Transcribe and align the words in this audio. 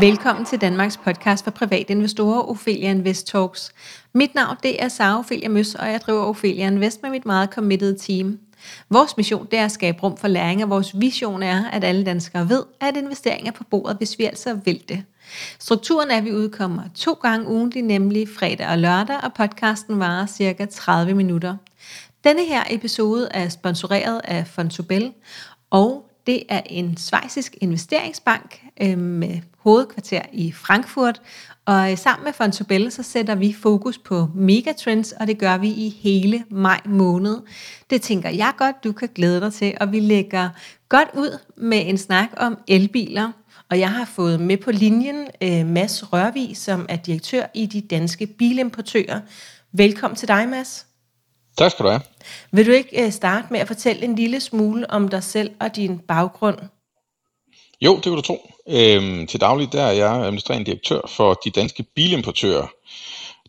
Velkommen 0.00 0.44
til 0.44 0.60
Danmarks 0.60 0.96
podcast 0.96 1.44
for 1.44 1.50
private 1.50 1.90
investorer, 1.90 2.50
Ophelia 2.50 2.90
Invest 2.90 3.26
Talks. 3.26 3.72
Mit 4.12 4.34
navn 4.34 4.56
det 4.62 4.82
er 4.82 4.88
Sara 4.88 5.18
Ophelia 5.18 5.48
Møs, 5.48 5.74
og 5.74 5.90
jeg 5.90 6.00
driver 6.00 6.22
Ophelia 6.22 6.66
Invest 6.66 7.02
med 7.02 7.10
mit 7.10 7.26
meget 7.26 7.50
committed 7.50 7.98
team. 7.98 8.38
Vores 8.90 9.16
mission 9.16 9.46
det 9.50 9.58
er 9.58 9.64
at 9.64 9.72
skabe 9.72 10.02
rum 10.02 10.16
for 10.16 10.28
læring, 10.28 10.62
og 10.62 10.70
vores 10.70 11.00
vision 11.00 11.42
er, 11.42 11.70
at 11.70 11.84
alle 11.84 12.04
danskere 12.04 12.48
ved, 12.48 12.62
at 12.80 12.96
investering 12.96 13.48
er 13.48 13.52
på 13.52 13.64
bordet, 13.64 13.96
hvis 13.96 14.18
vi 14.18 14.24
altså 14.24 14.54
vil 14.54 14.82
det. 14.88 15.02
Strukturen 15.58 16.10
er, 16.10 16.16
at 16.16 16.24
vi 16.24 16.32
udkommer 16.32 16.82
to 16.94 17.12
gange 17.12 17.48
ugentlig, 17.48 17.82
nemlig 17.82 18.28
fredag 18.28 18.68
og 18.68 18.78
lørdag, 18.78 19.16
og 19.22 19.34
podcasten 19.34 19.98
varer 19.98 20.26
cirka 20.26 20.64
30 20.64 21.14
minutter. 21.14 21.56
Denne 22.24 22.44
her 22.44 22.62
episode 22.70 23.28
er 23.30 23.48
sponsoreret 23.48 24.20
af 24.24 24.46
Fontobel, 24.46 25.12
og 25.70 26.07
det 26.28 26.42
er 26.48 26.60
en 26.66 26.96
svejsisk 26.96 27.56
investeringsbank 27.60 28.62
øh, 28.82 28.98
med 28.98 29.40
hovedkvarter 29.58 30.22
i 30.32 30.52
Frankfurt. 30.52 31.20
Og 31.64 31.92
øh, 31.92 31.98
sammen 31.98 32.24
med 32.24 32.32
Fontobel, 32.32 32.92
så 32.92 33.02
sætter 33.02 33.34
vi 33.34 33.52
fokus 33.52 33.98
på 33.98 34.28
megatrends, 34.34 35.12
og 35.12 35.26
det 35.26 35.38
gør 35.38 35.58
vi 35.58 35.68
i 35.68 35.88
hele 35.88 36.44
maj 36.50 36.80
måned. 36.86 37.38
Det 37.90 38.02
tænker 38.02 38.30
jeg 38.30 38.52
godt, 38.58 38.84
du 38.84 38.92
kan 38.92 39.08
glæde 39.14 39.40
dig 39.40 39.52
til, 39.52 39.74
og 39.80 39.92
vi 39.92 40.00
lægger 40.00 40.48
godt 40.88 41.08
ud 41.14 41.38
med 41.56 41.82
en 41.86 41.98
snak 41.98 42.28
om 42.36 42.58
elbiler. 42.68 43.32
Og 43.70 43.78
jeg 43.78 43.92
har 43.92 44.04
fået 44.04 44.40
med 44.40 44.56
på 44.56 44.70
linjen 44.70 45.26
øh, 45.42 45.66
Mads 45.66 46.12
Rørvig, 46.12 46.56
som 46.56 46.86
er 46.88 46.96
direktør 46.96 47.42
i 47.54 47.66
de 47.66 47.80
danske 47.80 48.26
bilimportører. 48.26 49.20
Velkommen 49.72 50.16
til 50.16 50.28
dig, 50.28 50.48
Mads. 50.48 50.87
Tak 51.58 51.70
skal 51.70 51.84
du 51.84 51.90
have. 51.90 52.02
Vil 52.52 52.66
du 52.66 52.72
ikke 52.72 53.04
øh, 53.04 53.12
starte 53.12 53.46
med 53.50 53.60
at 53.60 53.66
fortælle 53.66 54.04
en 54.04 54.14
lille 54.14 54.40
smule 54.40 54.90
om 54.90 55.08
dig 55.08 55.22
selv 55.22 55.50
og 55.60 55.76
din 55.76 55.98
baggrund? 55.98 56.58
Jo, 57.80 57.96
det 57.96 58.02
kan 58.02 58.12
du 58.12 58.20
tro. 58.20 58.50
Øhm, 58.68 59.26
til 59.26 59.40
daglig 59.40 59.72
der 59.72 59.82
er 59.82 59.92
jeg 59.92 60.12
administrerende 60.12 60.66
direktør 60.66 61.00
for 61.08 61.34
de 61.44 61.50
danske 61.50 61.82
bilimportører. 61.82 62.66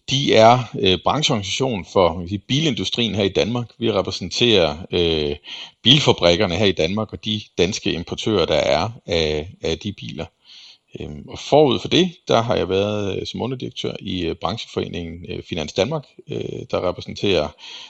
De 0.09 0.35
er 0.35 0.59
øh, 0.79 0.99
brancheorganisation 1.03 1.85
for 1.93 2.27
sige, 2.27 2.39
bilindustrien 2.39 3.15
her 3.15 3.23
i 3.23 3.29
Danmark. 3.29 3.67
Vi 3.79 3.91
repræsenterer 3.91 4.77
øh, 4.91 5.35
bilfabrikkerne 5.83 6.55
her 6.55 6.65
i 6.65 6.71
Danmark 6.71 7.13
og 7.13 7.25
de 7.25 7.41
danske 7.57 7.91
importører, 7.91 8.45
der 8.45 8.55
er 8.55 8.89
af, 9.05 9.49
af 9.61 9.79
de 9.79 9.93
biler. 9.93 10.25
Øhm, 10.99 11.25
og 11.27 11.39
forud 11.39 11.79
for 11.79 11.87
det, 11.87 12.11
der 12.27 12.41
har 12.41 12.55
jeg 12.55 12.69
været 12.69 13.17
øh, 13.17 13.27
som 13.27 13.41
underdirektør 13.41 13.93
i 13.99 14.25
øh, 14.25 14.35
brancheforeningen 14.35 15.25
øh, 15.29 15.43
Finans 15.43 15.73
Danmark, 15.73 16.03
øh, 16.29 16.65
der 16.71 16.89
repræsenterer 16.89 17.47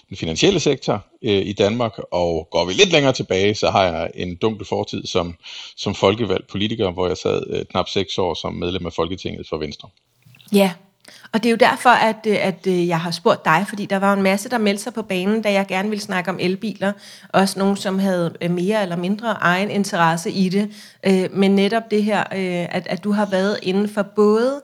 den 0.09 0.17
finansielle 0.17 0.59
sektor 0.59 1.05
øh, 1.21 1.45
i 1.45 1.53
Danmark. 1.53 1.99
Og 2.11 2.47
går 2.51 2.65
vi 2.65 2.73
lidt 2.73 2.91
længere 2.91 3.13
tilbage, 3.13 3.55
så 3.55 3.69
har 3.69 3.83
jeg 3.83 4.11
en 4.15 4.35
dunkel 4.35 4.65
fortid 4.65 5.05
som, 5.05 5.35
som 5.77 5.95
folkevalgt 5.95 6.47
politiker, 6.47 6.91
hvor 6.91 7.07
jeg 7.07 7.17
sad 7.17 7.43
øh, 7.49 7.65
knap 7.65 7.89
seks 7.89 8.17
år 8.17 8.33
som 8.33 8.53
medlem 8.53 8.85
af 8.85 8.93
Folketinget 8.93 9.47
for 9.49 9.57
Venstre. 9.57 9.89
Ja, 10.53 10.71
og 11.31 11.43
det 11.43 11.45
er 11.45 11.51
jo 11.51 11.57
derfor, 11.57 11.89
at, 11.89 12.15
øh, 12.27 12.37
at 12.41 12.67
øh, 12.67 12.87
jeg 12.87 12.99
har 12.99 13.11
spurgt 13.11 13.45
dig, 13.45 13.65
fordi 13.69 13.85
der 13.85 13.99
var 13.99 14.13
en 14.13 14.21
masse, 14.21 14.49
der 14.49 14.57
meldte 14.57 14.83
sig 14.83 14.93
på 14.93 15.01
banen, 15.01 15.41
da 15.41 15.51
jeg 15.51 15.67
gerne 15.67 15.89
ville 15.89 16.03
snakke 16.03 16.31
om 16.31 16.37
elbiler. 16.41 16.91
Også 17.29 17.59
nogen, 17.59 17.77
som 17.77 17.99
havde 17.99 18.33
øh, 18.41 18.51
mere 18.51 18.81
eller 18.81 18.95
mindre 18.95 19.29
egen 19.29 19.71
interesse 19.71 20.31
i 20.31 20.49
det. 20.49 20.71
Men 21.33 21.51
netop 21.55 21.91
det 21.91 22.03
her, 22.03 22.23
at, 22.71 22.87
at 22.87 23.03
du 23.03 23.11
har 23.11 23.25
været 23.25 23.59
inden 23.63 23.89
for 23.89 24.01
både 24.01 24.61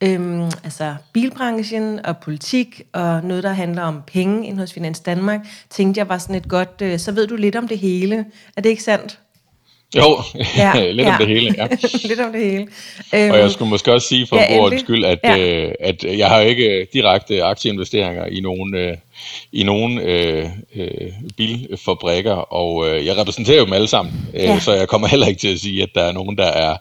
øhm, 0.00 0.44
altså 0.64 0.96
bilbranchen 1.12 2.06
og 2.06 2.18
politik 2.18 2.82
og 2.92 3.24
noget, 3.24 3.42
der 3.42 3.52
handler 3.52 3.82
om 3.82 4.02
penge 4.06 4.46
ind 4.46 4.58
hos 4.58 4.72
Finans 4.72 5.00
Danmark, 5.00 5.40
tænkte 5.70 5.98
jeg 5.98 6.08
var 6.08 6.18
sådan 6.18 6.34
et 6.34 6.48
godt, 6.48 7.00
så 7.00 7.12
ved 7.12 7.26
du 7.26 7.36
lidt 7.36 7.56
om 7.56 7.68
det 7.68 7.78
hele. 7.78 8.26
Er 8.56 8.60
det 8.60 8.68
ikke 8.68 8.82
sandt? 8.82 9.18
Jo, 9.96 10.22
ja, 10.56 10.90
lidt 10.90 11.06
ja. 11.06 11.12
om 11.12 11.18
det 11.18 11.26
hele, 11.26 11.54
ja. 11.58 11.68
lidt 12.08 12.20
om 12.20 12.32
det 12.32 12.50
hele. 12.50 12.66
Øhm, 13.14 13.30
og 13.30 13.38
jeg 13.38 13.50
skulle 13.50 13.68
måske 13.68 13.92
også 13.92 14.08
sige 14.08 14.26
for 14.26 14.36
ja, 14.36 14.60
ordens 14.60 14.80
skyld, 14.80 15.04
at, 15.04 15.18
ja. 15.24 15.38
øh, 15.38 15.72
at 15.80 16.04
jeg 16.04 16.28
har 16.28 16.40
ikke 16.40 16.86
direkte 16.92 17.44
aktieinvesteringer 17.44 18.26
i 18.26 18.40
nogen, 18.40 18.74
øh, 18.74 18.96
i 19.52 19.62
nogen 19.62 19.98
øh, 19.98 20.46
øh, 20.76 21.12
bilfabrikker, 21.36 22.34
og 22.34 22.88
øh, 22.88 23.06
jeg 23.06 23.16
repræsenterer 23.16 23.58
jo 23.58 23.64
dem 23.64 23.72
alle 23.72 23.88
sammen, 23.88 24.14
øh, 24.34 24.42
ja. 24.42 24.60
så 24.60 24.72
jeg 24.72 24.88
kommer 24.88 25.08
heller 25.12 25.26
ikke 25.26 25.40
til 25.40 25.52
at 25.52 25.60
sige, 25.60 25.82
at 25.82 25.88
der 25.94 26.02
er 26.02 26.12
nogen, 26.12 26.38
der 26.38 26.46
er, 26.46 26.76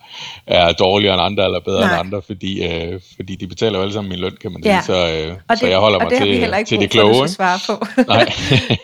er 0.47 0.71
dårligere 0.71 1.13
end 1.13 1.21
andre, 1.21 1.45
eller 1.45 1.59
bedre 1.59 1.81
Nej. 1.81 1.89
end 1.89 1.99
andre, 1.99 2.21
fordi, 2.21 2.63
øh, 2.63 2.99
fordi 3.15 3.35
de 3.35 3.47
betaler 3.47 3.77
jo 3.77 3.81
alle 3.81 3.93
sammen 3.93 4.09
min 4.09 4.19
løn, 4.19 4.37
kan 4.41 4.51
man 4.51 4.63
sige, 4.63 4.75
ja. 4.75 4.81
så, 4.81 4.93
øh, 4.93 5.35
det, 5.49 5.59
så 5.59 5.67
jeg 5.67 5.79
holder 5.79 5.99
mig 5.99 6.09
til, 6.09 6.65
til 6.65 6.79
det 6.79 6.89
kloge. 6.89 7.21
Og 7.21 7.29
det 7.29 7.37
har 7.37 7.57
vi 7.57 7.63
svare 7.65 7.77
på. 7.77 7.85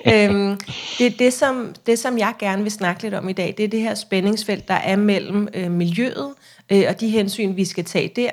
Øhm, 0.14 0.60
det, 1.00 1.20
det, 1.20 1.34
som, 1.34 1.76
det, 1.86 2.00
som 2.00 2.18
jeg 2.18 2.34
gerne 2.40 2.64
vil 2.64 2.72
snakke 2.72 3.04
lidt 3.04 3.14
om 3.14 3.30
i 3.30 3.34
dag, 3.34 3.54
det 3.58 3.64
er 3.64 3.68
det 3.68 3.82
her 3.82 3.96
spændingsfelt, 3.96 4.68
der 4.68 4.74
er 4.74 4.96
mellem 4.96 5.48
øh, 5.54 5.72
miljøet 5.72 6.34
øh, 6.70 6.84
og 6.90 7.00
de 7.00 7.10
hensyn, 7.10 7.56
vi 7.56 7.66
skal 7.66 7.86
tage 7.86 8.12
der, 8.16 8.30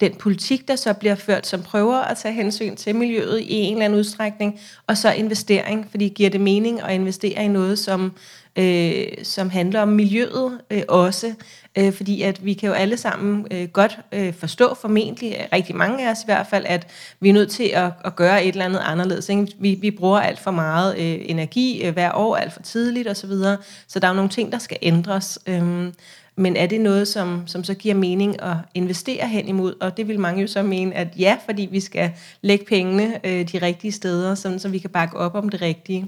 den 0.00 0.14
politik, 0.14 0.68
der 0.68 0.76
så 0.76 0.92
bliver 0.92 1.14
ført, 1.14 1.46
som 1.46 1.62
prøver 1.62 1.96
at 1.96 2.18
tage 2.18 2.34
hensyn 2.34 2.76
til 2.76 2.94
miljøet 2.94 3.40
i 3.40 3.54
en 3.54 3.72
eller 3.72 3.84
anden 3.84 3.98
udstrækning, 3.98 4.60
og 4.86 4.96
så 4.96 5.12
investering, 5.12 5.86
fordi 5.90 6.08
giver 6.08 6.30
det 6.30 6.40
mening 6.40 6.82
at 6.82 6.94
investere 6.94 7.44
i 7.44 7.48
noget, 7.48 7.78
som, 7.78 8.12
øh, 8.56 9.04
som 9.22 9.50
handler 9.50 9.82
om 9.82 9.88
miljøet 9.88 10.60
øh, 10.70 10.82
også, 10.88 11.34
øh, 11.78 11.92
fordi 11.92 12.22
at 12.22 12.44
vi 12.44 12.52
kan 12.52 12.66
jo 12.66 12.72
alle 12.72 12.96
sammen 12.96 13.46
øh, 13.50 13.68
godt 13.68 13.98
øh, 14.12 14.34
forstå, 14.34 14.74
formentlig 14.74 15.48
rigtig 15.52 15.76
mange 15.76 16.06
af 16.06 16.10
os 16.10 16.22
i 16.22 16.24
hvert 16.24 16.46
fald, 16.46 16.64
at 16.68 16.86
vi 17.20 17.28
er 17.28 17.32
nødt 17.32 17.50
til 17.50 17.70
at, 17.74 17.90
at 18.04 18.16
gøre 18.16 18.44
et 18.44 18.48
eller 18.48 18.64
andet 18.64 18.82
anderledes. 18.84 19.28
Ikke? 19.28 19.46
Vi, 19.58 19.74
vi 19.80 19.90
bruger 19.90 20.20
alt 20.20 20.38
for 20.38 20.50
meget 20.50 20.94
øh, 20.98 21.18
energi 21.30 21.84
øh, 21.84 21.92
hver 21.92 22.12
år, 22.14 22.36
alt 22.36 22.52
for 22.52 22.62
tidligt 22.62 23.08
osv., 23.08 23.14
så, 23.14 23.26
videre, 23.26 23.56
så 23.88 23.98
der 23.98 24.06
er 24.06 24.10
jo 24.10 24.16
nogle 24.16 24.30
ting, 24.30 24.52
der 24.52 24.58
skal 24.58 24.78
ændres. 24.82 25.38
Øh, 25.46 25.92
men 26.36 26.56
er 26.56 26.66
det 26.66 26.80
noget, 26.80 27.08
som, 27.08 27.42
som 27.46 27.64
så 27.64 27.74
giver 27.74 27.94
mening 27.94 28.42
at 28.42 28.56
investere 28.74 29.28
hen 29.28 29.48
imod? 29.48 29.74
Og 29.80 29.96
det 29.96 30.08
vil 30.08 30.20
mange 30.20 30.40
jo 30.40 30.46
så 30.46 30.62
mene, 30.62 30.94
at 30.94 31.08
ja, 31.18 31.36
fordi 31.44 31.68
vi 31.70 31.80
skal 31.80 32.12
lægge 32.42 32.64
pengene 32.64 33.26
øh, 33.26 33.52
de 33.52 33.58
rigtige 33.58 33.92
steder, 33.92 34.34
sådan, 34.34 34.58
så 34.58 34.68
vi 34.68 34.78
kan 34.78 34.90
bakke 34.90 35.16
op 35.16 35.34
om 35.34 35.48
det 35.48 35.62
rigtige. 35.62 36.06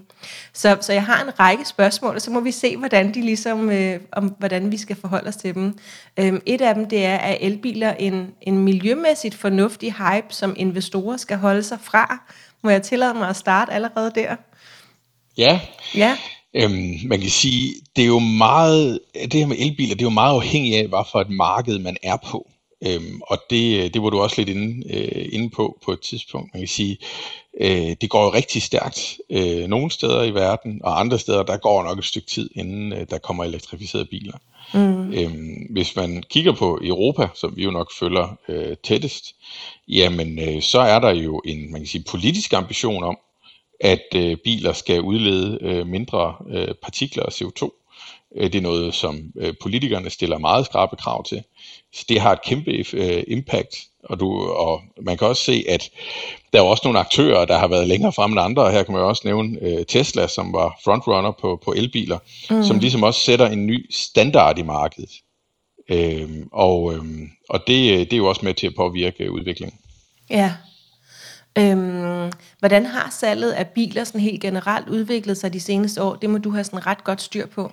Så, 0.53 0.77
så 0.81 0.93
jeg 0.93 1.05
har 1.05 1.23
en 1.23 1.39
række 1.41 1.65
spørgsmål, 1.65 2.15
og 2.15 2.21
så 2.21 2.31
må 2.31 2.41
vi 2.41 2.51
se, 2.51 2.77
hvordan, 2.77 3.15
de 3.15 3.21
ligesom, 3.21 3.71
øh, 3.71 4.01
om, 4.13 4.35
hvordan 4.39 4.73
vi 4.73 4.77
skal 4.77 4.97
forholde 4.97 5.29
os 5.29 5.37
til 5.37 5.56
dem. 5.57 5.79
Øhm, 6.17 6.43
et 6.47 6.61
af 6.61 6.75
dem, 6.75 6.89
det 6.89 7.05
er, 7.05 7.17
at 7.17 7.39
elbiler 7.41 7.93
en, 7.93 8.31
en 8.41 8.59
miljømæssigt 8.59 9.35
fornuftig 9.35 9.93
hype, 9.93 10.27
som 10.31 10.55
investorer 10.57 11.17
skal 11.17 11.37
holde 11.37 11.63
sig 11.63 11.79
fra. 11.83 12.23
Må 12.63 12.71
jeg 12.71 12.83
tillade 12.83 13.15
mig 13.15 13.29
at 13.29 13.37
starte 13.37 13.73
allerede 13.73 14.13
der? 14.15 14.37
Ja. 15.39 15.61
Ja. 15.95 16.17
Øhm, 16.55 16.95
man 17.07 17.21
kan 17.21 17.31
sige, 17.31 17.75
det 17.97 18.03
er 18.03 18.07
jo 18.07 18.19
meget, 18.19 18.99
det 19.15 19.35
her 19.35 19.47
med 19.47 19.57
elbiler, 19.59 19.95
det 19.95 20.03
er 20.03 20.07
jo 20.07 20.11
meget 20.11 20.35
afhængigt 20.35 20.77
af, 20.77 20.89
hvad 20.89 21.05
for 21.13 21.21
et 21.21 21.31
marked 21.31 21.79
man 21.79 21.97
er 22.03 22.17
på. 22.17 22.51
Øhm, 22.85 23.21
og 23.23 23.39
det, 23.51 23.95
det 23.95 24.03
var 24.03 24.11
du 24.11 24.21
også 24.21 24.35
lidt 24.39 24.49
inde, 24.49 24.95
øh, 24.95 25.29
inde 25.33 25.51
på 25.51 25.79
på 25.85 25.93
et 25.93 26.01
tidspunkt. 26.01 26.55
Man 26.55 26.61
kan 26.61 26.69
sige, 26.69 26.99
øh, 27.61 27.97
det 28.01 28.11
går 28.11 28.25
jo 28.25 28.33
rigtig 28.33 28.63
stærkt 28.63 29.19
øh, 29.31 29.67
nogle 29.67 29.91
steder 29.91 30.23
i 30.23 30.35
verden, 30.35 30.81
og 30.85 31.01
andre 31.01 31.19
steder, 31.19 31.43
der 31.43 31.57
går 31.57 31.83
nok 31.83 31.99
et 31.99 32.05
stykke 32.05 32.29
tid, 32.29 32.51
inden 32.55 32.93
øh, 32.93 33.07
der 33.11 33.19
kommer 33.19 33.45
elektrificerede 33.45 34.07
biler. 34.07 34.39
Mm. 34.75 35.13
Øhm, 35.13 35.67
hvis 35.71 35.97
man 35.97 36.23
kigger 36.31 36.53
på 36.53 36.81
Europa, 36.83 37.29
som 37.35 37.57
vi 37.57 37.65
jo 37.65 37.71
nok 37.71 37.93
følger 37.99 38.39
øh, 38.49 38.77
tættest, 38.85 39.35
jamen 39.89 40.39
øh, 40.39 40.63
så 40.63 40.81
er 40.81 40.99
der 40.99 41.11
jo 41.11 41.43
en 41.45 41.73
man 41.73 41.81
kan 41.81 41.87
sige, 41.87 42.05
politisk 42.11 42.53
ambition 42.53 43.05
om, 43.05 43.19
at 43.81 44.07
øh, 44.15 44.37
biler 44.37 44.73
skal 44.73 45.01
udlede 45.01 45.59
øh, 45.63 45.87
mindre 45.87 46.35
øh, 46.51 46.75
partikler 46.83 47.23
og 47.23 47.33
CO2. 47.33 47.86
Øh, 48.37 48.53
det 48.53 48.55
er 48.55 48.63
noget, 48.63 48.95
som 48.95 49.33
øh, 49.37 49.55
politikerne 49.63 50.11
stiller 50.11 50.39
meget 50.39 50.67
skrabe 50.67 50.97
krav 50.97 51.25
til. 51.25 51.43
Så 51.93 52.05
det 52.09 52.21
har 52.21 52.33
et 52.33 52.43
kæmpe 52.45 52.71
øh, 52.93 53.25
impact. 53.29 53.77
Og, 54.05 54.21
du, 54.21 54.49
og 54.49 54.83
man 55.03 55.19
kan 55.19 55.27
også 55.27 55.43
se, 55.43 55.65
at 55.69 55.91
der 56.53 56.59
er 56.59 56.63
også 56.63 56.81
nogle 56.85 56.99
aktører, 56.99 57.45
der 57.45 57.59
har 57.59 57.69
været 57.69 57.89
længere 57.89 58.13
fremme 58.13 58.35
end 58.35 58.41
andre. 58.41 58.73
Her 58.73 58.83
kan 58.83 58.93
man 58.93 59.03
jo 59.03 59.09
også 59.09 59.23
nævne 59.25 59.59
øh, 59.63 59.87
Tesla, 59.87 60.27
som 60.27 60.53
var 60.53 60.81
frontrunner 60.85 61.33
på, 61.41 61.61
på 61.65 61.73
elbiler, 61.77 62.19
mm. 62.51 62.63
som 62.63 62.79
ligesom 62.79 63.03
også 63.03 63.21
sætter 63.21 63.47
en 63.47 63.67
ny 63.67 63.87
standard 63.91 64.59
i 64.59 64.63
markedet. 64.63 65.11
Øh, 65.91 66.29
og 66.53 66.95
øh, 66.95 67.05
og 67.49 67.61
det, 67.67 68.11
det 68.11 68.13
er 68.13 68.17
jo 68.17 68.29
også 68.29 68.45
med 68.45 68.55
til 68.55 68.67
at 68.67 68.75
påvirke 68.77 69.33
udviklingen. 69.33 69.79
Ja, 70.31 70.53
Øhm, 71.59 72.33
hvordan 72.59 72.87
har 72.87 73.11
salget 73.11 73.53
af 73.53 73.67
biler 73.67 74.05
sådan 74.05 74.21
helt 74.21 74.41
generelt 74.41 74.89
udviklet 74.89 75.37
sig 75.37 75.53
de 75.53 75.61
seneste 75.61 76.03
år? 76.03 76.15
Det 76.15 76.31
må 76.31 76.39
du 76.39 76.51
have 76.51 76.65
sådan 76.65 76.87
ret 76.87 77.05
godt 77.05 77.23
styr 77.23 77.47
på. 77.47 77.73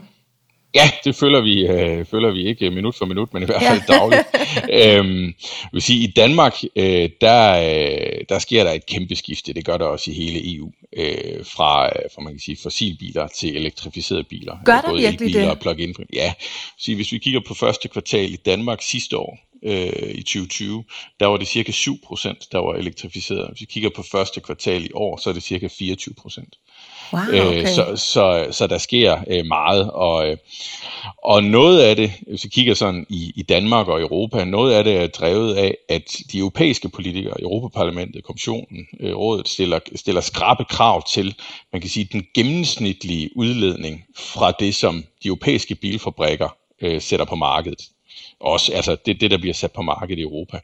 Ja, 0.75 0.91
det 1.03 1.15
føler 1.15 1.41
vi, 1.41 1.67
øh, 1.67 2.05
føler 2.05 2.31
vi 2.31 2.47
ikke 2.47 2.69
minut 2.69 2.95
for 2.95 3.05
minut, 3.05 3.33
men 3.33 3.43
i 3.43 3.45
hvert 3.45 3.61
fald 3.61 3.81
ja. 3.89 3.93
dagligt. 3.93 4.27
øhm, 4.97 5.33
vil 5.73 5.81
sige, 5.81 6.07
i 6.07 6.11
Danmark, 6.11 6.53
øh, 6.75 7.09
der, 7.21 7.53
øh, 7.53 8.25
der 8.29 8.39
sker 8.39 8.63
der 8.63 8.71
et 8.71 8.85
kæmpe 8.85 9.15
skifte. 9.15 9.53
Det 9.53 9.65
gør 9.65 9.77
der 9.77 9.85
også 9.85 10.11
i 10.11 10.13
hele 10.13 10.55
EU. 10.55 10.71
Øh, 10.97 11.45
fra, 11.45 11.87
fra 11.87 12.21
man 12.21 12.33
kan 12.33 12.39
sige, 12.39 12.57
fossilbiler 12.63 13.27
til 13.27 13.55
elektrificerede 13.55 14.23
biler. 14.23 14.57
Gør 14.65 14.81
der 14.81 14.95
virkelig 14.95 15.33
det? 15.33 15.49
Og 15.49 15.59
plug-in. 15.59 15.95
Ja, 16.13 16.33
så 16.77 16.95
hvis 16.95 17.11
vi 17.11 17.17
kigger 17.17 17.39
på 17.47 17.53
første 17.53 17.87
kvartal 17.87 18.33
i 18.33 18.37
Danmark 18.45 18.81
sidste 18.81 19.17
år, 19.17 19.39
øh, 19.63 20.15
i 20.15 20.23
2020, 20.23 20.83
der 21.19 21.27
var 21.27 21.37
det 21.37 21.47
cirka 21.47 21.71
7%, 21.71 22.47
der 22.51 22.57
var 22.57 22.73
elektrificeret. 22.73 23.47
Hvis 23.49 23.61
vi 23.61 23.65
kigger 23.65 23.89
på 23.95 24.03
første 24.03 24.41
kvartal 24.41 24.85
i 24.85 24.89
år, 24.93 25.17
så 25.17 25.29
er 25.29 25.33
det 25.33 25.43
cirka 25.43 25.67
24%. 25.67 26.63
Wow, 27.13 27.21
øh, 27.31 27.47
okay. 27.47 27.65
så, 27.65 27.95
så, 27.95 28.47
så 28.51 28.67
der 28.67 28.77
sker 28.77 29.17
øh, 29.27 29.45
meget, 29.45 29.91
og, 29.91 30.29
øh, 30.29 30.37
og 31.23 31.43
noget 31.43 31.81
af 31.81 31.95
det, 31.95 32.11
hvis 32.27 32.43
vi 32.43 32.49
kigger 32.49 32.73
sådan 32.73 33.05
i, 33.09 33.31
i 33.35 33.41
Danmark 33.41 33.87
og 33.87 34.01
Europa, 34.01 34.43
noget 34.43 34.73
af 34.73 34.83
det 34.83 34.97
er 34.97 35.07
drevet 35.07 35.55
af, 35.55 35.77
at 35.89 36.17
de 36.31 36.37
europæiske 36.37 36.89
politikere, 36.89 37.41
Europaparlamentet, 37.41 38.23
Kommissionen, 38.23 38.87
Rådet, 39.03 39.47
stiller, 39.47 39.79
stiller 39.95 40.21
skrabe 40.21 40.65
krav 40.65 41.03
til, 41.07 41.35
man 41.71 41.81
kan 41.81 41.89
sige, 41.89 42.09
den 42.11 42.25
gennemsnitlige 42.35 43.29
udledning 43.35 44.03
fra 44.17 44.51
det, 44.51 44.75
som 44.75 45.03
de 45.23 45.27
europæiske 45.27 45.75
bilfabrikker 45.75 46.55
øh, 46.81 47.01
sætter 47.01 47.25
på 47.25 47.35
markedet. 47.35 47.79
Også 48.39 48.73
altså 48.73 48.95
det, 49.05 49.21
det, 49.21 49.31
der 49.31 49.37
bliver 49.37 49.53
sat 49.53 49.71
på 49.71 49.81
markedet 49.81 50.19
i 50.19 50.21
Europa. 50.21 50.59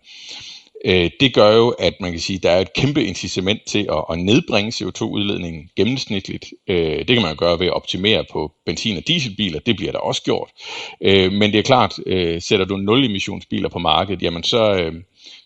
Øh, 0.86 1.10
det 1.20 1.34
gør 1.34 1.56
jo, 1.56 1.70
at 1.70 1.94
man 2.02 2.12
kan 2.12 2.20
sige, 2.20 2.38
at 2.38 2.44
der 2.44 2.52
er 2.52 2.62
et 2.62 2.74
kæmpe 2.74 3.04
incitament 3.04 3.62
til 3.68 3.88
at, 3.92 4.04
at 4.12 4.20
nedbringe 4.20 4.72
CO2-udledningen 4.72 5.70
gennemsnitligt. 5.76 6.46
Øh, 6.68 6.98
det 6.98 7.08
kan 7.08 7.22
man 7.22 7.36
gøre 7.36 7.60
ved 7.60 7.68
at 7.68 7.74
optimere 7.74 8.26
på 8.32 8.52
benzin- 8.66 8.98
og 8.98 9.08
dieselbiler, 9.08 9.60
det 9.60 9.76
bliver 9.76 9.92
der 9.92 10.00
også 10.00 10.24
gjort. 10.24 10.50
Øh, 11.02 11.32
men 11.32 11.52
det 11.52 11.60
er 11.60 11.64
klart, 11.64 12.00
øh, 12.06 12.42
sætter 12.42 12.66
du 12.66 12.78
nul-emissionsbiler 12.78 13.70
på 13.70 13.80
markedet, 13.80 14.22
jamen 14.22 14.44
så, 14.44 14.74
øh, 14.74 14.94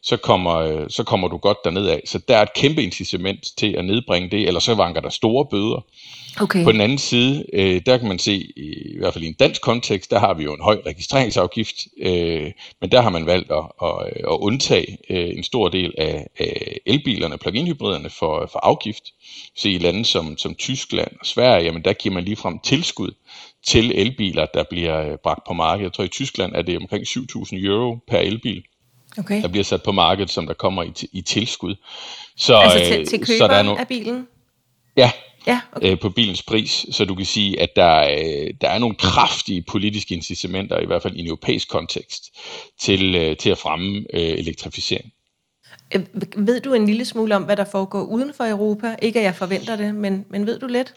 så, 0.03 0.17
kommer, 0.17 0.55
øh, 0.55 0.89
så 0.89 1.03
kommer 1.03 1.27
du 1.27 1.37
godt 1.37 1.57
derned 1.63 1.87
af. 1.87 2.01
Så 2.05 2.19
der 2.27 2.37
er 2.37 2.41
et 2.41 2.53
kæmpe 2.53 2.83
incitament 2.83 3.47
til 3.57 3.75
at 3.77 3.85
nedbringe 3.85 4.29
det, 4.29 4.47
eller 4.47 4.59
så 4.59 4.75
vanker 4.75 5.01
der 5.01 5.09
store 5.09 5.45
bøder. 5.45 5.85
Okay. 6.41 6.63
På 6.63 6.71
den 6.71 6.81
anden 6.81 6.97
side, 6.97 7.45
øh, 7.53 7.81
der 7.85 7.97
kan 7.97 8.07
man 8.07 8.19
se, 8.19 8.35
i 8.57 8.97
hvert 8.97 9.13
fald 9.13 9.23
i 9.23 9.27
en 9.27 9.33
dansk 9.33 9.61
kontekst, 9.61 10.11
der 10.11 10.19
har 10.19 10.33
vi 10.33 10.43
jo 10.43 10.53
en 10.53 10.61
høj 10.61 10.81
registreringsafgift, 10.85 11.75
øh, 12.01 12.51
men 12.81 12.91
der 12.91 13.01
har 13.01 13.09
man 13.09 13.25
valgt 13.25 13.51
at, 13.51 13.63
at, 13.83 14.07
at 14.17 14.37
undtage 14.39 14.97
øh, 15.09 15.29
en 15.37 15.43
stor 15.43 15.69
del 15.69 15.93
af, 15.97 16.27
af 16.39 16.77
elbilerne, 16.85 17.37
plug-in 17.37 17.67
hybriderne 17.67 18.09
for, 18.09 18.49
for 18.51 18.59
afgift. 18.59 19.03
Så 19.55 19.69
i 19.69 19.77
lande 19.77 20.05
som, 20.05 20.37
som 20.37 20.55
Tyskland 20.55 21.11
og 21.19 21.25
Sverige, 21.25 21.63
jamen 21.63 21.81
der 21.81 21.93
giver 21.93 22.15
man 22.15 22.23
ligefrem 22.23 22.59
tilskud 22.59 23.11
til 23.65 23.99
elbiler, 23.99 24.45
der 24.53 24.63
bliver 24.69 25.11
øh, 25.11 25.17
bragt 25.23 25.43
på 25.47 25.53
markedet. 25.53 25.83
Jeg 25.83 25.93
tror 25.93 26.03
i 26.03 26.07
Tyskland 26.07 26.55
er 26.55 26.61
det 26.61 26.77
omkring 26.77 27.03
7.000 27.07 27.65
euro 27.65 27.97
per 28.07 28.17
elbil, 28.17 28.63
okay. 29.17 29.41
der 29.41 29.47
bliver 29.47 29.63
sat 29.63 29.83
på 29.83 29.91
markedet, 29.91 30.29
som 30.29 30.47
der 30.47 30.53
kommer 30.53 30.83
i, 30.83 30.91
i 31.11 31.21
tilskud. 31.21 31.75
Så, 32.37 32.55
altså 32.55 32.93
til, 32.93 33.05
til 33.05 33.19
køberen 33.19 33.37
så 33.37 33.47
der 33.47 33.71
er 33.71 33.75
no- 33.75 33.79
af 33.79 33.87
bilen? 33.87 34.27
Ja, 34.97 35.11
ja, 35.47 35.61
okay. 35.73 35.91
øh, 35.91 35.99
på 35.99 36.09
bilens 36.09 36.43
pris, 36.43 36.85
så 36.91 37.05
du 37.05 37.15
kan 37.15 37.25
sige, 37.25 37.61
at 37.61 37.69
der, 37.75 38.01
øh, 38.01 38.53
der 38.61 38.69
er 38.69 38.79
nogle 38.79 38.95
kraftige 38.95 39.63
politiske 39.71 40.15
incitamenter, 40.15 40.79
i 40.79 40.85
hvert 40.85 41.01
fald 41.01 41.15
i 41.15 41.19
en 41.19 41.27
europæisk 41.27 41.69
kontekst, 41.69 42.23
til, 42.79 43.15
øh, 43.15 43.37
til 43.37 43.49
at 43.49 43.57
fremme 43.57 43.97
øh, 44.13 44.21
elektrificering. 44.21 45.11
Øh, 45.95 46.01
ved 46.35 46.61
du 46.61 46.73
en 46.73 46.85
lille 46.85 47.05
smule 47.05 47.35
om, 47.35 47.43
hvad 47.43 47.57
der 47.57 47.65
foregår 47.65 48.03
uden 48.03 48.33
for 48.33 48.43
Europa? 48.43 48.95
Ikke 49.01 49.19
at 49.19 49.25
jeg 49.25 49.35
forventer 49.35 49.75
det, 49.75 49.95
men, 49.95 50.25
men 50.29 50.45
ved 50.45 50.59
du 50.59 50.67
lidt? 50.67 50.93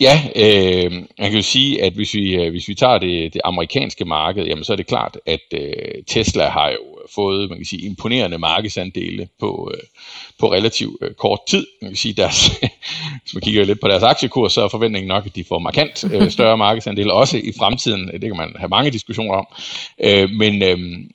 Ja, 0.00 0.22
øh, 0.36 0.92
man 0.92 1.30
kan 1.30 1.32
jo 1.32 1.42
sige, 1.42 1.84
at 1.84 1.92
hvis 1.92 2.14
vi, 2.14 2.34
øh, 2.34 2.50
hvis 2.50 2.68
vi 2.68 2.74
tager 2.74 2.98
det, 2.98 3.34
det 3.34 3.40
amerikanske 3.44 4.04
marked, 4.04 4.44
jamen 4.44 4.64
så 4.64 4.72
er 4.72 4.76
det 4.76 4.86
klart, 4.86 5.18
at 5.26 5.40
øh, 5.54 6.04
Tesla 6.06 6.48
har 6.48 6.68
jo 6.70 6.89
fået 7.14 7.48
man 7.48 7.58
kan 7.58 7.66
sige, 7.66 7.86
imponerende 7.86 8.38
markedsandele 8.38 9.28
på, 9.40 9.72
øh, 9.74 9.82
på 10.38 10.52
relativt 10.52 10.96
øh, 11.02 11.14
kort 11.14 11.40
tid. 11.48 11.66
Man 11.82 11.90
kan 11.90 11.96
sige, 11.96 12.14
deres, 12.14 12.46
hvis 13.22 13.34
man 13.34 13.40
kigger 13.40 13.64
lidt 13.64 13.80
på 13.80 13.88
deres 13.88 14.02
aktiekurs, 14.02 14.52
så 14.52 14.62
er 14.64 14.68
forventningen 14.68 15.08
nok, 15.08 15.26
at 15.26 15.36
de 15.36 15.44
får 15.44 15.58
markant 15.58 16.04
øh, 16.12 16.30
større 16.36 16.58
markedsandele, 16.58 17.12
også 17.12 17.36
i 17.36 17.52
fremtiden. 17.58 18.06
Det 18.06 18.20
kan 18.20 18.36
man 18.36 18.54
have 18.58 18.68
mange 18.68 18.90
diskussioner 18.90 19.34
om. 19.34 19.46
Øh, 20.04 20.30
men, 20.30 20.62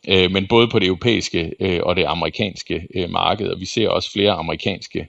øh, 0.08 0.32
men 0.32 0.48
både 0.48 0.68
på 0.68 0.80
det 0.80 0.88
europæiske 0.88 1.52
øh, 1.60 1.80
og 1.84 1.96
det 1.96 2.06
amerikanske 2.08 2.88
øh, 2.96 3.10
marked, 3.10 3.48
og 3.48 3.60
vi 3.60 3.66
ser 3.66 3.90
også 3.90 4.12
flere 4.12 4.32
amerikanske 4.32 5.00
øh, 5.00 5.06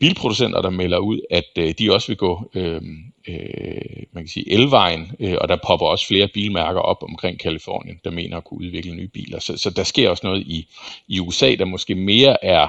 bilproducenter, 0.00 0.62
der 0.62 0.70
melder 0.70 0.98
ud, 0.98 1.20
at 1.30 1.44
øh, 1.58 1.74
de 1.78 1.92
også 1.92 2.08
vil 2.08 2.16
gå 2.16 2.50
øh, 2.54 2.82
øh, 3.28 4.02
man 4.12 4.22
kan 4.24 4.28
sige 4.28 4.52
elvejen, 4.52 5.12
øh, 5.20 5.34
og 5.40 5.48
der 5.48 5.58
popper 5.66 5.86
også 5.86 6.06
flere 6.06 6.28
bilmærker 6.34 6.80
op 6.80 7.02
omkring 7.02 7.40
Kalifornien, 7.40 8.00
der 8.04 8.10
mener 8.10 8.36
at 8.36 8.44
kunne 8.44 8.60
udvikle 8.60 8.94
nye 8.94 9.08
biler. 9.08 9.38
Så, 9.40 9.56
så 9.56 9.70
der 9.70 9.84
sker 9.84 10.10
også 10.10 10.26
noget 10.26 10.40
i, 10.40 10.68
i 11.08 11.20
USA, 11.20 11.54
der 11.54 11.64
måske 11.64 11.94
mere 11.94 12.44
er 12.44 12.68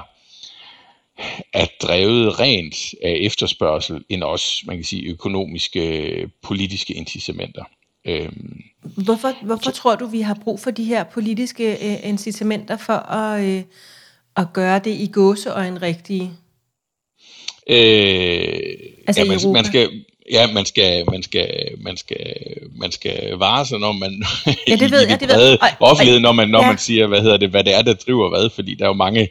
er 1.53 1.65
drevet 1.81 2.39
rent 2.39 2.75
af 3.03 3.18
efterspørgsel, 3.21 4.03
end 4.09 4.24
også, 4.24 4.63
man 4.68 4.77
kan 4.77 4.83
sige, 4.83 5.09
økonomiske, 5.09 6.30
politiske 6.42 6.94
incitamenter. 6.94 7.63
Øhm, 8.06 8.62
hvorfor, 8.81 9.45
hvorfor 9.45 9.71
tror 9.71 9.95
du, 9.95 10.06
vi 10.06 10.21
har 10.21 10.38
brug 10.44 10.59
for 10.59 10.71
de 10.71 10.83
her 10.83 11.03
politiske 11.03 11.71
øh, 11.71 12.09
incitamenter 12.09 12.77
for 12.77 12.94
at, 12.94 13.44
øh, 13.44 13.63
at 14.38 14.53
gøre 14.53 14.80
det 14.80 14.92
i 14.92 15.09
gåseøjen 15.13 15.81
rigtige? 15.81 16.31
Øh, 17.70 18.48
altså 19.08 19.22
ja, 19.22 19.28
man, 19.28 19.54
man 19.54 19.66
skal 19.66 19.90
Ja, 20.32 20.48
man 20.54 20.66
skal, 20.66 21.04
man 21.12 21.24
skal, 21.24 21.68
man 21.78 21.98
skal, 21.98 22.36
man 22.76 22.92
skal 22.92 23.32
vare 23.38 23.66
sig, 23.66 23.80
når 23.80 23.92
man 23.92 24.24
ja, 24.68 24.76
det 24.76 24.92
ved, 24.92 25.08
i, 25.08 25.12
det 25.12 25.20
det 25.20 25.30
brede 25.30 25.58
offentlighed, 25.80 26.20
når 26.20 26.32
man, 26.32 26.50
når 26.50 26.62
ja. 26.62 26.68
man 26.68 26.78
siger, 26.78 27.08
hvad 27.08 27.22
hedder 27.22 27.38
det, 27.38 27.50
hvad 27.50 27.64
det 27.64 27.76
er, 27.76 27.82
der 27.82 27.94
driver 27.94 28.30
hvad, 28.30 28.50
fordi 28.50 28.76
der 28.76 28.84
er 28.84 28.90
jo 28.90 28.94
mange, 28.94 29.30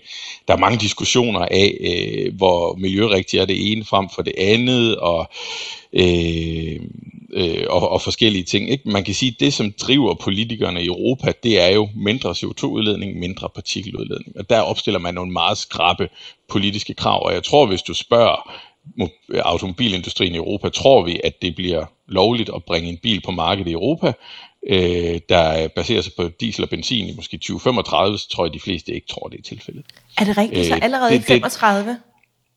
der 0.49 0.55
er 0.55 0.59
mange 0.59 0.79
diskussioner 0.79 1.41
af, 1.41 1.75
øh, 1.81 2.37
hvor 2.37 2.75
miljørigtigt 2.75 3.41
er 3.43 3.47
det 3.47 3.73
ene 3.73 3.85
frem 3.85 4.09
for 4.15 4.23
det 4.23 4.33
andet, 4.39 4.97
og 4.97 5.31
øh, 5.93 6.81
øh, 7.35 7.65
og, 7.71 7.89
og 7.89 8.03
forskellige 8.03 8.45
ting. 8.45 8.71
Ikke? 8.71 8.89
Man 8.89 9.05
kan 9.05 9.15
sige, 9.15 9.31
at 9.31 9.41
det, 9.41 9.55
som 9.55 9.73
driver 9.73 10.15
politikerne 10.15 10.83
i 10.83 10.87
Europa, 10.87 11.33
det 11.43 11.61
er 11.61 11.69
jo 11.69 11.89
mindre 11.97 12.31
CO2-udledning, 12.31 13.19
mindre 13.19 13.49
partikeludledning. 13.55 14.39
Og 14.39 14.51
der 14.51 14.61
opstiller 14.61 15.01
man 15.01 15.15
nogle 15.15 15.33
meget 15.33 15.59
skrappe 15.59 16.09
politiske 16.49 16.95
krav, 16.95 17.27
og 17.27 17.33
jeg 17.33 17.43
tror, 17.43 17.67
hvis 17.67 17.83
du 17.83 17.95
spørger 17.95 18.53
automobilindustrien 19.45 20.35
i 20.35 20.37
Europa, 20.37 20.69
tror 20.69 21.05
vi, 21.05 21.21
at 21.25 21.43
det 21.43 21.55
bliver 21.55 21.85
lovligt 22.09 22.51
at 22.55 22.65
bringe 22.65 22.89
en 22.89 22.99
bil 23.03 23.21
på 23.21 23.31
markedet 23.31 23.71
i 23.71 23.73
Europa, 23.73 24.13
øh, 24.69 25.21
der 25.29 25.69
baserer 25.69 26.03
sig 26.03 26.13
på 26.17 26.29
diesel 26.41 26.65
og 26.65 26.71
benzin 26.71 27.09
i 27.09 27.13
måske 27.17 27.37
2035, 27.37 28.19
så 28.19 28.29
tror 28.29 28.45
jeg, 28.45 28.55
de 28.55 28.61
fleste 28.61 28.93
ikke 28.93 29.07
tror, 29.07 29.29
det 29.29 29.39
er 29.39 29.43
tilfældet. 29.43 29.85
Er 30.19 30.25
det 30.25 30.39
rigtigt? 30.39 30.67
Så 30.67 30.75
øh, 30.75 30.81
allerede 30.83 31.17
i 31.17 31.21
35? 31.21 31.97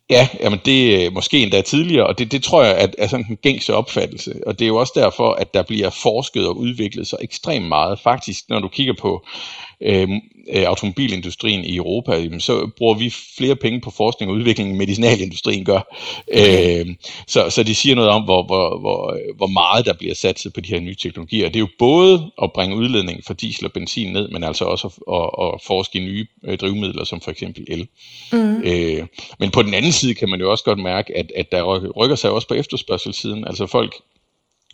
Ja, 0.09 0.27
jamen 0.39 0.59
det 0.65 0.95
er 0.95 1.05
øh, 1.05 1.13
måske 1.13 1.39
endda 1.39 1.61
tidligere, 1.61 2.07
og 2.07 2.17
det, 2.17 2.31
det 2.31 2.43
tror 2.43 2.63
jeg 2.63 2.75
at 2.75 2.95
er 2.97 3.07
sådan 3.07 3.25
en 3.29 3.37
gængse 3.37 3.73
opfattelse. 3.73 4.33
Og 4.47 4.59
det 4.59 4.65
er 4.65 4.69
jo 4.69 4.75
også 4.75 4.93
derfor, 4.95 5.31
at 5.31 5.53
der 5.53 5.63
bliver 5.63 5.89
forsket 5.89 6.47
og 6.47 6.57
udviklet 6.57 7.07
så 7.07 7.17
ekstremt 7.21 7.67
meget. 7.67 7.99
Faktisk, 7.99 8.49
når 8.49 8.59
du 8.59 8.67
kigger 8.67 8.93
på 8.99 9.25
øh, 9.81 10.09
øh, 10.53 10.63
automobilindustrien 10.63 11.65
i 11.65 11.75
Europa, 11.75 12.39
så 12.39 12.69
bruger 12.77 12.93
vi 12.93 13.13
flere 13.37 13.55
penge 13.55 13.81
på 13.81 13.91
forskning 13.91 14.31
og 14.31 14.37
udvikling, 14.37 14.69
end 14.69 14.77
medicinalindustrien 14.77 15.65
gør. 15.65 15.95
Okay. 16.33 16.79
Øh, 16.79 16.95
så, 17.27 17.49
så 17.49 17.63
det 17.63 17.77
siger 17.77 17.95
noget 17.95 18.09
om, 18.09 18.23
hvor, 18.23 18.43
hvor, 18.43 18.79
hvor, 18.79 19.17
hvor 19.37 19.47
meget 19.47 19.85
der 19.85 19.93
bliver 19.93 20.15
satset 20.15 20.53
på 20.53 20.61
de 20.61 20.69
her 20.69 20.79
nye 20.79 20.95
teknologier. 20.95 21.47
Det 21.47 21.55
er 21.55 21.59
jo 21.59 21.67
både 21.79 22.31
at 22.43 22.51
bringe 22.53 22.75
udledningen 22.75 23.23
fra 23.23 23.33
diesel 23.33 23.65
og 23.65 23.71
benzin 23.71 24.13
ned, 24.13 24.27
men 24.27 24.43
altså 24.43 24.65
også 24.65 24.87
at, 24.87 25.15
at, 25.15 25.53
at 25.53 25.61
forske 25.67 25.99
i 25.99 26.01
nye 26.01 26.27
øh, 26.43 26.57
drivmidler, 26.57 27.03
som 27.03 27.21
for 27.21 27.31
eksempel 27.31 27.65
el. 27.67 27.87
Mm. 28.31 28.61
Øh, 28.63 29.07
men 29.39 29.51
på 29.51 29.61
den 29.61 29.73
anden 29.73 29.91
side 29.91 30.13
kan 30.13 30.29
man 30.29 30.39
jo 30.39 30.51
også 30.51 30.63
godt 30.63 30.79
mærke, 30.79 31.17
at, 31.17 31.31
at 31.35 31.51
der 31.51 31.89
rykker 31.97 32.15
sig 32.15 32.31
også 32.31 32.47
på 32.47 32.53
efterspørgselssiden. 32.53 33.47
Altså 33.47 33.65
folk 33.65 33.95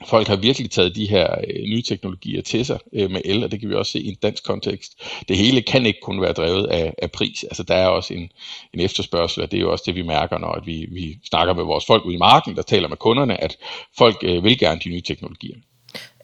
folk 0.05 0.27
har 0.27 0.36
virkelig 0.36 0.72
taget 0.72 0.95
de 0.95 1.10
her 1.10 1.36
øh, 1.48 1.63
nye 1.63 1.81
teknologier 1.81 2.41
til 2.41 2.65
sig 2.65 2.79
øh, 2.93 3.12
med 3.12 3.22
el, 3.25 3.43
og 3.43 3.51
det 3.51 3.60
kan 3.60 3.69
vi 3.69 3.75
også 3.75 3.91
se 3.91 4.00
i 4.00 4.07
en 4.07 4.17
dansk 4.22 4.43
kontekst. 4.43 4.91
Det 5.27 5.38
hele 5.38 5.62
kan 5.62 5.86
ikke 5.86 6.00
kun 6.00 6.22
være 6.22 6.33
drevet 6.33 6.67
af, 6.67 6.93
af 6.98 7.12
pris. 7.12 7.43
Altså 7.43 7.63
der 7.63 7.75
er 7.75 7.88
også 7.88 8.13
en, 8.13 8.29
en 8.74 8.79
efterspørgsel, 8.79 9.43
og 9.43 9.51
det 9.51 9.57
er 9.57 9.62
jo 9.62 9.72
også 9.72 9.83
det, 9.88 9.95
vi 9.95 10.01
mærker, 10.01 10.38
når 10.38 10.51
at 10.51 10.65
vi, 10.65 10.88
vi 10.91 11.17
snakker 11.29 11.53
med 11.53 11.63
vores 11.63 11.86
folk 11.86 12.05
ude 12.05 12.15
i 12.15 12.17
marken, 12.17 12.55
der 12.55 12.62
taler 12.62 12.88
med 12.88 12.98
kunderne, 12.98 13.43
at 13.43 13.57
folk 13.98 14.17
øh, 14.24 14.43
vil 14.43 14.60
gerne 14.60 14.81
de 14.83 14.89
nye 14.89 15.01
teknologier. 15.01 15.55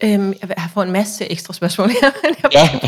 Øhm, 0.04 0.34
jeg 0.42 0.54
har 0.58 0.70
fået 0.74 0.86
en 0.86 0.92
masse 0.92 1.30
ekstra 1.30 1.52
spørgsmål 1.52 1.88
her. 1.88 2.10
jeg 2.52 2.80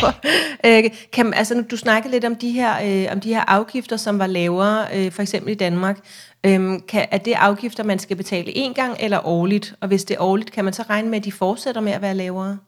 ja. 0.65 0.85
øh, 0.85 0.91
kan, 1.13 1.35
altså, 1.35 1.65
du 1.71 1.77
snakkede 1.77 2.13
lidt 2.13 2.25
om 2.25 2.37
de, 2.37 2.51
her, 2.51 3.05
øh, 3.05 3.13
om 3.13 3.21
de 3.21 3.29
her 3.29 3.45
afgifter, 3.49 3.97
som 3.97 4.19
var 4.19 4.27
lavere, 4.27 4.87
øh, 4.95 5.13
for 5.13 5.23
eksempel 5.23 5.53
i 5.53 5.55
Danmark. 5.55 5.99
Øhm, 6.47 6.81
kan, 6.81 7.07
er 7.11 7.19
det 7.19 7.33
afgifter, 7.33 7.85
man 7.85 7.99
skal 7.99 8.17
betale 8.17 8.53
én 8.53 8.73
gang 8.73 8.97
eller 9.01 9.27
årligt? 9.27 9.75
Og 9.81 9.89
hvis 9.89 10.05
det 10.05 10.15
er 10.15 10.21
årligt, 10.21 10.53
kan 10.53 10.65
man 10.65 10.73
så 10.73 10.83
regne 10.83 11.09
med, 11.09 11.19
at 11.19 11.25
de 11.25 11.33
fortsætter 11.33 11.81
med 11.81 11.93
at 11.93 12.03
være 12.03 12.15
lavere? 12.15 12.59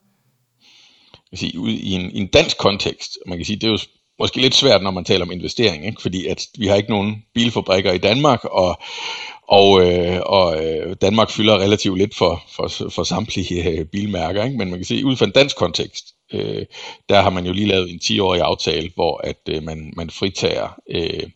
Jeg 1.33 1.39
sige, 1.39 1.53
I, 1.71 1.91
en, 1.93 2.11
I 2.11 2.19
en 2.19 2.27
dansk 2.27 2.59
kontekst, 2.59 3.11
man 3.27 3.39
kan 3.39 3.45
sige, 3.45 3.57
det 3.57 3.67
er 3.67 3.71
jo 3.71 3.79
måske 4.19 4.41
lidt 4.41 4.55
svært, 4.55 4.83
når 4.83 4.91
man 4.91 5.05
taler 5.05 5.25
om 5.25 5.33
investering, 5.33 5.87
ikke? 5.87 6.03
fordi 6.03 6.27
at 6.27 6.47
vi 6.59 6.67
har 6.67 6.77
ikke 6.77 6.91
nogen 6.91 7.25
bilfabrikker 7.35 7.93
i 7.93 7.99
Danmark, 7.99 8.45
og, 8.45 8.79
og, 9.49 9.83
øh, 9.87 10.21
og 10.27 10.65
øh, 10.65 10.97
Danmark 11.01 11.31
fylder 11.31 11.59
relativt 11.59 11.99
lidt 11.99 12.15
for, 12.15 12.43
for, 12.57 12.69
for 12.91 13.03
samtlige 13.03 13.71
øh, 13.71 13.85
bilmærker, 13.85 14.45
ikke? 14.45 14.59
men 14.59 14.71
man 14.71 14.79
kan 14.79 14.87
se, 14.87 15.05
ud 15.05 15.17
fra 15.17 15.27
en 15.27 15.33
dansk 15.33 15.57
kontekst, 15.57 16.05
øh, 16.33 16.67
der 17.09 17.21
har 17.21 17.31
man 17.31 17.47
jo 17.47 17.53
lige 17.53 17.67
lavet 17.67 17.91
en 17.91 18.01
10-årig 18.05 18.41
aftale, 18.41 18.91
hvor 18.95 19.21
at 19.25 19.41
øh, 19.49 19.63
man, 19.63 19.93
man 19.97 20.11
fritager 20.11 20.69
øh, 20.91 21.31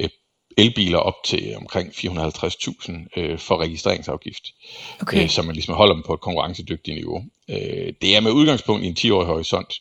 øh, 0.00 0.08
elbiler 0.56 0.98
op 0.98 1.24
til 1.24 1.56
omkring 1.56 1.88
450.000 1.88 2.92
øh, 3.16 3.38
for 3.38 3.56
registreringsafgift, 3.60 4.42
okay. 5.02 5.22
øh, 5.22 5.28
så 5.28 5.42
man 5.42 5.54
ligesom 5.54 5.74
holder 5.74 5.94
dem 5.94 6.02
på 6.06 6.14
et 6.14 6.20
konkurrencedygtigt 6.20 6.96
niveau. 6.96 7.24
Øh, 7.50 7.92
det 8.02 8.16
er 8.16 8.20
med 8.20 8.32
udgangspunkt 8.32 8.84
i 8.84 8.88
en 8.88 8.96
10-årig 8.98 9.26
horisont, 9.26 9.74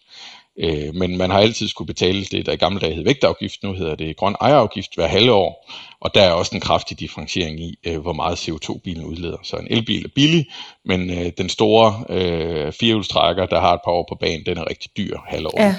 Øh, 0.60 0.96
men 0.96 1.18
man 1.18 1.30
har 1.30 1.40
altid 1.40 1.68
skulle 1.68 1.88
betale 1.88 2.26
det, 2.26 2.46
der 2.46 2.52
i 2.52 2.56
gamle 2.56 2.80
dage 2.80 2.94
hed 2.94 3.04
vægtafgift, 3.04 3.64
nu 3.64 3.74
hedder 3.74 3.96
det 3.96 4.18
grøn 4.18 4.36
ejerafgift 4.42 4.96
hver 4.96 5.08
halve 5.08 5.34
år, 5.34 5.72
og 6.00 6.14
der 6.14 6.22
er 6.22 6.32
også 6.32 6.56
en 6.56 6.62
kraftig 6.62 7.00
differentiering 7.00 7.60
i, 7.60 7.76
øh, 7.88 8.00
hvor 8.00 8.14
meget 8.14 8.50
CO2 8.50 8.80
bilen 8.84 9.06
udleder. 9.06 9.38
Så 9.44 9.58
en 9.58 9.68
elbil 9.70 10.06
er 10.06 10.10
billig, 10.16 10.46
men 10.86 11.10
øh, 11.10 11.32
den 11.38 11.50
store 11.50 12.06
øh, 12.10 12.72
firehjulstrækker, 12.72 13.46
der 13.46 13.60
har 13.60 13.74
et 13.74 13.82
par 13.86 13.92
år 13.92 14.06
på 14.10 14.16
banen, 14.16 14.46
den 14.46 14.58
er 14.58 14.70
rigtig 14.70 14.92
dyr 14.98 15.18
halvår. 15.28 15.62
Ja. 15.62 15.76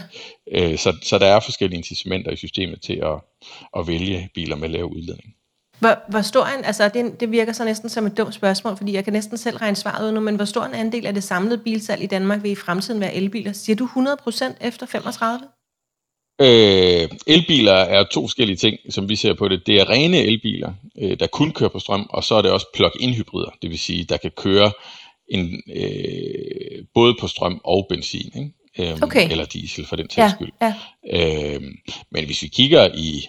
Øh, 0.52 0.78
så, 0.78 0.97
så 1.02 1.19
der 1.19 1.26
er 1.26 1.40
forskellige 1.40 1.78
incitamenter 1.78 2.31
i 2.31 2.37
systemet 2.37 2.83
til 2.83 3.02
at, 3.02 3.21
at 3.76 3.87
vælge 3.87 4.28
biler 4.35 4.57
med 4.57 4.69
lav 4.69 4.85
udledning. 4.85 5.35
Hvor, 5.84 5.98
hvor 6.08 6.22
stor 6.22 6.44
en, 6.44 6.64
altså 6.64 6.90
det, 6.94 7.20
det 7.20 7.30
virker 7.30 7.52
så 7.52 7.64
næsten 7.64 7.88
som 7.88 8.06
et 8.06 8.18
dumt 8.18 8.34
spørgsmål, 8.34 8.76
fordi 8.76 8.92
jeg 8.92 9.04
kan 9.04 9.12
næsten 9.12 9.38
selv 9.38 9.56
regne 9.56 9.76
svaret 9.76 10.06
ud 10.06 10.12
nu, 10.12 10.20
men 10.20 10.36
hvor 10.36 10.44
stor 10.44 10.64
en 10.64 10.74
andel 10.74 11.06
af 11.06 11.14
det 11.14 11.24
samlede 11.24 11.58
bilsalg 11.58 12.02
i 12.02 12.06
Danmark 12.06 12.42
vil 12.42 12.50
i 12.50 12.54
fremtiden 12.54 13.00
være 13.00 13.14
elbiler? 13.14 13.52
Siger 13.52 13.76
du 13.76 13.84
100% 13.84 14.66
efter 14.66 14.86
35? 14.86 15.40
Øh, 16.40 17.08
elbiler 17.26 17.72
er 17.72 18.04
to 18.04 18.20
forskellige 18.20 18.56
ting, 18.56 18.78
som 18.90 19.08
vi 19.08 19.16
ser 19.16 19.34
på 19.34 19.48
det. 19.48 19.66
Det 19.66 19.80
er 19.80 19.90
rene 19.90 20.18
elbiler, 20.18 20.72
øh, 20.98 21.18
der 21.20 21.26
kun 21.26 21.50
kører 21.52 21.70
på 21.70 21.78
strøm, 21.78 22.06
og 22.10 22.24
så 22.24 22.34
er 22.34 22.42
det 22.42 22.50
også 22.50 22.66
plug-in 22.74 23.14
hybrider, 23.14 23.50
det 23.62 23.70
vil 23.70 23.78
sige, 23.78 24.04
der 24.04 24.16
kan 24.16 24.30
køre 24.30 24.72
en, 25.28 25.62
øh, 25.76 26.84
både 26.94 27.14
på 27.20 27.28
strøm 27.28 27.60
og 27.64 27.86
benzin, 27.88 28.32
ikke? 28.36 28.90
Øhm, 28.92 29.02
okay. 29.02 29.30
eller 29.30 29.44
diesel 29.44 29.86
for 29.86 29.96
den 29.96 30.10
sags 30.10 30.32
ja, 30.32 30.36
skyld. 30.36 30.52
Ja. 30.62 30.74
Øh, 31.10 31.62
men 32.10 32.24
hvis 32.24 32.42
vi 32.42 32.48
kigger 32.48 32.88
i 32.94 33.28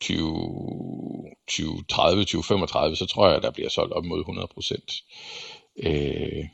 2030, 0.00 2.24
2035, 2.24 2.96
så 2.96 3.06
tror 3.06 3.28
jeg, 3.28 3.42
der 3.42 3.50
bliver 3.50 3.68
solgt 3.68 3.92
op 3.92 4.04
mod 4.04 4.20
100 4.20 4.48
procent 4.54 4.92
øh, 5.82 6.44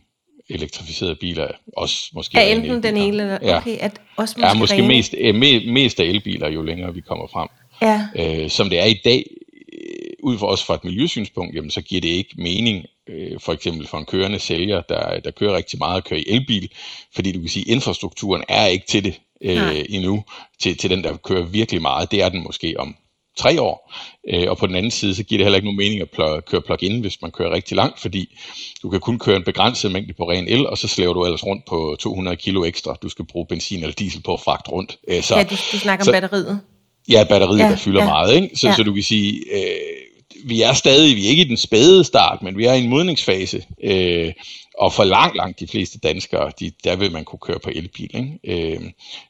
elektrificerede 0.51 1.15
biler. 1.15 1.49
Også 1.77 2.11
måske 2.15 2.39
er 2.39 2.55
enten 2.55 2.83
den 2.83 2.97
ene 2.97 3.23
eller 3.23 3.39
ja. 3.43 3.57
okay, 3.57 3.79
at 3.79 4.01
også 4.17 4.35
måske, 4.39 4.47
ja, 4.47 4.55
måske 4.55 4.83
mest, 4.83 5.15
øh, 5.19 5.35
mest 5.73 6.01
af 6.01 6.05
elbiler, 6.05 6.49
jo 6.49 6.63
længere 6.63 6.95
vi 6.95 7.01
kommer 7.01 7.27
frem. 7.27 7.49
Ja. 7.83 8.07
Øh, 8.17 8.51
som 8.51 8.71
det 8.71 8.79
er 8.79 8.85
i 8.85 9.01
dag, 9.05 9.27
øh, 9.73 10.11
ud 10.23 10.39
for 10.39 10.47
os 10.47 10.65
fra 10.65 10.75
et 10.75 10.85
miljøsynspunkt, 10.85 11.55
jamen, 11.55 11.71
så 11.71 11.83
giver 11.83 12.01
det 12.01 12.09
ikke 12.09 12.35
mening, 12.37 12.87
øh, 13.09 13.41
for 13.41 13.53
eksempel 13.53 13.87
for 13.87 13.99
en 13.99 14.05
kørende 14.05 14.39
sælger, 14.39 14.81
der, 14.81 15.21
der 15.21 15.31
kører 15.31 15.57
rigtig 15.57 15.79
meget 15.79 15.97
og 15.97 16.05
kører 16.05 16.21
i 16.21 16.25
elbil, 16.27 16.71
fordi 17.15 17.33
du 17.33 17.41
kan 17.41 17.49
sige, 17.49 17.65
at 17.69 17.75
infrastrukturen 17.75 18.45
er 18.49 18.67
ikke 18.67 18.87
til 18.87 19.05
det 19.05 19.21
øh, 19.43 19.85
endnu, 19.89 20.25
til, 20.61 20.77
til 20.77 20.91
den, 20.91 21.05
der 21.05 21.17
kører 21.17 21.43
virkelig 21.43 21.83
meget. 21.83 22.11
Det 22.11 22.23
er 22.23 22.29
den 22.29 22.43
måske 22.43 22.75
om 22.79 22.97
tre 23.41 23.61
år. 23.63 23.93
Øh, 24.33 24.51
og 24.51 24.59
på 24.59 24.67
den 24.67 24.75
anden 24.75 24.91
side, 24.91 25.15
så 25.15 25.23
giver 25.23 25.39
det 25.39 25.45
heller 25.45 25.57
ikke 25.57 25.67
nogen 25.67 25.83
mening 25.85 26.01
at 26.01 26.09
pl- 26.17 26.41
køre 26.41 26.63
plug-in, 26.63 27.01
hvis 27.01 27.23
man 27.23 27.31
kører 27.31 27.55
rigtig 27.55 27.77
langt, 27.77 28.01
fordi 28.01 28.37
du 28.83 28.91
kan 28.91 29.01
kun 29.01 29.19
køre 29.19 29.37
en 29.37 29.45
begrænset 29.45 29.93
mængde 29.93 30.13
på 30.13 30.31
ren 30.31 30.49
el, 30.49 30.67
og 30.67 30.79
så 30.79 30.89
slæver 30.89 31.15
du 31.15 31.25
ellers 31.25 31.47
rundt 31.47 31.65
på 31.69 31.97
200 32.01 32.37
kilo 32.37 32.65
ekstra. 32.65 32.97
Du 33.03 33.09
skal 33.09 33.25
bruge 33.25 33.47
benzin 33.47 33.81
eller 33.81 33.95
diesel 33.95 34.23
på 34.23 34.35
at 34.35 34.41
fragte 34.41 34.71
rundt. 34.71 34.99
Øh, 35.09 35.23
så, 35.23 35.37
ja, 35.37 35.43
du, 35.43 35.55
du 35.73 35.79
snakker 35.79 36.05
så, 36.05 36.11
om 36.11 36.15
batteriet. 36.15 36.61
Ja, 37.09 37.25
batteriet, 37.29 37.59
ja, 37.59 37.65
der 37.65 37.77
fylder 37.77 38.01
ja. 38.01 38.07
meget. 38.09 38.35
Ikke? 38.35 38.51
Så, 38.57 38.69
ja. 38.69 38.75
så 38.75 38.83
du 38.83 38.93
kan 38.95 39.03
sige, 39.03 39.43
øh, 39.53 40.01
vi 40.45 40.63
er 40.63 40.73
stadig, 40.73 41.17
vi 41.17 41.27
er 41.27 41.31
ikke 41.31 41.43
i 41.43 41.49
den 41.49 41.57
spæde 41.57 42.05
start, 42.05 42.43
men 42.43 42.59
vi 42.59 42.65
er 42.65 42.73
i 42.73 42.85
en 42.85 42.89
modningsfase. 42.89 43.65
Øh, 43.85 44.33
og 44.79 44.93
for 44.93 45.05
langt, 45.05 45.37
langt 45.37 45.61
de 45.61 45.67
fleste 45.67 45.99
danskere, 45.99 46.53
de, 46.61 46.73
der 46.85 46.97
vil 46.97 47.13
man 47.13 47.25
kunne 47.25 47.39
køre 47.39 47.59
på 47.59 47.71
elbil. 47.75 48.17
Ikke? 48.17 48.75
Øh, 48.75 48.81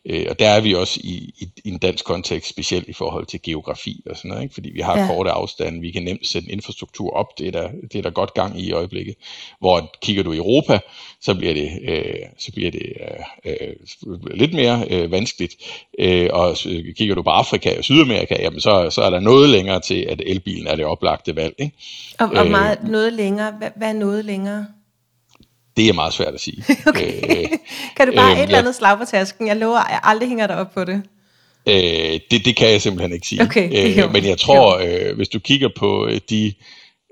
øh, 0.04 0.26
og 0.30 0.38
der 0.38 0.48
er 0.48 0.60
vi 0.60 0.74
også 0.74 1.00
i, 1.04 1.34
i, 1.38 1.48
i 1.64 1.68
en 1.68 1.78
dansk 1.78 2.04
kontekst, 2.04 2.50
specielt 2.50 2.88
i 2.88 2.92
forhold 2.92 3.26
til 3.26 3.42
geografi 3.42 4.02
og 4.10 4.16
sådan 4.16 4.28
noget, 4.28 4.42
ikke? 4.42 4.54
fordi 4.54 4.70
vi 4.70 4.80
har 4.80 4.98
ja. 4.98 5.06
korte 5.06 5.30
afstande, 5.30 5.80
vi 5.80 5.90
kan 5.90 6.02
nemt 6.02 6.26
sætte 6.26 6.48
en 6.48 6.52
infrastruktur 6.52 7.10
op, 7.10 7.38
det 7.38 7.46
er, 7.46 7.50
der, 7.50 7.68
det 7.92 7.94
er 7.94 8.02
der 8.02 8.10
godt 8.10 8.34
gang 8.34 8.60
i 8.60 8.70
i 8.70 8.72
øjeblikket. 8.72 9.14
Hvor 9.60 9.90
kigger 10.02 10.22
du 10.22 10.32
i 10.32 10.36
Europa, 10.36 10.78
så 11.20 11.34
bliver 11.34 11.54
det, 11.54 11.70
øh, 11.88 12.26
så 12.38 12.52
bliver 12.52 12.70
det 12.70 12.86
øh, 13.44 13.52
øh, 14.06 14.34
lidt 14.34 14.54
mere 14.54 14.86
øh, 14.90 15.10
vanskeligt. 15.10 15.54
Øh, 15.98 16.28
og 16.32 16.56
kigger 16.96 17.14
du 17.14 17.22
på 17.22 17.30
Afrika 17.30 17.78
og 17.78 17.84
Sydamerika, 17.84 18.36
jamen 18.40 18.60
så, 18.60 18.90
så 18.90 19.02
er 19.02 19.10
der 19.10 19.20
noget 19.20 19.48
længere 19.48 19.80
til, 19.80 20.06
at 20.08 20.22
elbilen 20.26 20.66
er 20.66 20.76
det 20.76 20.84
oplagte 20.84 21.36
valg. 21.36 21.54
Ikke? 21.58 21.76
Og, 22.18 22.28
og 22.28 22.44
øh, 22.44 22.50
meget, 22.50 22.78
noget 22.84 23.12
længere, 23.12 23.54
hvad, 23.58 23.70
hvad 23.76 23.88
er 23.88 23.92
noget 23.92 24.24
længere? 24.24 24.66
Det 25.76 25.88
er 25.88 25.92
meget 25.92 26.12
svært 26.12 26.34
at 26.34 26.40
sige. 26.40 26.64
okay. 26.86 27.12
øh, 27.30 27.48
kan 27.96 28.06
du 28.06 28.12
bare 28.16 28.32
øh, 28.32 28.38
et 28.38 28.42
eller 28.42 28.58
andet 28.58 28.74
slag 28.74 28.98
på 28.98 29.04
tasken? 29.04 29.46
Jeg 29.46 29.56
lover, 29.56 29.78
jeg 29.90 30.00
aldrig 30.02 30.28
hænger 30.28 30.46
dig 30.46 30.56
op 30.56 30.74
på 30.74 30.84
det. 30.84 31.02
Øh, 31.66 32.20
det, 32.30 32.44
det 32.44 32.56
kan 32.56 32.70
jeg 32.70 32.82
simpelthen 32.82 33.12
ikke 33.12 33.26
sige. 33.26 33.42
Okay, 33.42 33.98
øh, 34.02 34.12
men 34.12 34.24
jeg 34.24 34.38
tror, 34.38 34.78
øh, 34.78 35.16
hvis 35.16 35.28
du 35.28 35.38
kigger 35.38 35.68
på 35.76 36.06
øh, 36.06 36.20
de 36.30 36.52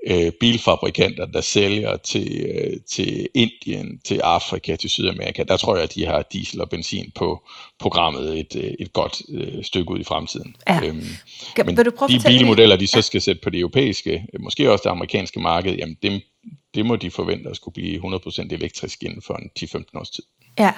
øh, 0.07 0.33
bilfabrikanter, 0.41 1.27
der 1.27 1.41
sælger 1.41 1.97
til, 1.97 2.47
øh, 2.47 2.77
til 2.91 3.29
Indien, 3.35 4.00
til 4.05 4.21
Afrika, 4.25 4.77
til 4.77 4.91
Sydamerika, 4.91 5.43
der 5.49 5.57
tror 5.57 5.75
jeg, 5.75 5.85
at 5.85 5.95
de 5.95 6.07
har 6.07 6.23
diesel 6.33 6.61
og 6.61 6.71
benzin 6.71 7.12
på 7.15 7.43
programmet 7.79 8.38
et, 8.38 8.57
øh, 8.57 8.71
et 8.79 8.93
godt 8.93 9.23
øh, 9.29 9.65
stykke 9.65 9.91
ud 9.91 9.99
i 9.99 10.05
fremtiden. 10.05 10.57
Ja. 10.69 10.81
Øhm, 10.85 11.07
men 11.67 11.77
Vil 11.77 11.85
du 11.85 11.91
prøve 11.91 12.09
de 12.09 12.21
bilmodeller, 12.27 12.77
de 12.77 12.87
så 12.87 13.03
skal 13.03 13.21
sætte 13.21 13.41
på 13.45 13.50
det 13.50 13.61
europæiske, 13.61 14.25
måske 14.41 14.73
også 14.73 14.83
det 14.83 14.91
amerikanske 14.91 15.41
marked, 15.41 15.77
jamen 15.77 15.97
dem, 16.03 16.21
det 16.75 16.87
må 16.87 16.97
de 16.97 17.11
forvente 17.11 17.51
at 17.51 17.57
skulle 17.57 17.73
blive 17.73 18.17
100% 18.17 18.47
elektrisk 18.51 19.03
inden 19.03 19.23
for 19.23 19.35
en 19.35 19.51
10-15 19.59 19.83
års 19.95 20.11
tid. 20.11 20.25
Ja, 20.59 20.73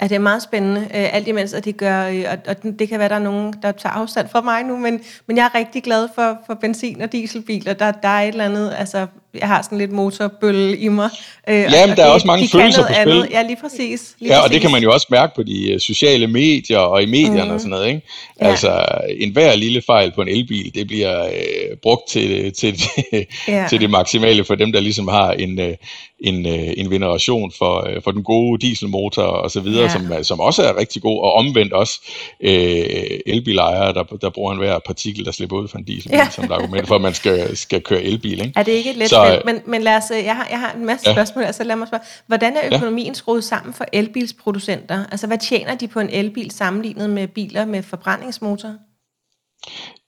Ja, 0.00 0.06
det 0.06 0.14
er 0.14 0.18
meget 0.18 0.42
spændende, 0.42 0.80
øh, 0.80 1.14
alt 1.14 1.28
imens 1.28 1.54
at 1.54 1.64
de 1.64 1.72
gør, 1.72 2.06
øh, 2.08 2.24
og, 2.32 2.38
og 2.48 2.62
det 2.62 2.88
kan 2.88 2.98
være, 2.98 3.08
der 3.08 3.14
er 3.14 3.18
nogen, 3.18 3.54
der 3.62 3.72
tager 3.72 3.92
afstand 3.92 4.28
fra 4.28 4.40
mig 4.40 4.64
nu, 4.64 4.76
men, 4.76 5.00
men 5.26 5.36
jeg 5.36 5.44
er 5.44 5.58
rigtig 5.58 5.82
glad 5.82 6.08
for, 6.14 6.38
for 6.46 6.54
benzin- 6.54 7.00
og 7.02 7.12
dieselbiler. 7.12 7.72
Der, 7.72 7.92
der 7.92 8.08
er 8.08 8.22
et 8.22 8.28
eller 8.28 8.44
andet, 8.44 8.74
altså 8.78 9.06
jeg 9.34 9.48
har 9.48 9.62
sådan 9.62 9.78
lidt 9.78 9.92
motorbølle 9.92 10.76
i 10.76 10.88
mig. 10.88 11.10
Øh, 11.48 11.54
ja, 11.54 11.86
men 11.86 11.96
der 11.96 12.04
er 12.04 12.08
også 12.08 12.26
mange 12.26 12.44
de 12.44 12.50
følelser 12.50 12.86
på 12.86 12.92
spil. 12.92 13.12
Andet. 13.12 13.28
Ja, 13.30 13.42
lige 13.42 13.56
præcis. 13.60 14.14
Lige 14.18 14.34
ja, 14.34 14.40
præcis. 14.40 14.44
og 14.44 14.54
det 14.54 14.60
kan 14.60 14.70
man 14.70 14.82
jo 14.82 14.92
også 14.92 15.06
mærke 15.10 15.32
på 15.36 15.42
de 15.42 15.74
uh, 15.74 15.80
sociale 15.80 16.26
medier 16.26 16.78
og 16.78 17.02
i 17.02 17.06
medierne 17.06 17.44
mm. 17.44 17.50
og 17.50 17.60
sådan 17.60 17.70
noget. 17.70 17.88
Ikke? 17.88 18.02
Ja. 18.40 18.46
Altså, 18.46 18.84
en 19.08 19.32
hver 19.32 19.56
lille 19.56 19.82
fejl 19.86 20.12
på 20.12 20.22
en 20.22 20.28
elbil, 20.28 20.74
det 20.74 20.86
bliver 20.86 21.24
uh, 21.24 21.76
brugt 21.82 22.08
til, 22.08 22.52
til, 22.52 22.78
til, 22.78 23.26
ja. 23.48 23.66
til 23.70 23.80
det 23.80 23.90
maksimale 23.90 24.44
for 24.44 24.54
dem, 24.54 24.72
der 24.72 24.80
ligesom 24.80 25.08
har 25.08 25.32
en, 25.32 25.58
uh, 25.58 25.74
en, 26.20 26.46
uh, 26.46 26.72
en 26.76 26.90
veneration 26.90 27.52
for, 27.58 27.88
uh, 27.96 28.02
for 28.02 28.10
den 28.10 28.22
gode 28.22 28.66
dieselmotor 28.66 29.22
og 29.22 29.50
så 29.50 29.60
videre, 29.60 29.82
ja. 29.82 29.88
som, 29.88 30.24
som 30.24 30.40
også 30.40 30.62
er 30.62 30.78
rigtig 30.78 31.02
god, 31.02 31.20
og 31.20 31.32
omvendt 31.32 31.72
også 31.72 32.00
uh, 32.44 33.32
elbilejere, 33.34 33.92
der, 33.92 34.02
der 34.02 34.30
bruger 34.30 34.52
en 34.52 34.58
hver 34.58 34.78
partikel, 34.86 35.24
der 35.24 35.32
slipper 35.32 35.56
ud 35.56 35.68
fra 35.68 35.78
en 35.78 35.84
dieselbil, 35.84 36.18
ja. 36.18 36.30
som 36.30 36.52
argument 36.52 36.88
for, 36.88 36.94
at 36.94 37.00
man 37.00 37.14
skal, 37.14 37.56
skal 37.56 37.80
køre 37.80 38.02
elbil. 38.02 38.40
Ikke? 38.40 38.52
Er 38.56 38.62
det 38.62 38.72
ikke 38.72 38.90
et 38.90 38.96
let 38.96 39.08
så, 39.08 39.42
men, 39.44 39.60
men 39.66 39.82
lad 39.82 39.96
os, 39.96 40.10
jeg, 40.10 40.36
har, 40.36 40.46
jeg 40.50 40.60
har 40.60 40.72
en 40.72 40.86
masse 40.86 41.08
ja. 41.08 41.14
spørgsmål, 41.14 41.44
altså 41.44 41.64
lad 41.64 41.76
mig 41.76 41.88
spørge, 41.88 42.04
hvordan 42.26 42.56
er 42.56 42.76
økonomien 42.76 43.06
ja. 43.06 43.14
skruet 43.14 43.44
sammen 43.44 43.74
for 43.74 43.84
elbilsproducenter? 43.92 45.06
Altså 45.10 45.26
hvad 45.26 45.38
tjener 45.38 45.74
de 45.74 45.88
på 45.88 46.00
en 46.00 46.10
elbil 46.10 46.50
sammenlignet 46.50 47.10
med 47.10 47.28
biler 47.28 47.64
med 47.64 47.82
forbrændingsmotor? 47.82 48.74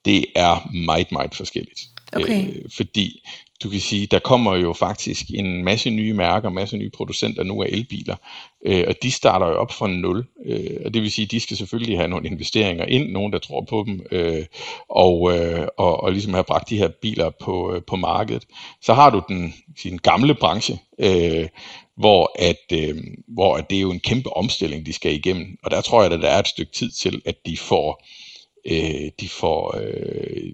Det 0.04 0.25
er 0.37 0.71
meget, 0.87 1.12
meget 1.12 1.35
forskelligt. 1.35 1.81
Okay. 2.16 2.49
Øh, 2.49 2.62
fordi 2.76 3.23
du 3.62 3.71
kan 3.71 3.81
sige, 3.81 4.07
der 4.07 4.19
kommer 4.19 4.57
jo 4.57 4.73
faktisk 4.73 5.26
en 5.35 5.64
masse 5.64 5.90
nye 5.90 6.12
mærker, 6.12 6.49
en 6.49 6.54
masse 6.54 6.76
nye 6.76 6.90
producenter 6.90 7.42
nu 7.42 7.62
af 7.62 7.66
elbiler, 7.66 8.16
øh, 8.66 8.85
og 8.88 8.95
de 9.02 9.11
starter 9.11 9.47
jo 9.47 9.54
op 9.54 9.73
fra 9.73 9.88
nul. 9.88 10.26
Øh, 10.47 10.81
og 10.85 10.95
det 10.95 11.02
vil 11.02 11.11
sige, 11.11 11.26
de 11.26 11.40
skal 11.40 11.57
selvfølgelig 11.57 11.99
have 11.99 12.09
nogle 12.09 12.28
investeringer 12.28 12.85
ind, 12.85 13.11
nogen 13.11 13.33
der 13.33 13.38
tror 13.38 13.64
på 13.69 13.85
dem, 13.87 14.07
øh, 14.11 14.45
og, 14.88 15.38
øh, 15.38 15.66
og, 15.78 16.02
og 16.02 16.12
ligesom 16.12 16.35
have 16.35 16.45
bragt 16.45 16.71
de 16.71 16.78
her 16.78 16.88
biler 17.02 17.31
på, 17.31 17.75
øh, 17.75 17.83
på 17.87 17.97
markedet. 17.97 18.45
Så 18.83 18.95
har 18.95 19.11
du 19.11 19.23
den, 19.28 19.54
den 19.83 19.99
gamle 19.99 20.35
branche, 20.35 20.78
øh, 20.99 21.49
hvor, 21.97 22.33
at, 22.38 22.78
øh, 22.78 22.97
hvor 23.28 23.57
at 23.57 23.71
det 23.71 23.76
er 23.76 23.83
jo 23.83 23.90
en 23.90 24.00
kæmpe 24.00 24.37
omstilling, 24.37 24.87
de 24.87 24.92
skal 24.92 25.14
igennem. 25.14 25.57
Og 25.64 25.71
der 25.71 25.81
tror 25.81 26.02
jeg, 26.02 26.12
at 26.12 26.23
der 26.23 26.28
er 26.28 26.38
et 26.38 26.49
stykke 26.49 26.73
tid 26.73 26.90
til, 26.90 27.23
at 27.25 27.37
de 27.47 27.57
får, 27.57 28.04
øh, 28.66 29.11
de 29.21 29.28
får 29.28 29.76
øh, 29.81 30.52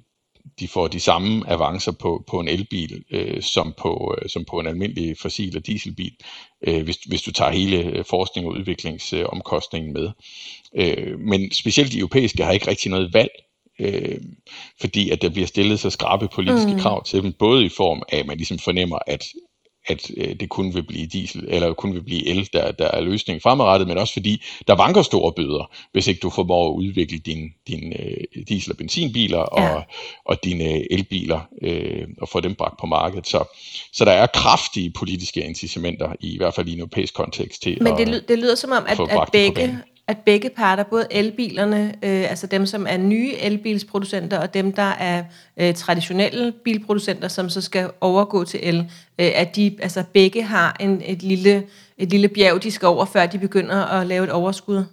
de 0.61 0.69
får 0.69 0.89
de 0.89 1.01
samme 1.01 1.51
avancer 1.51 1.93
på, 1.93 2.25
på 2.27 2.41
en 2.41 2.49
elbil, 2.49 3.05
øh, 3.11 3.43
som, 3.43 3.75
på, 3.79 4.17
øh, 4.19 4.29
som 4.29 4.45
på 4.45 4.61
en 4.61 4.67
almindelig 4.67 5.17
fossil- 5.19 5.57
og 5.57 5.67
dieselbil, 5.67 6.13
øh, 6.67 6.83
hvis, 6.83 6.97
hvis 6.97 7.23
du 7.23 7.33
tager 7.33 7.51
hele 7.51 7.85
øh, 7.85 8.05
forskning- 8.05 8.47
og 8.47 8.53
udviklingsomkostningen 8.53 9.93
med. 9.93 10.11
Øh, 10.77 11.21
men 11.21 11.53
specielt 11.53 11.93
de 11.93 11.99
europæiske 11.99 12.45
har 12.45 12.53
ikke 12.53 12.69
rigtig 12.69 12.91
noget 12.91 13.15
valg, 13.15 13.31
øh, 13.81 14.19
fordi 14.81 15.11
at 15.11 15.23
der 15.23 15.29
bliver 15.29 15.47
stillet 15.47 15.81
så 15.81 15.91
skrabe 15.91 16.29
politiske 16.29 16.73
mm. 16.73 16.79
krav 16.79 17.05
til 17.05 17.23
dem, 17.23 17.33
både 17.33 17.65
i 17.65 17.69
form 17.69 18.03
af, 18.09 18.19
at 18.19 18.27
man 18.27 18.37
ligesom 18.37 18.59
fornemmer, 18.59 18.99
at 19.07 19.25
at 19.89 20.11
øh, 20.17 20.35
det 20.41 20.49
kun 20.49 20.75
vil 20.75 20.83
blive 20.83 21.07
diesel, 21.07 21.45
eller 21.49 21.73
kun 21.73 21.95
vil 21.95 22.03
blive 22.03 22.27
el, 22.27 22.49
der, 22.53 22.73
der 22.73 22.89
er 22.89 23.01
løsningen 23.01 23.41
fremadrettet, 23.41 23.89
men 23.89 23.99
også 23.99 24.13
fordi 24.13 24.43
der 24.67 24.75
vanker 24.75 25.03
store 25.03 25.33
bøder, 25.33 25.71
hvis 25.93 26.07
ikke 26.07 26.21
du 26.21 26.31
formår 26.31 26.69
at 26.69 26.75
udvikle 26.75 27.19
dine 27.19 27.49
din, 27.69 27.93
øh, 27.93 28.45
diesel- 28.49 28.73
og 28.73 28.77
benzinbiler 28.77 29.39
og, 29.39 29.77
ja. 29.77 29.83
og 30.25 30.45
dine 30.45 30.93
elbiler 30.93 31.41
øh, 31.63 32.09
og 32.21 32.29
få 32.29 32.41
dem 32.41 32.55
bragt 32.55 32.79
på 32.81 32.87
markedet. 32.87 33.27
Så, 33.27 33.45
så 33.93 34.05
der 34.05 34.13
er 34.13 34.27
kraftige 34.27 34.91
politiske 34.91 35.45
incitamenter, 35.45 36.13
i, 36.21 36.35
i 36.35 36.37
hvert 36.37 36.55
fald 36.55 36.69
i 36.69 36.73
en 36.73 36.79
europæisk 36.79 37.15
kontekst, 37.15 37.63
til 37.63 37.83
Men 37.83 37.97
det, 37.97 38.15
at, 38.15 38.29
det 38.29 38.39
lyder 38.39 38.55
som 38.55 38.73
om, 38.73 38.85
at, 38.89 39.01
at 39.01 39.29
begge 39.33 39.79
at 40.09 40.19
begge 40.19 40.51
parter, 40.51 40.83
både 40.83 41.07
elbilerne, 41.11 41.95
øh, 42.03 42.31
altså 42.31 42.47
dem, 42.47 42.67
som 42.67 42.87
er 42.89 42.97
nye 42.97 43.35
elbilsproducenter, 43.35 44.39
og 44.39 44.55
dem, 44.55 44.73
der 44.73 44.83
er 44.83 45.25
øh, 45.57 45.75
traditionelle 45.75 46.53
bilproducenter, 46.65 47.29
som 47.29 47.49
så 47.49 47.61
skal 47.61 47.91
overgå 48.01 48.45
til 48.45 48.61
el, 48.63 48.79
øh, 49.19 49.31
at 49.35 49.57
de 49.57 49.77
altså 49.83 50.05
begge 50.13 50.43
har 50.43 50.77
en, 50.81 51.03
et, 51.05 51.23
lille, 51.23 51.65
et 51.99 52.11
lille 52.11 52.29
bjerg, 52.29 52.63
de 52.63 52.71
skal 52.71 52.89
over, 52.89 53.05
før 53.05 53.27
de 53.27 53.39
begynder 53.39 53.85
at 53.85 54.07
lave 54.07 54.25
et 54.25 54.31
overskud? 54.31 54.85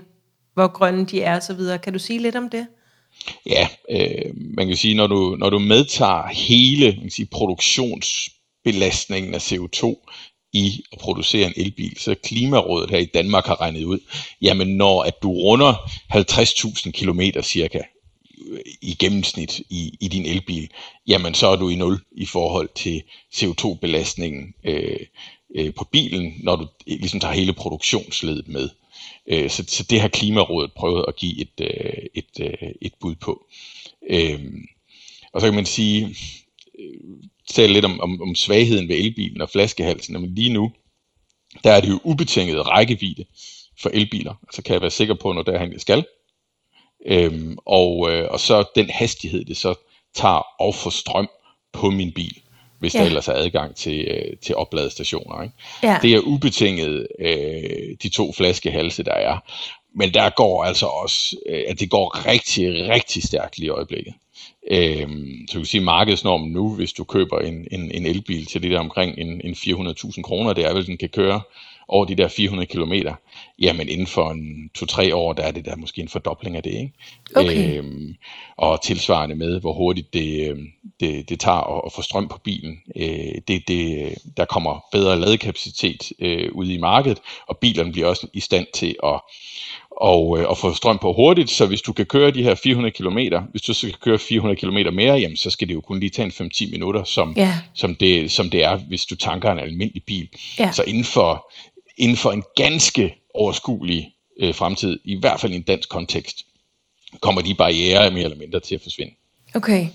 hvor 0.55 0.67
grønne 0.67 1.07
de 1.07 1.23
er 1.23 1.37
osv. 1.37 1.79
Kan 1.83 1.93
du 1.93 1.99
sige 1.99 2.19
lidt 2.19 2.37
om 2.37 2.51
det? 2.51 2.67
Ja, 3.47 3.69
øh, 3.91 4.35
man 4.35 4.67
kan 4.67 4.77
sige, 4.77 4.95
når 4.95 5.07
du, 5.07 5.37
når 5.39 5.51
du 5.51 5.59
medtager 5.59 6.29
hele 6.29 6.87
man 6.87 7.01
kan 7.01 7.11
sige, 7.11 7.27
produktionsbelastningen 7.27 9.35
af 9.35 9.53
CO2 9.53 10.11
i 10.53 10.83
at 10.93 10.99
producere 10.99 11.47
en 11.47 11.55
elbil, 11.57 12.01
så 12.01 12.15
Klimarådet 12.25 12.91
her 12.91 12.99
i 12.99 13.11
Danmark 13.15 13.47
har 13.47 13.61
regnet 13.61 13.85
ud, 13.85 13.99
jamen 14.43 14.77
når 14.77 15.03
at 15.03 15.15
du 15.23 15.33
runder 15.33 15.75
50.000 16.15 16.91
km 16.91 17.21
cirka, 17.43 17.81
i 18.83 18.97
gennemsnit 18.99 19.59
i, 19.59 19.97
i 20.01 20.09
din 20.09 20.27
elbil, 20.27 20.69
jamen 21.07 21.35
så 21.35 21.47
er 21.47 21.57
du 21.57 21.69
i 21.69 21.75
nul 21.75 22.01
i 22.13 22.27
forhold 22.27 22.69
til 22.75 23.03
CO2-belastningen 23.35 24.55
øh, 24.65 25.01
øh, 25.57 25.75
på 25.75 25.85
bilen, 25.85 26.35
når 26.43 26.57
du 26.57 26.67
ligesom 26.87 27.21
tager 27.21 27.35
hele 27.35 27.53
produktionsledet 27.53 28.49
med. 28.49 28.69
Øh, 29.29 29.51
så, 29.51 29.65
så 29.69 29.83
det 29.91 30.01
har 30.01 30.09
Klimarådet 30.09 30.73
prøvet 30.73 31.05
at 31.09 31.17
give 31.17 31.41
et, 31.41 31.61
øh, 31.61 32.03
et, 32.15 32.41
øh, 32.41 32.69
et 32.83 32.93
bud 33.01 33.15
på. 33.15 33.47
Øh, 34.11 34.41
og 35.33 35.41
så 35.41 35.47
kan 35.47 35.55
man 35.55 35.67
sige, 35.67 36.17
øh, 36.79 37.17
tale 37.51 37.73
lidt 37.73 37.85
om, 37.85 38.01
om, 38.01 38.23
om 38.23 38.35
svagheden 38.35 38.89
ved 38.89 38.97
elbilen 38.97 39.41
og 39.41 39.51
flaskehalsen, 39.51 40.21
men 40.21 40.35
lige 40.35 40.53
nu, 40.53 40.73
der 41.65 41.73
er 41.73 41.81
det 41.81 41.89
jo 41.89 42.01
ubetinget 42.05 42.69
rækkevidde 42.69 43.25
for 43.83 43.91
elbiler. 43.95 44.35
Altså 44.43 44.63
kan 44.63 44.73
jeg 44.73 44.81
være 44.81 44.91
sikker 44.91 45.15
på, 45.15 45.33
når 45.33 45.43
derhen 45.43 45.73
jeg 45.73 45.81
skal, 45.81 46.05
Øhm, 47.05 47.59
og, 47.67 48.11
øh, 48.13 48.29
og 48.31 48.41
så 48.41 48.65
den 48.77 48.91
hastighed, 48.91 49.45
det 49.45 49.57
så 49.57 49.75
tager 50.15 50.69
at 50.69 50.75
få 50.75 50.91
strøm 50.91 51.29
på 51.73 51.91
min 51.91 52.13
bil, 52.13 52.39
hvis 52.79 52.95
ja. 52.95 52.99
der 52.99 53.07
ellers 53.07 53.29
er 53.29 53.33
adgang 53.33 53.75
til, 53.75 54.01
øh, 54.01 54.37
til 54.43 54.57
opladestationer. 54.57 55.43
Ikke? 55.43 55.55
Ja. 55.83 55.99
Det 56.03 56.13
er 56.13 56.21
ubetinget 56.21 57.07
øh, 57.19 57.97
de 58.03 58.09
to 58.09 58.33
flaskehalse, 58.33 59.03
der 59.03 59.15
er. 59.15 59.39
Men 59.97 60.15
der 60.15 60.31
går 60.31 60.65
altså 60.65 60.87
også, 60.87 61.37
øh, 61.49 61.65
at 61.69 61.81
det 61.81 61.91
går 61.91 62.27
rigtig, 62.27 62.89
rigtig 62.89 63.23
stærkt 63.23 63.59
lige 63.59 63.67
i 63.67 63.71
øjeblikket. 63.71 64.15
Øhm, 64.71 65.47
så 65.49 65.55
du 65.55 65.59
kan 65.59 65.67
sige, 65.67 65.81
markedsnormen 65.81 66.53
nu, 66.53 66.75
hvis 66.75 66.93
du 66.93 67.05
køber 67.05 67.39
en, 67.39 67.69
en, 67.71 67.91
en 67.91 68.07
elbil 68.07 68.47
til 68.47 68.63
det 68.63 68.71
der 68.71 68.79
omkring 68.79 69.19
en, 69.19 69.41
en 69.45 69.53
400.000 69.55 70.23
kroner, 70.23 70.53
det 70.53 70.65
er 70.65 70.75
vel, 70.75 70.87
den 70.87 70.99
kan 70.99 71.09
køre 71.09 71.41
over 71.89 72.05
de 72.05 72.15
der 72.15 72.29
400 72.29 72.67
kilometer, 72.67 73.15
jamen 73.59 73.89
inden 73.89 74.07
for 74.07 74.31
en 74.31 74.71
2-3 74.79 75.15
år, 75.15 75.33
der 75.33 75.43
er 75.43 75.51
det 75.51 75.65
der 75.65 75.77
måske 75.77 76.01
en 76.03 76.09
fordobling 76.09 76.57
af 76.57 76.63
det. 76.63 76.71
Ikke? 76.73 76.93
Okay. 77.37 77.79
Øhm, 77.79 78.15
og 78.57 78.83
tilsvarende 78.83 79.35
med, 79.35 79.61
hvor 79.61 79.73
hurtigt 79.73 80.15
det, 80.15 80.51
øhm, 80.51 80.67
det, 81.01 81.29
det 81.29 81.41
tager 81.41 81.77
at, 81.77 81.83
at 81.87 81.93
få 81.93 82.03
strøm 82.03 82.29
på 82.29 82.39
bilen. 82.45 82.79
Øh, 82.97 83.35
det, 83.49 83.69
det, 83.69 84.15
der 84.37 84.45
kommer 84.45 84.85
bedre 84.93 85.21
ladekapacitet 85.21 86.13
øh, 86.19 86.53
ude 86.53 86.75
i 86.75 86.79
markedet, 86.79 87.19
og 87.47 87.59
bilerne 87.59 87.93
bliver 87.93 88.07
også 88.07 88.27
i 88.33 88.41
stand 88.41 88.67
til 88.75 88.97
at 89.05 89.21
og, 89.97 90.39
øh, 90.39 90.49
og 90.49 90.59
få 90.59 90.75
strøm 90.75 90.99
på 90.99 91.13
hurtigt, 91.13 91.51
så 91.51 91.67
hvis 91.67 91.83
du 91.83 91.93
kan 91.93 92.07
køre 92.07 92.31
de 92.31 92.43
her 92.43 92.55
400 92.55 92.93
km, 92.93 93.19
hvis 93.51 93.63
du 93.63 93.75
så 93.75 93.87
kan 93.87 93.97
køre 94.01 94.19
400 94.19 94.61
km 94.61 94.95
mere, 94.95 95.15
jamen 95.15 95.37
så 95.37 95.51
skal 95.51 95.69
det 95.69 95.75
jo 95.75 95.81
kun 95.81 96.01
lige 96.01 96.11
tage 96.11 96.33
en 96.41 96.51
5-10 96.53 96.71
minutter, 96.71 97.05
som, 97.05 97.35
yeah. 97.39 97.55
som, 97.75 97.95
det, 97.95 98.31
som 98.31 98.51
det 98.51 98.65
er, 98.65 98.77
hvis 98.77 99.05
du 99.05 99.17
tanker 99.17 99.53
en 99.53 99.59
almindelig 99.59 100.03
bil. 100.07 100.29
Yeah. 100.61 100.75
Så 100.75 100.83
inden 100.83 101.05
for, 101.05 101.53
inden 101.97 102.17
for 102.17 102.33
en 102.33 102.45
ganske 102.57 103.15
overskuelig 103.35 104.15
øh, 104.41 104.55
fremtid, 104.55 105.01
i 105.05 105.21
hvert 105.21 105.41
fald 105.41 105.53
i 105.53 105.57
en 105.57 105.63
dansk 105.63 105.89
kontekst, 105.89 106.47
kommer 107.21 107.43
de 107.43 107.55
barriere 107.55 108.11
mere 108.11 108.25
eller 108.25 108.39
mindre 108.39 108.61
til 108.61 108.75
at 108.75 108.83
forsvinde. 108.83 109.15
Okay. 109.55 109.87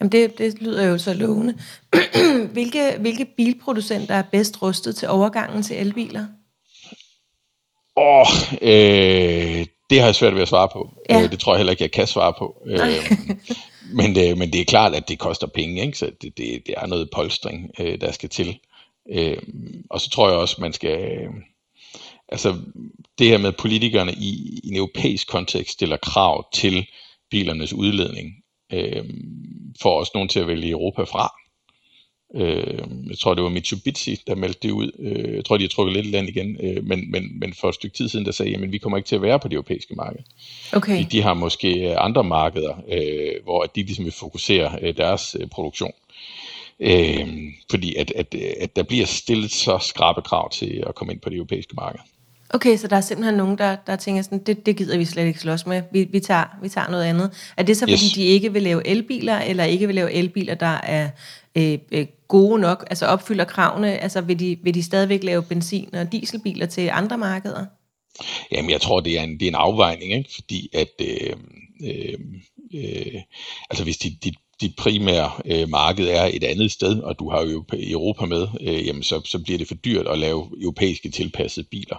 Jamen 0.00 0.12
det, 0.12 0.38
det 0.38 0.62
lyder 0.62 0.84
jo 0.84 0.98
så 0.98 1.14
lovende. 1.14 1.58
hvilke, 2.52 2.96
hvilke 3.00 3.24
bilproducenter 3.24 4.14
er 4.14 4.22
bedst 4.22 4.62
rustet 4.62 4.96
til 4.96 5.08
overgangen 5.08 5.62
til 5.62 5.76
elbiler? 5.76 6.26
Åh, 7.96 8.20
oh, 8.20 8.26
øh, 8.62 9.66
det 9.90 10.00
har 10.00 10.06
jeg 10.06 10.14
svært 10.14 10.34
ved 10.34 10.42
at 10.42 10.48
svare 10.48 10.68
på. 10.72 10.94
Ja. 11.10 11.22
Øh, 11.22 11.30
det 11.30 11.38
tror 11.38 11.52
jeg 11.52 11.58
heller 11.58 11.70
ikke, 11.70 11.82
jeg 11.82 11.90
kan 11.90 12.06
svare 12.06 12.32
på. 12.38 12.62
Øh, 12.66 12.80
men, 13.98 14.14
det, 14.14 14.38
men 14.38 14.52
det 14.52 14.60
er 14.60 14.64
klart, 14.64 14.94
at 14.94 15.08
det 15.08 15.18
koster 15.18 15.46
penge, 15.46 15.82
ikke? 15.82 15.98
så 15.98 16.06
det, 16.22 16.38
det, 16.38 16.62
det 16.66 16.74
er 16.76 16.86
noget 16.86 17.10
polstring, 17.14 17.70
øh, 17.80 18.00
der 18.00 18.12
skal 18.12 18.28
til. 18.28 18.58
Øh, 19.10 19.42
og 19.90 20.00
så 20.00 20.10
tror 20.10 20.28
jeg 20.28 20.38
også, 20.38 20.56
man 20.60 20.72
skal... 20.72 21.12
Øh, 21.12 21.30
altså, 22.28 22.56
det 23.18 23.26
her 23.28 23.38
med 23.38 23.52
politikerne 23.52 24.12
i, 24.12 24.60
i 24.64 24.68
en 24.68 24.76
europæisk 24.76 25.28
kontekst 25.28 25.72
stiller 25.72 25.96
krav 25.96 26.46
til 26.54 26.86
bilernes 27.30 27.72
udledning, 27.72 28.34
øh, 28.72 29.04
for 29.82 30.00
os 30.00 30.14
nogen 30.14 30.28
til 30.28 30.40
at 30.40 30.48
vælge 30.48 30.70
Europa 30.70 31.02
fra. 31.02 31.32
Øh, 32.36 33.08
jeg 33.08 33.18
tror, 33.18 33.34
det 33.34 33.42
var 33.44 33.50
Mitsubishi, 33.50 34.20
der 34.26 34.34
meldte 34.34 34.68
det 34.68 34.70
ud. 34.70 34.90
Øh, 34.98 35.34
jeg 35.34 35.44
tror, 35.44 35.56
de 35.56 35.64
har 35.64 35.68
trukket 35.68 35.96
lidt 35.96 36.06
land 36.06 36.28
igen. 36.28 36.56
Øh, 36.60 36.84
men, 36.84 37.10
men, 37.10 37.38
men 37.38 37.54
for 37.54 37.68
et 37.68 37.74
stykke 37.74 37.96
tid 37.96 38.08
siden, 38.08 38.26
der 38.26 38.32
sagde, 38.32 38.56
at 38.56 38.72
vi 38.72 38.78
kommer 38.78 38.96
ikke 38.96 39.06
til 39.06 39.16
at 39.16 39.22
være 39.22 39.38
på 39.38 39.48
det 39.48 39.54
europæiske 39.54 39.94
marked. 39.94 40.20
Okay. 40.72 40.98
De, 40.98 41.04
de 41.04 41.22
har 41.22 41.34
måske 41.34 41.98
andre 41.98 42.24
markeder, 42.24 42.74
øh, 42.92 43.42
hvor 43.42 43.62
de 43.64 43.82
ligesom 43.82 44.04
vil 44.04 44.12
fokusere 44.12 44.78
øh, 44.82 44.96
deres 44.96 45.36
øh, 45.40 45.48
produktion. 45.48 45.92
Øh, 46.80 47.28
fordi 47.70 47.94
at, 47.94 48.12
at, 48.16 48.34
at 48.34 48.76
der 48.76 48.82
bliver 48.82 49.06
stillet 49.06 49.50
så 49.50 49.78
skrabe 49.78 50.22
krav 50.22 50.50
til 50.50 50.84
at 50.86 50.94
komme 50.94 51.12
ind 51.12 51.20
på 51.20 51.28
det 51.28 51.36
europæiske 51.36 51.74
marked. 51.76 52.00
Okay, 52.54 52.76
så 52.76 52.88
der 52.88 52.96
er 52.96 53.00
simpelthen 53.00 53.34
nogen, 53.34 53.58
der, 53.58 53.76
der 53.86 53.96
tænker 53.96 54.22
sådan, 54.22 54.38
det, 54.38 54.66
det 54.66 54.76
gider 54.76 54.98
vi 54.98 55.04
slet 55.04 55.26
ikke 55.26 55.40
slås 55.40 55.66
med. 55.66 55.82
Vi, 55.92 56.04
vi, 56.04 56.20
tager, 56.20 56.44
vi 56.62 56.68
tager 56.68 56.90
noget 56.90 57.04
andet. 57.04 57.52
Er 57.56 57.62
det 57.62 57.76
så, 57.76 57.84
fordi 57.84 57.92
yes. 57.92 58.12
de 58.12 58.22
ikke 58.22 58.52
vil 58.52 58.62
lave 58.62 58.86
elbiler, 58.86 59.38
eller 59.38 59.64
ikke 59.64 59.86
vil 59.86 59.94
lave 59.94 60.12
elbiler, 60.12 60.54
der 60.54 60.66
er 60.66 61.10
øh, 61.54 61.78
øh, 61.92 62.06
gode 62.28 62.60
nok, 62.60 62.86
altså 62.90 63.06
opfylder 63.06 63.44
kravene? 63.44 63.98
Altså 63.98 64.20
vil 64.20 64.38
de, 64.38 64.58
vil 64.62 64.74
de 64.74 64.82
stadigvæk 64.82 65.24
lave 65.24 65.42
benzin- 65.42 65.94
og 65.94 66.12
dieselbiler 66.12 66.66
til 66.66 66.90
andre 66.92 67.18
markeder? 67.18 67.66
Jamen, 68.52 68.70
jeg 68.70 68.80
tror, 68.80 69.00
det 69.00 69.18
er 69.18 69.22
en, 69.22 69.40
det 69.40 69.42
er 69.42 69.48
en 69.48 69.54
afvejning, 69.54 70.12
ikke? 70.12 70.30
fordi 70.34 70.68
at 70.72 70.92
øh, 71.00 71.36
øh, 71.84 72.18
øh, 72.74 73.20
altså 73.70 73.84
hvis 73.84 73.96
de, 73.96 74.16
de, 74.24 74.32
dit 74.64 74.76
primære 74.76 75.30
øh, 75.46 75.68
marked 75.68 76.08
er 76.08 76.30
et 76.32 76.44
andet 76.44 76.70
sted, 76.72 77.00
og 77.00 77.18
du 77.18 77.30
har 77.30 77.42
jo 77.42 77.64
Europa 77.72 78.26
med, 78.26 78.48
øh, 78.60 78.86
jamen 78.86 79.02
så, 79.02 79.20
så 79.24 79.38
bliver 79.38 79.58
det 79.58 79.68
for 79.68 79.74
dyrt 79.74 80.06
at 80.06 80.18
lave 80.18 80.50
europæiske 80.62 81.10
tilpassede 81.10 81.66
biler, 81.70 81.96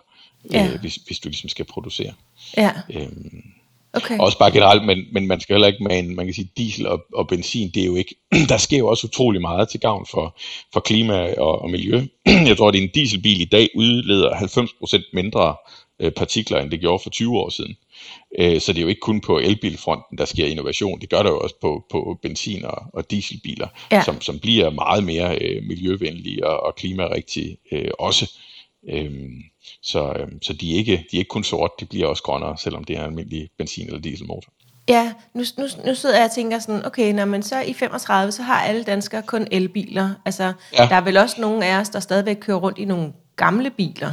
ja. 0.51 0.69
øh, 0.73 0.79
hvis, 0.81 0.95
hvis 0.95 1.19
du 1.19 1.29
ligesom 1.29 1.49
skal 1.49 1.65
producere. 1.65 2.13
Ja. 2.57 2.71
Øhm, 2.93 3.43
Okay. 3.95 4.19
Også 4.19 4.37
bare 4.37 4.51
generelt, 4.51 4.85
men, 4.85 4.97
men 5.11 5.27
man 5.27 5.39
skal 5.39 5.53
heller 5.53 5.67
ikke 5.67 5.83
med 5.83 5.99
en, 5.99 6.15
man 6.15 6.25
kan 6.25 6.33
sige, 6.33 6.49
diesel 6.57 6.87
og, 6.87 7.05
og 7.13 7.27
benzin, 7.27 7.71
det 7.73 7.81
er 7.81 7.85
jo 7.85 7.95
ikke, 7.95 8.15
der 8.49 8.57
sker 8.57 8.77
jo 8.77 8.87
også 8.87 9.07
utrolig 9.07 9.41
meget 9.41 9.69
til 9.69 9.79
gavn 9.79 10.05
for, 10.11 10.37
for 10.73 10.79
klima 10.79 11.33
og, 11.33 11.61
og 11.61 11.69
miljø. 11.69 12.01
Jeg 12.49 12.57
tror, 12.57 12.69
at 12.69 12.75
en 12.75 12.89
dieselbil 12.95 13.41
i 13.41 13.45
dag 13.45 13.69
udleder 13.75 14.29
90% 14.29 15.09
mindre 15.13 15.55
partikler, 16.15 16.59
end 16.59 16.71
det 16.71 16.79
gjorde 16.79 17.03
for 17.03 17.09
20 17.09 17.37
år 17.37 17.49
siden. 17.49 17.75
Øh, 18.39 18.61
så 18.61 18.73
det 18.73 18.79
er 18.79 18.81
jo 18.81 18.87
ikke 18.87 19.01
kun 19.01 19.21
på 19.21 19.39
elbilfronten, 19.39 20.17
der 20.17 20.25
sker 20.25 20.45
innovation. 20.45 21.01
Det 21.01 21.09
gør 21.09 21.23
der 21.23 21.29
jo 21.29 21.39
også 21.39 21.55
på, 21.61 21.85
på 21.91 22.19
benzin- 22.21 22.65
og, 22.65 22.83
og 22.93 23.11
dieselbiler, 23.11 23.67
ja. 23.91 24.03
som, 24.03 24.21
som 24.21 24.39
bliver 24.39 24.69
meget 24.69 25.03
mere 25.03 25.37
øh, 25.41 25.63
miljøvenlige 25.63 26.47
og, 26.47 26.63
og 26.63 26.75
klimarigtige 26.75 27.57
øh, 27.71 27.91
også. 27.99 28.31
Øhm, 28.89 29.43
så, 29.81 30.13
øhm, 30.19 30.41
så 30.41 30.53
de, 30.53 30.73
er 30.73 30.77
ikke, 30.77 30.91
de 30.91 31.17
er 31.17 31.19
ikke 31.19 31.29
kun 31.29 31.43
sort, 31.43 31.71
de 31.79 31.85
bliver 31.85 32.07
også 32.07 32.23
grønnere, 32.23 32.57
selvom 32.57 32.83
det 32.83 32.95
er 32.95 32.99
en 32.99 33.05
almindelig 33.05 33.49
benzin- 33.57 33.85
eller 33.87 33.99
dieselmotor. 33.99 34.51
Ja, 34.89 35.13
nu, 35.33 35.43
nu, 35.57 35.63
nu 35.85 35.95
sidder 35.95 36.15
jeg 36.15 36.25
og 36.25 36.31
tænker 36.31 36.59
sådan, 36.59 36.85
okay, 36.85 37.13
når 37.13 37.25
man 37.25 37.43
så 37.43 37.61
i 37.61 37.73
35, 37.73 38.31
så 38.31 38.43
har 38.43 38.61
alle 38.61 38.83
danskere 38.83 39.21
kun 39.21 39.47
elbiler. 39.51 40.09
Altså, 40.25 40.53
ja. 40.77 40.87
der 40.87 40.95
er 40.95 41.01
vel 41.01 41.17
også 41.17 41.41
nogle 41.41 41.65
af 41.65 41.79
os, 41.79 41.89
der 41.89 41.99
stadigvæk 41.99 42.37
kører 42.39 42.57
rundt 42.57 42.77
i 42.77 42.85
nogle 42.85 43.13
gamle 43.35 43.69
biler. 43.69 44.11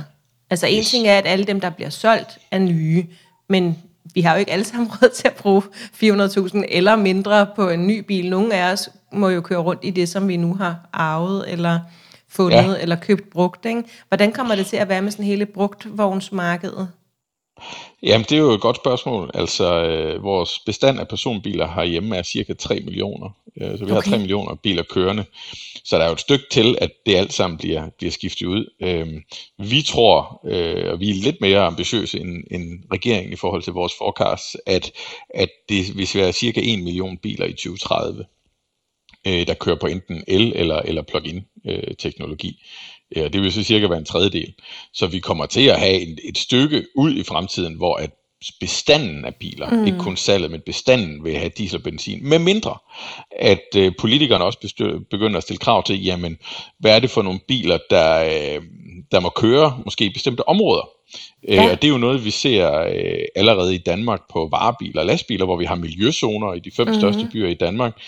Altså, 0.52 0.66
en 0.66 0.78
yes. 0.78 0.90
ting 0.90 1.06
er, 1.06 1.18
at 1.18 1.26
alle 1.26 1.44
dem, 1.44 1.60
der 1.60 1.70
bliver 1.70 1.90
solgt, 1.90 2.38
er 2.50 2.58
nye, 2.58 3.06
men 3.48 3.78
vi 4.14 4.20
har 4.20 4.32
jo 4.32 4.38
ikke 4.38 4.52
alle 4.52 4.64
sammen 4.64 4.90
råd 5.02 5.08
til 5.08 5.28
at 5.28 5.34
bruge 5.34 5.62
400.000 5.62 6.64
eller 6.68 6.96
mindre 6.96 7.46
på 7.56 7.68
en 7.68 7.86
ny 7.86 7.98
bil. 7.98 8.30
Nogle 8.30 8.54
af 8.54 8.72
os 8.72 8.90
må 9.12 9.28
jo 9.28 9.40
køre 9.40 9.58
rundt 9.58 9.80
i 9.84 9.90
det, 9.90 10.08
som 10.08 10.28
vi 10.28 10.36
nu 10.36 10.54
har 10.54 10.76
arvet, 10.92 11.52
eller 11.52 11.80
fundet 12.28 12.56
ja. 12.56 12.74
eller 12.80 12.96
købt 12.96 13.30
brugt. 13.30 13.66
Ikke? 13.66 13.84
Hvordan 14.08 14.32
kommer 14.32 14.54
det 14.54 14.66
til 14.66 14.76
at 14.76 14.88
være 14.88 15.02
med 15.02 15.10
sådan 15.10 15.24
hele 15.24 15.46
brugtvognsmarkedet? 15.46 16.88
Jamen, 18.02 18.26
det 18.28 18.32
er 18.32 18.40
jo 18.40 18.50
et 18.50 18.60
godt 18.60 18.76
spørgsmål. 18.76 19.30
Altså, 19.34 19.84
øh, 19.84 20.22
vores 20.22 20.58
bestand 20.66 21.00
af 21.00 21.08
personbiler 21.08 21.68
herhjemme 21.68 22.16
er 22.16 22.22
cirka 22.22 22.52
3 22.52 22.80
millioner. 22.80 23.30
Øh, 23.60 23.78
så 23.78 23.84
vi 23.84 23.90
okay. 23.90 23.94
har 23.94 24.00
3 24.00 24.18
millioner 24.18 24.54
biler 24.54 24.82
kørende. 24.82 25.24
Så 25.84 25.96
der 25.96 26.02
er 26.02 26.06
jo 26.06 26.12
et 26.12 26.20
stykke 26.20 26.44
til, 26.50 26.78
at 26.80 26.90
det 27.06 27.16
alt 27.16 27.32
sammen 27.32 27.58
bliver, 27.58 27.88
bliver 27.98 28.10
skiftet 28.10 28.46
ud. 28.46 28.72
Øh, 28.82 29.06
vi 29.58 29.82
tror, 29.82 30.40
øh, 30.46 30.92
og 30.92 31.00
vi 31.00 31.10
er 31.10 31.14
lidt 31.14 31.40
mere 31.40 31.60
ambitiøse 31.60 32.20
end, 32.20 32.44
end 32.50 32.84
regeringen 32.92 33.32
i 33.32 33.36
forhold 33.36 33.62
til 33.62 33.72
vores 33.72 33.92
forecast, 33.98 34.56
at, 34.66 34.92
at 35.34 35.48
det 35.68 35.96
vil 35.96 36.08
være 36.14 36.32
cirka 36.32 36.60
1 36.64 36.78
million 36.78 37.18
biler 37.18 37.46
i 37.46 37.52
2030 37.52 38.24
øh, 39.26 39.46
der 39.46 39.54
kører 39.54 39.76
på 39.76 39.86
enten 39.86 40.24
el 40.28 40.52
eller, 40.56 40.78
eller 40.78 41.02
plug-in 41.02 41.44
øh, 41.66 41.94
teknologi. 41.98 42.62
Øh, 43.16 43.32
det 43.32 43.42
vil 43.42 43.52
så 43.52 43.62
cirka 43.62 43.86
være 43.86 43.98
en 43.98 44.04
tredjedel. 44.04 44.54
Så 44.94 45.06
vi 45.06 45.18
kommer 45.18 45.46
til 45.46 45.66
at 45.66 45.80
have 45.80 46.00
en, 46.00 46.18
et 46.24 46.38
stykke 46.38 46.84
ud 46.96 47.14
i 47.14 47.22
fremtiden, 47.22 47.74
hvor 47.74 47.96
at 47.96 48.10
bestanden 48.60 49.24
af 49.24 49.34
biler, 49.34 49.70
mm. 49.70 49.86
ikke 49.86 49.98
kun 49.98 50.16
salget, 50.16 50.50
men 50.50 50.60
bestanden 50.66 51.24
vil 51.24 51.36
have 51.36 51.50
diesel 51.58 51.78
og 51.78 51.82
benzin, 51.82 52.28
med 52.28 52.38
mindre 52.38 52.78
at 53.40 53.76
øh, 53.76 53.92
politikerne 53.98 54.44
også 54.44 54.58
bestø- 54.64 55.06
begynder 55.10 55.36
at 55.36 55.42
stille 55.42 55.58
krav 55.58 55.82
til, 55.82 56.04
jamen, 56.04 56.38
hvad 56.78 56.96
er 56.96 57.00
det 57.00 57.10
for 57.10 57.22
nogle 57.22 57.40
biler, 57.48 57.78
der, 57.90 58.24
øh, 58.24 58.62
der 59.12 59.20
må 59.20 59.28
køre, 59.28 59.78
måske 59.84 60.04
i 60.04 60.12
bestemte 60.12 60.48
områder. 60.48 60.88
Øh, 61.48 61.54
ja. 61.54 61.64
Øh, 61.64 61.70
og 61.70 61.82
det 61.82 61.88
er 61.88 61.92
jo 61.92 61.98
noget, 61.98 62.24
vi 62.24 62.30
ser 62.30 62.80
øh, 62.80 63.24
allerede 63.36 63.74
i 63.74 63.78
Danmark 63.78 64.20
på 64.32 64.48
varebiler 64.50 65.00
og 65.00 65.06
lastbiler, 65.06 65.44
hvor 65.44 65.56
vi 65.56 65.64
har 65.64 65.74
miljøzoner 65.74 66.52
i 66.52 66.58
de 66.58 66.70
fem 66.76 66.88
mm. 66.88 66.94
største 66.94 67.28
byer 67.32 67.48
i 67.48 67.54
Danmark 67.54 67.98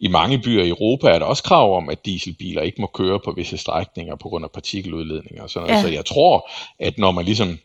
i 0.00 0.08
mange 0.08 0.38
byer 0.38 0.62
i 0.62 0.68
Europa 0.68 1.08
er 1.08 1.18
der 1.18 1.26
også 1.26 1.42
krav 1.42 1.76
om, 1.76 1.88
at 1.88 2.06
dieselbiler 2.06 2.62
ikke 2.62 2.80
må 2.80 2.90
køre 2.94 3.20
på 3.24 3.32
visse 3.32 3.56
strækninger 3.56 4.16
på 4.16 4.28
grund 4.28 4.44
af 4.44 4.50
partikeludledninger 4.50 5.42
og 5.42 5.50
sådan 5.50 5.68
noget. 5.68 5.82
Ja. 5.82 5.88
Så 5.88 5.94
jeg 5.94 6.04
tror, 6.04 6.50
at 6.78 6.98
når 6.98 7.10
man 7.10 7.24
ligesom 7.24 7.58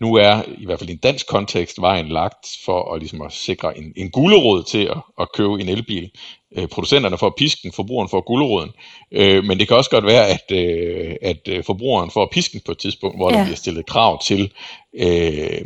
nu 0.00 0.14
er, 0.14 0.42
i 0.58 0.64
hvert 0.64 0.78
fald 0.78 0.90
i 0.90 0.92
en 0.92 0.98
dansk 0.98 1.26
kontekst, 1.26 1.80
vejen 1.80 2.08
lagt 2.08 2.46
for 2.64 2.94
at, 2.94 3.00
ligesom 3.00 3.22
at 3.22 3.32
sikre 3.32 3.78
en, 3.78 3.92
en 3.96 4.10
gulerod 4.10 4.62
til 4.62 4.84
at, 4.84 4.96
at 5.20 5.32
købe 5.32 5.52
en 5.52 5.68
elbil. 5.68 6.10
Øh, 6.56 6.68
producenterne 6.68 7.18
får 7.18 7.34
pisken, 7.38 7.72
forbrugeren 7.72 8.08
får 8.08 8.20
guleroden. 8.20 8.70
Øh, 9.12 9.44
men 9.44 9.58
det 9.58 9.68
kan 9.68 9.76
også 9.76 9.90
godt 9.90 10.06
være, 10.06 10.26
at, 10.28 10.52
øh, 10.52 11.16
at 11.22 11.64
forbrugeren 11.66 12.10
får 12.10 12.28
pisken 12.32 12.60
på 12.66 12.72
et 12.72 12.78
tidspunkt, 12.78 13.18
hvor 13.18 13.30
ja. 13.32 13.38
der 13.38 13.44
bliver 13.44 13.56
stillet 13.56 13.86
krav 13.86 14.22
til, 14.22 14.52
øh, 14.94 15.60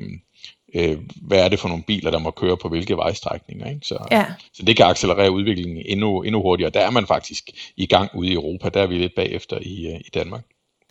øh, 0.75 0.99
hvad 1.23 1.45
er 1.45 1.49
det 1.49 1.59
for 1.59 1.69
nogle 1.69 1.83
biler, 1.83 2.11
der 2.11 2.19
må 2.19 2.31
køre 2.31 2.57
på 2.57 2.69
hvilke 2.69 2.97
vejstrækninger. 2.97 3.71
Ikke? 3.71 3.87
Så, 3.87 4.07
ja. 4.11 4.27
så 4.53 4.63
det 4.63 4.77
kan 4.77 4.87
accelerere 4.87 5.31
udviklingen 5.31 5.83
endnu, 5.87 6.23
endnu 6.23 6.43
hurtigere. 6.43 6.71
Der 6.71 6.81
er 6.81 6.91
man 6.91 7.07
faktisk 7.07 7.51
i 7.77 7.87
gang 7.87 8.11
ude 8.15 8.29
i 8.29 8.35
Europa, 8.35 8.69
der 8.69 8.83
er 8.83 8.87
vi 8.87 8.99
lidt 8.99 9.15
bagefter 9.15 9.59
i, 9.63 9.87
øh, 9.87 10.01
i 10.01 10.11
Danmark. 10.15 10.45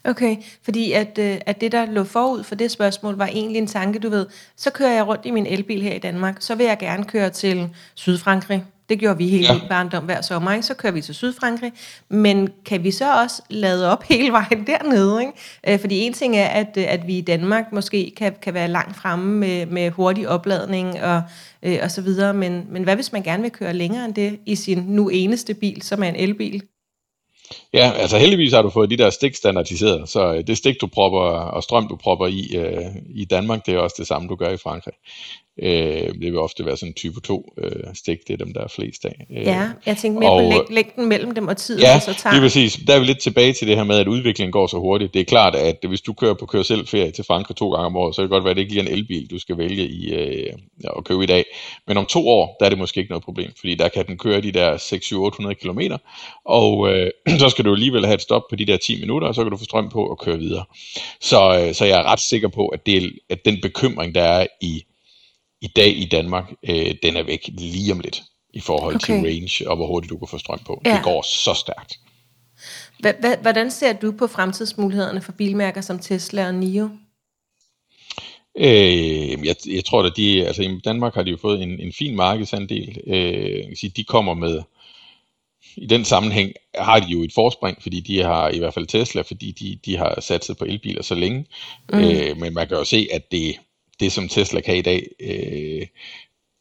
Okay, 0.04 0.38
fordi 0.64 0.92
at, 0.92 1.18
øh, 1.20 1.38
at 1.46 1.62
det, 1.62 1.72
der 1.72 1.86
lå 1.86 2.04
forud 2.04 2.44
for 2.44 2.56
det 2.56 2.72
spørgsmål, 2.72 3.18
var 3.18 3.28
egentlig 3.28 3.58
en 3.58 3.68
tanke, 3.68 4.00
du 4.00 4.10
ved, 4.10 4.26
så 4.56 4.72
kører 4.72 4.94
jeg 4.94 5.08
rundt 5.08 5.26
i 5.26 5.32
min 5.32 5.46
elbil 5.46 5.82
her 5.82 5.94
i 5.94 6.00
Danmark, 6.00 6.38
så 6.40 6.56
vil 6.56 6.66
jeg 6.66 6.78
gerne 6.80 7.04
køre 7.04 7.30
til 7.30 7.70
Sydfrankrig, 7.96 8.66
det 8.90 9.00
gjorde 9.00 9.18
vi 9.18 9.28
hele 9.28 9.54
ja. 9.54 9.60
barndom 9.70 10.04
hver 10.04 10.22
sommer, 10.22 10.52
ikke? 10.52 10.66
så 10.66 10.74
kører 10.74 10.94
vi 10.94 11.02
til 11.02 11.16
Sydfrankrig. 11.16 11.74
Men 12.10 12.50
kan 12.66 12.84
vi 12.84 12.92
så 12.92 13.22
også 13.22 13.42
lade 13.50 13.92
op 13.92 14.04
hele 14.10 14.32
vejen 14.32 14.68
dernede? 14.68 15.22
Ikke? 15.22 15.34
Øh, 15.68 15.80
fordi 15.80 15.96
en 15.96 16.14
ting 16.14 16.38
er, 16.38 16.46
at, 16.46 16.78
øh, 16.78 16.86
at 16.88 17.08
vi 17.08 17.18
i 17.18 17.22
Danmark 17.22 17.72
måske 17.72 18.14
kan, 18.18 18.36
kan 18.42 18.54
være 18.54 18.68
langt 18.68 18.96
fremme 18.96 19.34
med, 19.40 19.66
med 19.66 19.92
hurtig 19.92 20.30
opladning 20.30 21.02
og, 21.02 21.22
øh, 21.64 21.80
og 21.82 21.92
så 21.92 22.02
videre. 22.02 22.34
Men, 22.34 22.66
men 22.70 22.84
hvad 22.84 22.96
hvis 22.96 23.12
man 23.12 23.24
gerne 23.24 23.44
vil 23.44 23.52
køre 23.52 23.74
længere 23.74 24.06
end 24.06 24.14
det 24.14 24.40
i 24.46 24.56
sin 24.56 24.78
nu 24.88 25.10
eneste 25.10 25.54
bil, 25.54 25.82
som 25.82 26.04
er 26.04 26.08
en 26.08 26.16
elbil? 26.16 26.64
Ja, 27.74 27.92
altså 27.92 28.18
heldigvis 28.18 28.54
har 28.54 28.62
du 28.62 28.70
fået 28.70 28.90
de 28.90 28.98
der 28.98 29.10
stik 29.10 29.36
standardiseret, 29.36 30.10
så 30.10 30.34
øh, 30.34 30.48
det 30.48 30.58
stik 30.58 30.82
du 30.82 30.88
propper 30.88 31.20
og 31.20 31.64
strøm 31.64 31.88
du 31.88 31.96
propper 31.96 32.28
i 32.28 32.56
øh, 32.56 32.86
i 33.16 33.26
Danmark, 33.26 33.66
det 33.66 33.74
er 33.74 33.80
også 33.80 33.96
det 34.00 34.08
samme 34.08 34.28
du 34.28 34.36
gør 34.36 34.50
i 34.50 34.58
Frankrig. 34.58 34.94
Øh, 35.64 36.14
det 36.14 36.22
vil 36.22 36.38
ofte 36.38 36.66
være 36.66 36.78
sådan 36.78 36.90
en 36.90 36.94
type 36.94 37.22
2 37.22 37.54
øh, 37.58 37.72
stik, 37.94 38.18
det 38.28 38.34
er 38.34 38.38
dem, 38.38 38.54
der 38.54 38.62
er 38.62 38.68
flest 38.68 39.06
af. 39.06 39.26
Øh, 39.32 39.44
ja, 39.44 39.70
jeg 39.86 39.98
tænkte 39.98 40.20
mere 40.20 40.32
og, 40.32 40.42
på 40.42 40.50
læg- 40.50 40.76
længden 40.76 41.10
mellem 41.10 41.32
dem 41.34 41.48
og 41.48 41.58
tiden, 41.58 41.82
ja, 41.82 42.00
så 42.00 42.14
tager. 42.14 42.36
Ja, 42.36 42.42
præcis. 42.42 42.80
Der 42.88 42.96
er 42.96 43.00
vi 43.00 43.06
lidt 43.06 43.20
tilbage 43.20 43.54
til 43.54 43.68
det 43.68 43.76
her 43.76 43.84
med, 43.84 43.96
at 43.96 44.08
udviklingen 44.08 44.52
går 44.52 44.68
så 44.68 44.78
hurtigt. 44.78 45.14
Det 45.14 45.20
er 45.20 45.26
klart, 45.26 45.56
at 45.56 45.78
hvis 45.88 46.02
du 46.02 46.14
kører 46.14 46.34
på 46.34 46.46
kør 46.46 46.64
selv 46.64 46.88
ferie 46.88 47.12
til 47.12 47.24
Frankrig 47.24 47.58
to 47.58 47.70
gange 47.72 47.86
om 47.86 47.96
året, 47.98 48.16
så 48.16 48.22
kan 48.22 48.24
det 48.24 48.30
godt 48.30 48.44
være, 48.44 48.52
at 48.52 48.56
det 48.56 48.62
ikke 48.62 48.74
lige 48.74 48.84
er 48.84 48.88
en 48.88 48.98
elbil, 48.98 49.28
du 49.32 49.40
skal 49.40 49.58
vælge 49.58 49.88
i, 49.88 50.14
øh, 50.14 50.54
at 50.98 51.04
købe 51.04 51.24
i 51.24 51.28
dag. 51.28 51.46
Men 51.88 51.98
om 51.98 52.06
to 52.06 52.28
år, 52.30 52.58
der 52.60 52.66
er 52.66 52.70
det 52.70 52.78
måske 52.78 53.00
ikke 53.00 53.12
noget 53.12 53.24
problem, 53.24 53.52
fordi 53.60 53.76
der 53.76 53.88
kan 53.90 54.08
den 54.08 54.18
køre 54.18 54.42
de 54.42 54.52
der 54.52 54.78
600-800 54.78 55.54
km, 55.54 55.80
og 56.46 56.90
øh, 56.94 57.12
så 57.40 57.50
skal 57.50 57.66
du 57.66 57.74
alligevel 57.74 58.06
have 58.06 58.16
et 58.16 58.22
stop 58.22 58.42
på 58.50 58.56
de 58.56 58.66
der 58.66 58.78
10 58.78 59.00
minutter, 59.00 59.28
og 59.28 59.36
så 59.36 59.44
kan 59.44 59.52
du 59.52 59.58
få 59.58 59.64
strøm 59.64 59.90
på 59.90 60.06
og 60.06 60.20
køre 60.20 60.38
videre. 60.38 60.64
Så, 61.22 61.66
øh, 61.68 61.74
så 61.74 61.86
jeg 61.86 62.00
er 62.00 62.04
ret 62.04 62.20
sikker 62.20 62.48
på, 62.48 62.68
at, 62.68 62.86
det, 62.86 63.12
at 63.30 63.46
den 63.46 63.58
bekymring, 63.62 64.16
der 64.16 64.24
er 64.24 64.48
i 64.62 64.84
i 65.62 65.68
dag 65.68 65.98
i 65.98 66.06
Danmark, 66.06 66.54
øh, 66.70 66.96
den 67.04 67.18
er 67.18 67.24
væk 67.24 67.50
lige 67.58 67.92
om 67.92 68.00
lidt 68.00 68.24
i 68.54 68.60
forhold 68.60 68.96
okay. 68.96 69.06
til 69.06 69.16
range 69.16 69.70
og 69.70 69.76
hvor 69.76 69.88
hurtigt 69.88 70.10
du 70.10 70.18
kan 70.18 70.28
få 70.28 70.38
strøm 70.38 70.60
på. 70.60 70.82
Ja. 70.86 70.96
Det 70.96 71.04
går 71.04 71.22
så 71.22 71.54
stærkt. 71.54 72.00
Hvordan 73.42 73.72
ser 73.72 73.94
du 73.94 74.12
på 74.12 74.28
fremtidsmulighederne 74.28 75.22
for 75.22 75.32
bilmærker 75.32 75.82
som 75.82 76.00
Tesla 76.00 76.48
og 76.48 76.56
NIO? 76.56 76.90
Øh, 78.58 79.46
jeg, 79.46 79.56
jeg 79.68 79.86
tror 79.86 80.04
at 80.04 80.14
de, 80.18 80.48
altså 80.48 80.62
i 80.62 80.80
Danmark 80.86 81.16
har 81.16 81.24
de 81.24 81.32
jo 81.32 81.38
fået 81.42 81.64
en, 81.64 81.80
en 81.80 81.94
fin 81.94 82.16
markedsandel. 82.16 82.98
Øh, 83.08 83.76
sige, 83.76 83.90
de 83.90 84.04
kommer 84.04 84.34
med, 84.34 84.62
i 85.76 85.86
den 85.86 86.06
sammenhæng 86.06 86.54
har 86.76 87.00
de 87.00 87.06
jo 87.08 87.24
et 87.24 87.34
forspring, 87.34 87.82
fordi 87.82 88.00
de 88.00 88.24
har, 88.24 88.50
i 88.50 88.58
hvert 88.58 88.74
fald 88.74 88.88
Tesla, 88.88 89.22
fordi 89.22 89.52
de, 89.52 89.80
de 89.86 89.98
har 89.98 90.22
satset 90.22 90.58
på 90.58 90.66
elbiler 90.66 91.02
så 91.04 91.16
længe. 91.16 91.46
Mm. 91.94 92.00
Øh, 92.00 92.38
men 92.38 92.54
man 92.54 92.68
kan 92.68 92.78
jo 92.78 92.84
se, 92.84 93.08
at 93.12 93.32
det, 93.32 93.56
det, 94.00 94.12
som 94.12 94.28
Tesla 94.28 94.62
kan 94.62 94.78
i 94.78 94.82
dag, 94.82 95.08
øh, 95.20 95.88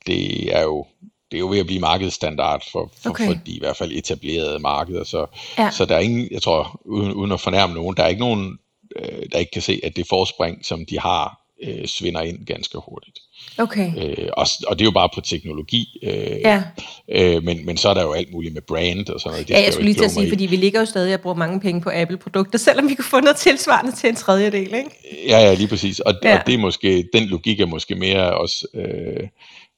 det 0.07 0.57
er 0.57 0.63
jo 0.63 0.87
det 1.31 1.37
er 1.37 1.41
jo 1.41 1.49
ved 1.49 1.59
at 1.59 1.67
blive 1.67 1.81
markedsstandard 1.81 2.65
for, 2.73 2.91
for, 3.03 3.11
okay. 3.11 3.27
for 3.27 3.33
de 3.33 3.53
i 3.53 3.59
hvert 3.59 3.77
fald 3.77 3.93
etablerede 3.93 4.59
markeder. 4.59 5.05
Så, 5.05 5.27
ja. 5.59 5.71
så 5.71 5.85
der 5.85 5.95
er 5.95 6.01
ingen, 6.01 6.29
jeg 6.31 6.43
tror, 6.43 6.81
uden, 6.85 7.13
uden 7.13 7.33
at 7.33 7.41
fornærme 7.41 7.75
nogen, 7.75 7.97
der 7.97 8.03
er 8.03 8.09
ikke 8.09 8.21
nogen, 8.21 8.59
øh, 8.97 9.23
der 9.33 9.39
ikke 9.39 9.51
kan 9.51 9.63
se, 9.63 9.81
at 9.83 9.97
det 9.97 10.07
forspring, 10.09 10.65
som 10.65 10.87
de 10.87 10.99
har, 10.99 11.41
øh, 11.63 11.87
svinder 11.87 12.21
ind 12.21 12.47
ganske 12.47 12.79
hurtigt. 12.79 13.19
Okay. 13.59 13.93
Øh, 13.97 14.29
og, 14.33 14.47
og 14.67 14.79
det 14.79 14.85
er 14.85 14.87
jo 14.87 14.91
bare 14.91 15.09
på 15.15 15.21
teknologi. 15.21 15.99
Øh, 16.03 16.13
ja. 16.13 16.63
øh, 17.09 17.43
men, 17.43 17.67
men 17.67 17.77
så 17.77 17.89
er 17.89 17.95
der 17.95 18.03
jo 18.03 18.13
alt 18.13 18.33
muligt 18.33 18.55
med 18.55 18.63
brand 18.63 19.09
og 19.09 19.21
sådan 19.21 19.33
noget. 19.33 19.49
Det 19.49 19.55
ja, 19.55 19.65
jeg 19.65 19.73
skulle 19.73 19.87
lige 19.87 19.99
til 19.99 20.05
at 20.05 20.11
sige, 20.11 20.27
i. 20.27 20.29
fordi 20.29 20.47
vi 20.47 20.57
ligger 20.57 20.81
jo 20.81 20.87
stadig 20.87 21.15
og 21.15 21.21
bruger 21.21 21.37
mange 21.37 21.61
penge 21.61 21.81
på 21.81 21.91
Apple-produkter, 21.95 22.59
selvom 22.69 22.89
vi 22.89 22.95
kunne 22.95 23.05
få 23.05 23.21
noget 23.21 23.37
tilsvarende 23.37 23.93
til 23.93 24.09
en 24.09 24.17
tredjedel, 24.17 24.75
ikke? 24.75 24.91
Ja, 25.29 25.39
ja, 25.39 25.55
lige 25.55 25.69
præcis. 25.69 26.01
Og, 26.01 26.15
ja. 26.23 26.39
og 26.39 26.47
det 26.47 26.55
er 26.55 26.59
måske, 26.59 27.09
den 27.13 27.25
logik 27.25 27.61
er 27.61 27.67
måske 27.67 27.95
mere 27.95 28.39
også... 28.39 28.67
Øh, 28.75 29.29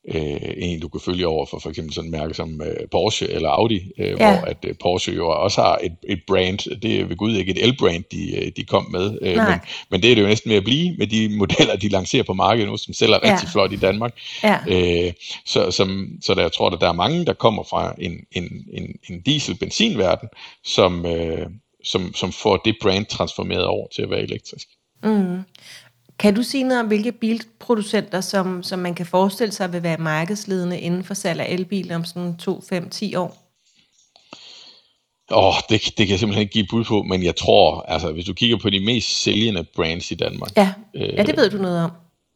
øh, 0.08 0.54
en, 0.56 0.80
du 0.80 0.88
kan 0.88 1.00
følge 1.00 1.26
over 1.26 1.46
for 1.46 1.58
for 1.58 1.70
eksempel 1.70 1.94
sådan 1.94 2.08
en 2.08 2.12
mærke 2.12 2.34
som 2.34 2.62
øh, 2.62 2.88
Porsche 2.90 3.30
eller 3.30 3.48
Audi, 3.48 3.90
øh, 3.98 4.06
ja. 4.08 4.14
hvor 4.16 4.48
at 4.48 4.56
øh, 4.64 4.74
Porsche 4.82 5.12
jo 5.14 5.28
også 5.28 5.60
har 5.60 5.78
et, 5.82 5.96
et 6.08 6.20
brand, 6.26 6.80
det 6.80 7.00
er 7.00 7.04
ved 7.04 7.16
Gud 7.16 7.36
ikke 7.36 7.52
et 7.52 7.64
el-brand, 7.64 8.04
de, 8.12 8.36
øh, 8.36 8.52
de 8.56 8.64
kom 8.64 8.90
med, 8.90 9.18
øh, 9.22 9.36
men, 9.36 9.60
men 9.90 10.02
det 10.02 10.10
er 10.10 10.14
det 10.14 10.22
jo 10.22 10.26
næsten 10.26 10.48
med 10.48 10.56
at 10.56 10.64
blive 10.64 10.96
med 10.98 11.06
de 11.06 11.28
modeller, 11.36 11.76
de 11.76 11.88
lancerer 11.88 12.22
på 12.22 12.32
markedet 12.32 12.68
nu, 12.68 12.76
som 12.76 12.94
sælger 12.94 13.18
ja. 13.22 13.32
rigtig 13.32 13.48
flot 13.48 13.72
i 13.72 13.76
Danmark. 13.76 14.18
Ja. 14.42 14.58
Øh, 14.68 15.12
så, 15.46 15.70
som, 15.70 16.08
så 16.22 16.34
der, 16.34 16.42
jeg 16.42 16.52
tror, 16.52 16.70
at 16.70 16.80
der 16.80 16.88
er 16.88 16.92
mange, 16.92 17.24
der 17.24 17.32
kommer 17.32 17.62
fra 17.62 17.94
en, 17.98 18.12
en, 18.32 18.44
en, 18.72 18.96
en 19.10 19.20
diesel-benzinverden, 19.22 20.28
som, 20.64 21.06
øh, 21.06 21.46
som, 21.84 22.14
som 22.14 22.32
får 22.32 22.56
det 22.56 22.76
brand 22.82 23.06
transformeret 23.06 23.64
over 23.64 23.88
til 23.88 24.02
at 24.02 24.10
være 24.10 24.22
elektrisk. 24.22 24.68
Mm. 25.02 25.40
Kan 26.20 26.34
du 26.34 26.42
sige 26.42 26.64
noget 26.64 26.80
om, 26.80 26.86
hvilke 26.86 27.12
bilproducenter, 27.12 28.20
som, 28.20 28.62
som 28.62 28.78
man 28.78 28.94
kan 28.94 29.06
forestille 29.06 29.52
sig 29.52 29.72
vil 29.72 29.82
være 29.82 29.98
markedsledende 29.98 30.80
inden 30.80 31.04
for 31.04 31.14
salg 31.14 31.40
af 31.40 31.52
elbiler 31.52 31.96
om 31.96 32.04
sådan 32.04 32.36
2, 32.36 32.60
5, 32.68 32.90
10 32.90 33.14
år? 33.14 33.36
Åh, 35.30 35.46
oh, 35.46 35.54
det, 35.68 35.82
det 35.84 36.06
kan 36.06 36.08
jeg 36.08 36.18
simpelthen 36.18 36.42
ikke 36.42 36.52
give 36.52 36.66
bud 36.70 36.84
på, 36.84 37.02
men 37.02 37.24
jeg 37.24 37.36
tror, 37.36 37.82
altså 37.82 38.12
hvis 38.12 38.24
du 38.24 38.34
kigger 38.34 38.56
på 38.56 38.70
de 38.70 38.80
mest 38.80 39.22
sælgende 39.22 39.64
brands 39.64 40.10
i 40.10 40.14
Danmark. 40.14 40.56
Ja, 40.56 40.72
øh, 40.94 41.14
ja 41.16 41.22
det 41.22 41.36
ved 41.36 41.50
du 41.50 41.56
noget 41.56 41.84
om. 41.84 41.90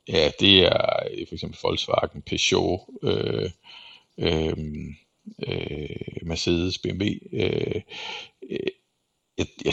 Ja, 0.08 0.30
det 0.40 0.64
er 0.66 1.00
for 1.28 1.34
eksempel 1.34 1.58
Volkswagen, 1.62 2.22
Peugeot, 2.22 2.80
øh, 3.02 3.50
øh, 4.18 4.56
øh, 5.48 6.26
Mercedes, 6.26 6.78
BMW. 6.78 7.04
Øh, 7.32 7.82
øh, 8.50 8.58
jeg, 9.38 9.46
jeg 9.64 9.72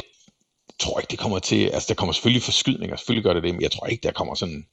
tror 0.82 1.00
ikke, 1.00 1.12
det 1.12 1.20
kommer 1.20 1.40
til, 1.40 1.62
altså 1.66 1.88
der 1.88 1.94
kommer 1.94 2.14
selvfølgelig 2.14 2.44
forskydninger, 2.44 2.96
selvfølgelig 2.96 3.24
gør 3.24 3.34
det 3.34 3.44
det, 3.44 3.54
men 3.54 3.62
jeg 3.62 3.72
tror 3.72 3.88
ikke, 3.88 4.04
der 4.04 4.12
kommer 4.12 4.36
sådan 4.36 4.66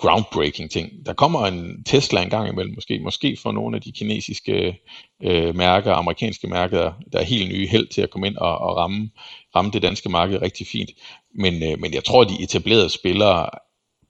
groundbreaking 0.00 0.70
ting. 0.70 1.06
Der 1.06 1.12
kommer 1.12 1.46
en 1.46 1.84
Tesla 1.84 2.22
en 2.22 2.30
gang 2.30 2.48
imellem, 2.48 2.74
måske, 2.74 2.98
måske 2.98 3.36
for 3.42 3.52
nogle 3.52 3.76
af 3.76 3.82
de 3.82 3.92
kinesiske 3.92 4.78
øh, 5.22 5.56
mærker, 5.56 5.92
amerikanske 5.92 6.46
mærker, 6.46 6.92
der 7.12 7.18
er 7.18 7.24
helt 7.24 7.48
nye 7.48 7.66
held 7.66 7.88
til 7.88 8.02
at 8.02 8.10
komme 8.10 8.26
ind 8.26 8.36
og, 8.36 8.58
og 8.58 8.76
ramme, 8.76 9.10
ramme 9.56 9.70
det 9.70 9.82
danske 9.82 10.08
marked 10.08 10.42
rigtig 10.42 10.66
fint. 10.66 10.90
Men, 11.34 11.54
øh, 11.62 11.80
men 11.80 11.94
jeg 11.94 12.04
tror, 12.04 12.24
de 12.24 12.42
etablerede 12.42 12.90
spillere 12.90 13.48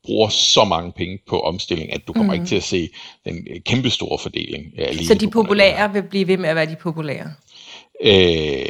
bruger 0.05 0.29
så 0.29 0.65
mange 0.65 0.93
penge 0.93 1.19
på 1.29 1.41
omstilling, 1.41 1.93
at 1.93 2.07
du 2.07 2.13
kommer 2.13 2.35
mm. 2.35 2.41
ikke 2.41 2.47
til 2.47 2.57
at 2.57 2.63
se 2.63 2.89
den 3.25 3.47
kæmpe 3.67 3.91
store 3.91 4.19
fordeling. 4.19 4.65
Så 5.03 5.15
de 5.15 5.31
populære 5.31 5.93
vil 5.93 6.03
blive 6.03 6.29
ved 6.29 6.37
med 6.37 6.49
at 6.49 6.57
være 6.57 6.67
de 6.67 6.77
populære? 6.77 7.33
Øh, 8.05 8.65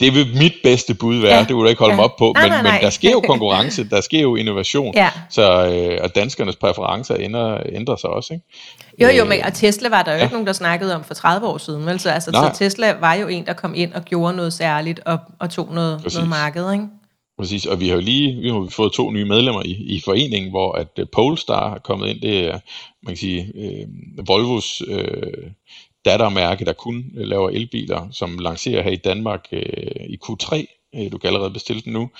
det 0.00 0.14
vil 0.14 0.26
mit 0.38 0.52
bedste 0.62 0.94
bud 0.94 1.20
være, 1.20 1.34
ja, 1.34 1.40
det 1.40 1.56
vil 1.56 1.62
du 1.62 1.68
ikke 1.68 1.78
holde 1.78 1.92
ja. 1.92 1.96
mig 1.96 2.04
op 2.04 2.16
på, 2.18 2.24
men, 2.24 2.34
nej, 2.34 2.48
nej, 2.48 2.62
nej. 2.62 2.72
men 2.72 2.80
der 2.82 2.90
sker 2.90 3.10
jo 3.10 3.20
konkurrence, 3.32 3.88
der 3.88 4.00
sker 4.00 4.20
jo 4.20 4.36
innovation, 4.36 4.94
ja. 4.94 5.10
så, 5.30 5.66
øh, 5.66 5.98
og 6.02 6.14
danskernes 6.14 6.56
præferencer 6.56 7.16
ændrer, 7.18 7.62
ændrer 7.72 7.96
sig 7.96 8.10
også. 8.10 8.34
Ikke? 8.34 8.44
Jo, 9.02 9.08
jo, 9.18 9.24
men 9.24 9.44
og 9.44 9.54
Tesla 9.54 9.88
var 9.88 10.02
der 10.02 10.12
jo 10.12 10.16
ja. 10.16 10.22
ikke 10.22 10.32
nogen, 10.32 10.46
der 10.46 10.52
snakkede 10.52 10.94
om 10.94 11.04
for 11.04 11.14
30 11.14 11.46
år 11.46 11.58
siden, 11.58 11.86
vel? 11.86 12.00
Så, 12.00 12.10
altså, 12.10 12.30
så 12.30 12.50
Tesla 12.54 12.92
var 13.00 13.14
jo 13.14 13.28
en, 13.28 13.46
der 13.46 13.52
kom 13.52 13.74
ind 13.74 13.92
og 13.92 14.04
gjorde 14.04 14.36
noget 14.36 14.52
særligt 14.52 15.00
og, 15.06 15.18
og 15.40 15.50
tog 15.50 15.68
noget, 15.74 16.14
noget 16.14 16.28
marked, 16.28 16.72
ikke? 16.72 16.84
Præcis, 17.38 17.66
og 17.66 17.80
vi 17.80 17.88
har 17.88 17.94
jo 17.94 18.00
lige 18.00 18.40
vi 18.40 18.48
har 18.48 18.66
fået 18.70 18.92
to 18.92 19.10
nye 19.10 19.24
medlemmer 19.24 19.62
i, 19.62 19.70
i 19.70 20.02
foreningen, 20.04 20.50
hvor 20.50 20.72
at 20.72 20.88
uh, 20.98 21.04
Polestar 21.12 21.74
er 21.74 21.78
kommet 21.78 22.08
ind. 22.08 22.20
Det 22.20 22.38
er, 22.38 22.58
man 23.02 23.08
kan 23.08 23.16
sige, 23.16 23.52
uh, 23.54 24.28
Volvos 24.28 24.82
uh, 24.82 25.50
dattermærke, 26.06 26.64
der 26.64 26.72
kun 26.72 27.04
øh, 27.16 27.26
laver 27.26 27.50
elbiler, 27.50 28.08
som 28.10 28.38
lancerer 28.38 28.82
her 28.82 28.90
i 28.90 29.02
Danmark 29.10 29.46
øh, 29.52 30.06
i 30.08 30.18
Q3. 30.24 30.66
Øh, 30.98 31.12
du 31.12 31.18
kan 31.18 31.28
allerede 31.28 31.50
bestille 31.50 31.82
den 31.82 31.92
nu. 31.92 32.10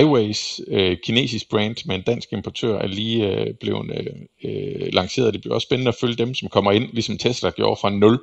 iWays, 0.00 0.60
øh, 0.68 0.96
kinesisk 1.04 1.48
brand 1.48 1.76
med 1.86 1.94
en 1.94 2.02
dansk 2.02 2.32
importør, 2.32 2.78
er 2.78 2.86
lige 2.86 3.28
øh, 3.28 3.54
blevet 3.54 3.90
øh, 3.94 4.06
øh, 4.44 4.88
lanceret. 4.92 5.34
Det 5.34 5.40
bliver 5.40 5.54
også 5.54 5.66
spændende 5.66 5.88
at 5.88 5.96
følge 6.00 6.16
dem, 6.16 6.34
som 6.34 6.48
kommer 6.48 6.72
ind, 6.72 6.88
ligesom 6.92 7.18
Tesla 7.18 7.50
gjorde 7.50 7.80
fra 7.80 7.90
0 7.90 8.18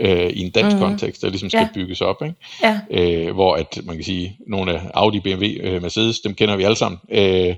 øh, 0.00 0.30
i 0.30 0.40
en 0.40 0.50
dansk 0.50 0.76
mm. 0.76 0.82
kontekst, 0.82 1.22
der 1.22 1.28
ligesom 1.28 1.50
skal 1.50 1.60
ja. 1.60 1.68
bygges 1.74 2.00
op. 2.00 2.22
Ikke? 2.22 2.34
Ja. 2.62 2.80
Øh, 2.90 3.34
hvor 3.34 3.54
at 3.54 3.78
man 3.84 3.96
kan 3.96 4.04
sige, 4.04 4.38
nogle 4.46 4.72
af 4.72 4.80
Audi, 4.94 5.20
BMW, 5.20 5.44
øh, 5.60 5.82
Mercedes, 5.82 6.20
dem 6.20 6.34
kender 6.34 6.56
vi 6.56 6.62
alle 6.62 6.76
sammen, 6.76 7.00
øh, 7.10 7.54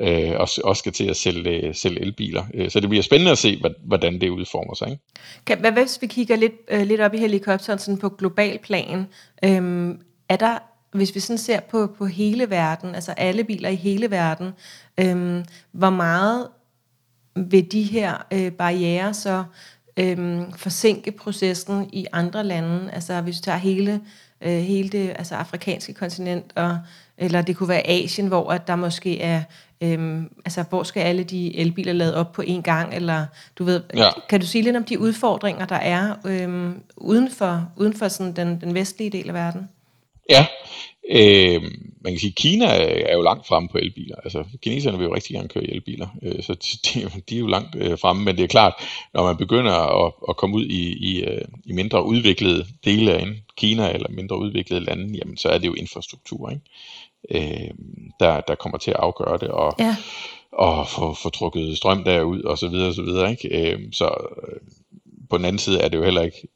øh, 0.00 0.32
også, 0.36 0.60
også 0.64 0.80
skal 0.80 0.92
til 0.92 1.04
at 1.04 1.16
sælge, 1.16 1.74
sælge 1.74 2.00
elbiler. 2.00 2.44
Øh, 2.54 2.70
så 2.70 2.80
det 2.80 2.88
bliver 2.88 3.02
spændende 3.02 3.32
at 3.32 3.38
se, 3.38 3.62
hvordan 3.84 4.20
det 4.20 4.28
udformer 4.28 4.74
sig. 4.74 4.90
Ikke? 4.90 5.02
Kan, 5.46 5.58
hvad 5.60 5.72
hvis 5.72 5.98
vi 6.00 6.06
kigger 6.06 6.36
lidt, 6.36 6.52
øh, 6.68 6.86
lidt 6.86 7.00
op 7.00 7.14
i 7.14 7.18
helikopteren 7.18 7.78
sådan 7.78 7.98
på 7.98 8.08
global 8.08 8.58
plan? 8.58 9.06
Øh, 9.44 9.94
er 10.28 10.36
der 10.36 10.58
hvis 10.92 11.14
vi 11.14 11.20
sådan 11.20 11.38
ser 11.38 11.60
på, 11.60 11.86
på 11.98 12.06
hele 12.06 12.50
verden, 12.50 12.94
altså 12.94 13.12
alle 13.12 13.44
biler 13.44 13.68
i 13.68 13.74
hele 13.74 14.10
verden, 14.10 14.52
øhm, 14.98 15.44
hvor 15.72 15.90
meget 15.90 16.48
vil 17.36 17.72
de 17.72 17.82
her 17.82 18.26
øh, 18.32 18.52
barriere 18.52 19.14
så 19.14 19.44
øhm, 19.96 20.52
forsinke 20.52 21.12
processen 21.12 21.90
i 21.92 22.06
andre 22.12 22.44
lande? 22.44 22.90
Altså 22.92 23.20
hvis 23.20 23.36
vi 23.36 23.42
tager 23.42 23.58
hele, 23.58 24.00
øh, 24.40 24.58
hele 24.58 24.88
det 24.88 25.08
altså 25.18 25.34
afrikanske 25.34 25.92
kontinent, 25.94 26.52
og, 26.56 26.78
eller 27.18 27.42
det 27.42 27.56
kunne 27.56 27.68
være 27.68 27.86
Asien, 27.86 28.26
hvor 28.26 28.50
at 28.52 28.66
der 28.66 28.76
måske 28.76 29.20
er, 29.20 29.42
øhm, 29.80 30.30
altså 30.44 30.64
hvor 30.68 30.82
skal 30.82 31.00
alle 31.00 31.24
de 31.24 31.56
elbiler 31.56 31.92
lavet 31.92 32.14
op 32.14 32.32
på 32.32 32.42
en 32.42 32.62
gang, 32.62 32.94
eller 32.94 33.26
du 33.56 33.64
ved, 33.64 33.82
ja. 33.94 34.08
kan 34.28 34.40
du 34.40 34.46
sige 34.46 34.62
lidt 34.62 34.76
om 34.76 34.84
de 34.84 34.98
udfordringer, 34.98 35.66
der 35.66 35.76
er 35.76 36.14
øhm, 36.26 36.82
uden 36.96 37.30
for, 37.30 37.72
uden 37.76 37.94
for 37.94 38.08
sådan 38.08 38.32
den, 38.32 38.60
den 38.60 38.74
vestlige 38.74 39.10
del 39.10 39.28
af 39.28 39.34
verden? 39.34 39.68
Ja, 40.30 40.46
Øh, 41.12 41.62
man 42.00 42.12
kan 42.12 42.18
sige, 42.18 42.30
at 42.30 42.34
Kina 42.34 42.66
er 43.10 43.14
jo 43.14 43.22
langt 43.22 43.46
fremme 43.46 43.68
på 43.68 43.78
elbiler. 43.78 44.16
Altså, 44.24 44.44
kineserne 44.62 44.98
vil 44.98 45.04
jo 45.04 45.14
rigtig 45.14 45.34
gerne 45.36 45.48
køre 45.48 45.64
i 45.64 45.70
elbiler, 45.70 46.08
øh, 46.22 46.42
så 46.42 46.54
de, 46.54 47.20
de 47.28 47.34
er 47.34 47.40
jo 47.40 47.46
langt 47.46 47.76
øh, 47.76 47.98
fremme. 47.98 48.24
Men 48.24 48.36
det 48.36 48.42
er 48.42 48.48
klart, 48.48 48.74
når 49.14 49.22
man 49.24 49.36
begynder 49.36 50.04
at, 50.06 50.12
at 50.28 50.36
komme 50.36 50.56
ud 50.56 50.64
i, 50.64 50.92
i, 50.92 51.22
øh, 51.22 51.44
i 51.64 51.72
mindre 51.72 52.04
udviklede 52.04 52.66
dele 52.84 53.12
af 53.12 53.26
Kina 53.56 53.92
eller 53.92 54.10
mindre 54.10 54.38
udviklede 54.38 54.84
lande, 54.84 55.18
jamen, 55.18 55.36
så 55.36 55.48
er 55.48 55.58
det 55.58 55.66
jo 55.66 55.74
infrastruktur, 55.74 56.50
ikke? 56.50 56.62
Øh, 57.30 57.70
der, 58.20 58.40
der 58.40 58.54
kommer 58.54 58.78
til 58.78 58.90
at 58.90 58.96
afgøre 59.00 59.38
det. 59.38 59.48
Og, 59.48 59.74
ja. 59.78 59.96
og 60.52 60.88
få, 60.88 61.14
få 61.14 61.28
trukket 61.28 61.76
strøm 61.76 62.04
derud 62.04 62.42
og 62.42 62.58
så 62.58 62.68
videre 62.68 62.88
og 62.88 62.94
så 62.94 63.02
videre. 63.02 63.30
Ikke? 63.30 63.72
Øh, 63.72 63.80
så 63.92 64.04
øh, 64.42 64.60
på 65.30 65.36
den 65.38 65.44
anden 65.44 65.58
side 65.58 65.80
er 65.80 65.88
det 65.88 65.98
jo 65.98 66.04
heller 66.04 66.22
ikke 66.22 66.48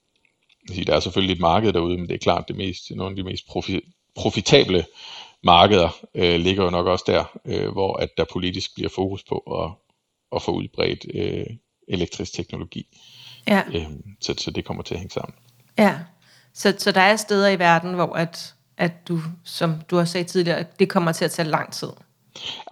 der 0.86 0.94
er 0.94 1.00
selvfølgelig 1.00 1.34
et 1.34 1.40
marked 1.40 1.72
derude, 1.72 1.98
men 1.98 2.08
det 2.08 2.14
er 2.14 2.18
klart, 2.18 2.48
det 2.48 2.56
mest, 2.56 2.90
nogle 2.90 3.10
af 3.10 3.16
de 3.16 3.22
mest 3.22 3.46
profi, 3.46 3.80
profitable 4.16 4.84
markeder 5.44 5.88
øh, 6.14 6.40
ligger 6.40 6.64
jo 6.64 6.70
nok 6.70 6.86
også 6.86 7.04
der, 7.06 7.38
øh, 7.44 7.72
hvor 7.72 7.96
at 7.96 8.08
der 8.16 8.24
politisk 8.32 8.74
bliver 8.74 8.90
fokus 8.94 9.24
på 9.24 9.38
at, 9.38 9.70
at 10.36 10.42
få 10.42 10.52
udbredt 10.52 11.06
øh, 11.14 11.46
elektrisk 11.88 12.32
teknologi. 12.32 12.86
Ja. 13.48 13.62
Øh, 13.74 13.86
så, 14.20 14.34
så 14.38 14.50
det 14.50 14.64
kommer 14.64 14.82
til 14.82 14.94
at 14.94 15.00
hænge 15.00 15.12
sammen. 15.12 15.34
Ja, 15.78 15.98
så, 16.54 16.74
så 16.78 16.92
der 16.92 17.00
er 17.00 17.16
steder 17.16 17.48
i 17.48 17.58
verden, 17.58 17.94
hvor 17.94 18.12
at, 18.12 18.54
at 18.76 19.08
du, 19.08 19.20
som 19.44 19.74
du 19.90 19.96
har 19.96 20.04
sagt 20.04 20.28
tidligere, 20.28 20.64
det 20.78 20.88
kommer 20.88 21.12
til 21.12 21.24
at 21.24 21.30
tage 21.30 21.48
lang 21.48 21.72
tid. 21.72 21.88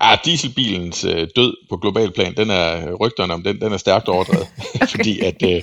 Ja, 0.03 0.17
dieselbilens 0.25 1.05
øh, 1.05 1.29
død 1.37 1.57
på 1.69 1.77
global 1.77 2.13
plan, 2.13 2.37
den 2.37 2.51
er 2.51 2.95
rygterne 2.95 3.35
om 3.35 3.43
den, 3.43 3.61
den 3.61 3.73
er 3.73 3.77
stærkt 3.77 4.09
overdrevet, 4.09 4.49
okay. 4.75 4.87
fordi 4.87 5.21
at 5.21 5.43
øh, 5.43 5.63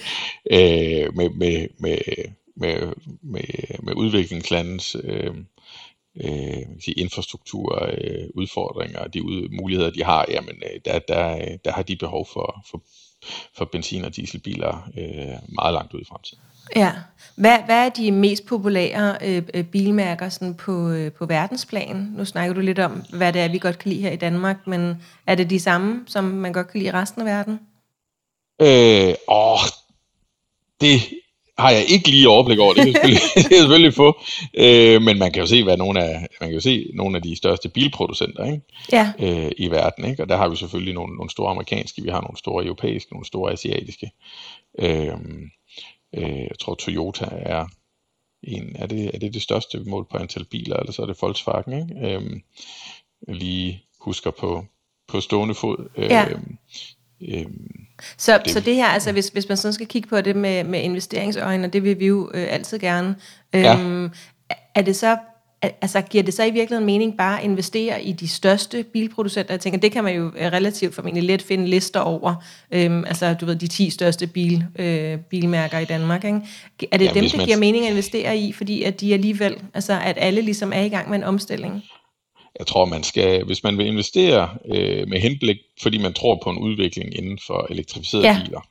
øh, 0.52 1.16
med, 1.16 1.30
med, 1.30 1.68
med, 1.78 1.98
med, 2.56 2.94
med, 3.22 3.44
med 3.84 3.94
udviklingslandens 3.94 4.96
øh, 5.04 5.34
øh, 6.24 6.66
sige, 6.80 7.00
infrastruktur, 7.00 7.90
øh, 7.92 8.28
udfordringer 8.36 9.00
og 9.00 9.14
de 9.14 9.24
ud, 9.24 9.50
muligheder, 9.50 9.90
de 9.90 10.04
har, 10.04 10.26
jamen 10.30 10.64
øh, 10.64 10.80
der, 10.86 11.00
der, 11.00 11.58
der 11.66 11.72
har 11.72 11.84
de 11.84 11.96
behov 11.96 12.28
for, 12.34 12.66
for, 12.72 12.82
for 13.58 13.66
benzin- 13.66 14.06
og 14.06 14.16
dieselbiler 14.16 14.90
øh, 14.98 15.54
meget 15.56 15.74
langt 15.74 15.94
ud 15.94 16.02
i 16.02 16.06
fremtiden. 16.10 16.44
Ja. 16.76 16.94
Hvad, 17.36 17.58
hvad 17.66 17.86
er 17.86 17.90
de 17.90 18.12
mest 18.12 18.46
populære 18.46 19.18
øh, 19.22 19.44
øh, 19.54 19.64
bilmærker 19.64 20.30
sådan 20.30 20.56
på, 20.56 20.90
øh, 20.90 21.12
på 21.12 21.26
verdensplan? 21.26 21.96
Nu 21.96 22.26
snakker 22.26 22.54
du 22.54 22.62
lidt 22.62 22.80
om, 22.80 23.04
hvad 23.14 23.34
det 23.34 23.42
er, 23.42 23.52
vi 23.52 23.58
godt 23.58 23.80
kan 23.80 23.92
lide 23.92 24.02
her 24.02 24.12
i 24.12 24.16
Danmark, 24.16 24.68
men 24.68 25.04
er 25.28 25.36
det 25.36 25.50
de 25.50 25.60
samme, 25.60 26.04
som 26.08 26.24
man 26.24 26.54
godt 26.54 26.68
kan 26.68 26.80
lide 26.80 26.90
i 26.90 26.94
resten 26.94 27.22
af 27.22 27.26
verden? 27.26 27.60
Øh, 28.62 29.16
åh, 29.28 29.60
det 30.82 31.02
har 31.60 31.72
jeg 31.72 31.86
ikke 31.88 32.10
lige 32.10 32.30
overblik 32.30 32.60
over. 32.60 32.74
Det 32.74 32.84
kan 32.84 32.94
selvfølgelig, 32.94 33.22
det 33.36 33.50
kan 33.50 33.58
selvfølgelig 33.58 33.94
få. 33.94 34.20
Øh, 34.54 35.02
men 35.02 35.20
man 35.20 35.32
kan 35.32 35.42
jo 35.42 35.48
se, 35.48 35.64
hvad 35.64 35.78
nogle 35.78 36.04
af, 36.04 36.28
man 36.42 36.50
kan 36.50 36.54
jo 36.54 36.60
se 36.60 36.92
nogle 36.94 37.18
af 37.18 37.22
de 37.22 37.36
største 37.36 37.70
bilproducenter 37.70 38.46
ikke? 38.46 38.62
Ja. 38.92 39.14
Øh, 39.20 39.52
i 39.58 39.72
verden. 39.72 40.06
Ikke? 40.06 40.24
Og 40.24 40.30
der 40.30 40.38
har 40.38 40.48
vi 40.48 40.56
selvfølgelig 40.56 40.94
nogle, 40.94 41.16
nogle 41.16 41.30
store 41.30 41.52
amerikanske, 41.52 42.02
vi 42.02 42.10
har 42.10 42.22
nogle 42.22 42.38
store 42.38 42.66
europæiske, 42.66 43.14
nogle 43.14 43.26
store 43.26 43.52
asiatiske. 43.52 44.12
Øh, 44.80 45.14
øh, 46.14 46.40
jeg 46.40 46.60
tror 46.60 46.76
Toyota 46.76 47.26
er 47.32 47.66
en, 48.44 48.76
er 48.76 48.86
det, 48.86 49.12
er 49.14 49.20
det 49.20 49.34
det 49.34 49.42
største 49.42 49.80
mål 49.80 50.06
på 50.12 50.18
antal 50.18 50.46
biler, 50.46 50.78
eller 50.78 50.92
så 50.92 51.02
er 51.02 51.06
det 51.06 51.22
Volkswagen, 51.22 51.74
ikke? 51.74 52.16
Øh, 52.16 52.40
lige 53.28 53.84
husker 54.02 54.32
på, 54.32 54.66
på 55.08 55.22
stående 55.22 55.56
fod. 55.56 55.90
Øh, 55.98 56.06
ja. 56.06 56.26
Øhm, 57.22 57.89
så, 58.18 58.40
det, 58.46 58.54
så 58.54 58.60
det 58.60 58.76
her, 58.76 58.88
altså 58.88 59.12
hvis, 59.12 59.28
hvis 59.28 59.48
man 59.48 59.58
sådan 59.58 59.74
skal 59.74 59.88
kigge 59.88 60.10
på 60.10 60.22
det 60.22 60.36
med, 60.36 60.64
med 60.64 60.82
investeringsøjne, 60.82 61.68
og 61.68 61.74
det 61.74 61.84
vil 61.84 62.00
vi 62.00 62.06
jo 62.06 62.32
øh, 62.34 62.48
altid 62.50 62.80
gerne, 62.80 63.16
øhm, 63.54 64.04
ja. 64.04 64.10
er 64.76 64.82
det 64.82 64.96
så 64.96 65.18
altså 65.62 66.02
giver 66.02 66.24
det 66.24 66.34
så 66.34 66.44
i 66.44 66.52
virkeligheden 66.52 66.86
mening 66.86 67.18
bare 67.18 67.40
at 67.40 67.44
investere 67.44 68.04
i 68.04 68.12
de 68.12 68.28
største 68.28 68.84
bilproducenter? 68.84 69.54
Jeg 69.54 69.60
tænker, 69.60 69.80
det 69.80 69.92
kan 69.92 70.04
man 70.04 70.16
jo 70.16 70.32
relativt 70.36 70.96
formentlig 70.96 71.24
let 71.24 71.42
finde 71.42 71.68
lister 71.68 72.00
over. 72.00 72.36
Øhm, 72.72 73.06
altså, 73.06 73.34
du 73.34 73.46
ved, 73.46 73.56
de 73.56 73.68
10 73.68 73.90
største 73.90 74.28
bil, 74.28 74.66
øh, 74.76 75.18
bilmærker 75.18 75.80
i 75.80 75.86
Danmark. 75.86 76.24
Ikke? 76.24 76.42
Er 76.92 76.98
det 76.98 77.06
ja, 77.06 77.12
dem, 77.14 77.24
det 77.24 77.38
man... 77.38 77.46
giver 77.46 77.58
mening 77.58 77.86
at 77.86 77.92
investere 77.92 78.38
i, 78.38 78.54
fordi 78.54 78.84
at 78.84 79.02
de 79.02 79.14
alligevel, 79.14 79.56
altså 79.74 80.00
at 80.04 80.18
alle 80.20 80.42
ligesom 80.42 80.74
er 80.74 80.82
i 80.82 80.90
gang 80.90 81.10
med 81.10 81.18
en 81.18 81.24
omstilling? 81.24 81.84
Jeg 82.60 82.68
tror, 82.68 82.86
man 82.86 83.04
skal, 83.04 83.44
hvis 83.44 83.64
man 83.64 83.78
vil 83.78 83.88
investere 83.88 84.50
øh, 84.66 85.08
med 85.08 85.20
henblik, 85.20 85.58
fordi 85.82 85.98
man 85.98 86.14
tror 86.14 86.40
på 86.44 86.50
en 86.50 86.58
udvikling 86.58 87.18
inden 87.18 87.40
for 87.48 87.68
elektrificerede 87.70 88.28
ja. 88.28 88.42
biler, 88.46 88.62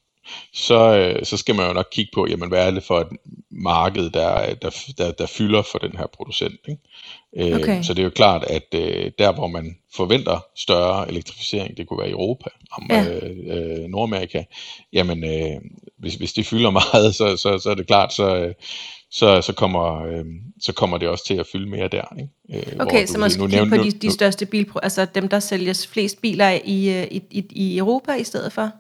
så, 0.53 0.97
øh, 0.97 1.25
så 1.25 1.37
skal 1.37 1.55
man 1.55 1.67
jo 1.67 1.73
nok 1.73 1.89
kigge 1.93 2.11
på, 2.15 2.27
jamen, 2.31 2.49
hvad 2.49 2.67
er 2.67 2.71
det 2.71 2.83
for 2.83 2.99
et 3.01 3.09
marked, 3.51 4.11
der, 4.11 4.55
der, 4.55 4.71
der, 4.99 5.13
der 5.13 5.27
fylder 5.27 5.63
for 5.63 5.79
den 5.79 5.97
her 5.97 6.07
producent. 6.07 6.61
Ikke? 6.69 7.53
Øh, 7.53 7.61
okay. 7.61 7.83
Så 7.83 7.95
det 7.95 8.01
er 8.01 8.05
jo 8.05 8.11
klart, 8.11 8.45
at 8.45 8.75
øh, 8.75 9.11
der 9.19 9.33
hvor 9.33 9.47
man 9.47 9.77
forventer 9.95 10.47
større 10.57 11.09
elektrificering, 11.09 11.77
det 11.77 11.87
kunne 11.87 12.01
være 12.01 12.11
Europa, 12.11 12.51
om, 12.73 12.87
ja. 12.91 13.05
øh, 13.05 13.37
øh, 13.47 13.89
Nordamerika, 13.89 14.45
jamen 14.93 15.25
øh, 15.25 15.61
hvis, 15.99 16.15
hvis 16.15 16.33
det 16.33 16.47
fylder 16.47 16.71
meget, 16.71 17.15
så, 17.19 17.37
så, 17.37 17.59
så 17.59 17.71
er 17.71 17.75
det 17.75 17.87
klart, 17.87 18.15
så, 18.15 18.37
øh, 18.37 18.55
så, 19.11 19.43
så, 19.43 19.53
kommer, 19.53 20.05
øh, 20.05 20.25
så 20.61 20.73
kommer 20.73 20.99
det 20.99 21.09
også 21.09 21.27
til 21.27 21.35
at 21.35 21.47
fylde 21.53 21.71
mere 21.71 21.89
der. 21.89 22.17
Ikke? 22.19 22.69
Øh, 22.71 22.77
okay, 22.81 23.07
så 23.07 23.19
man 23.19 23.31
skal 23.31 23.51
kigge 23.51 23.69
på 23.69 23.77
de, 23.77 23.91
de 23.91 24.11
største 24.13 24.47
bilpro, 24.47 24.79
altså 24.79 25.07
dem, 25.15 25.29
der 25.29 25.41
sælges 25.41 25.87
flest 25.87 26.21
biler 26.21 26.49
i, 26.65 27.05
i, 27.05 27.23
i, 27.31 27.47
i 27.51 27.79
Europa 27.79 28.13
i 28.13 28.25
stedet 28.25 28.53
for? 28.53 28.71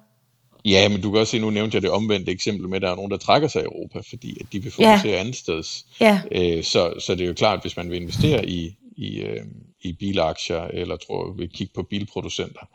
Ja, 0.64 0.88
men 0.88 1.00
du 1.00 1.10
kan 1.10 1.20
også 1.20 1.30
se, 1.30 1.38
nu 1.38 1.50
nævnte 1.50 1.74
jeg 1.74 1.82
det 1.82 1.90
omvendte 1.90 2.32
eksempel 2.32 2.68
med, 2.68 2.76
at 2.76 2.82
der 2.82 2.90
er 2.90 2.96
nogen, 2.96 3.10
der 3.10 3.16
trækker 3.16 3.48
sig 3.48 3.62
i 3.62 3.64
Europa, 3.64 4.00
fordi 4.10 4.36
at 4.40 4.46
de 4.52 4.62
vil 4.62 4.72
fokusere 4.72 5.12
ja. 5.12 5.20
andet 5.20 5.36
sted. 5.36 5.62
Ja. 6.00 6.20
Øh, 6.32 6.64
så, 6.64 6.94
så 6.98 7.14
det 7.14 7.24
er 7.24 7.28
jo 7.28 7.34
klart, 7.34 7.56
at 7.56 7.62
hvis 7.62 7.76
man 7.76 7.90
vil 7.90 8.02
investere 8.02 8.48
i, 8.48 8.76
i, 8.96 9.20
øh, 9.20 9.44
i 9.80 9.92
bilaktier, 9.92 10.62
eller 10.62 10.96
tror, 10.96 11.32
vil 11.32 11.50
kigge 11.50 11.72
på 11.74 11.82
bilproducenter, 11.82 12.68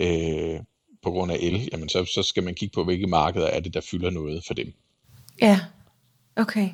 øh, 0.00 0.60
på 1.02 1.10
grund 1.10 1.32
af 1.32 1.36
el, 1.40 1.68
jamen 1.72 1.88
så, 1.88 2.04
så 2.04 2.22
skal 2.22 2.42
man 2.42 2.54
kigge 2.54 2.72
på, 2.74 2.84
hvilke 2.84 3.06
markeder 3.06 3.46
er 3.46 3.60
det, 3.60 3.74
der 3.74 3.80
fylder 3.80 4.10
noget 4.10 4.44
for 4.46 4.54
dem. 4.54 4.72
Ja, 5.42 5.60
okay. 6.36 6.68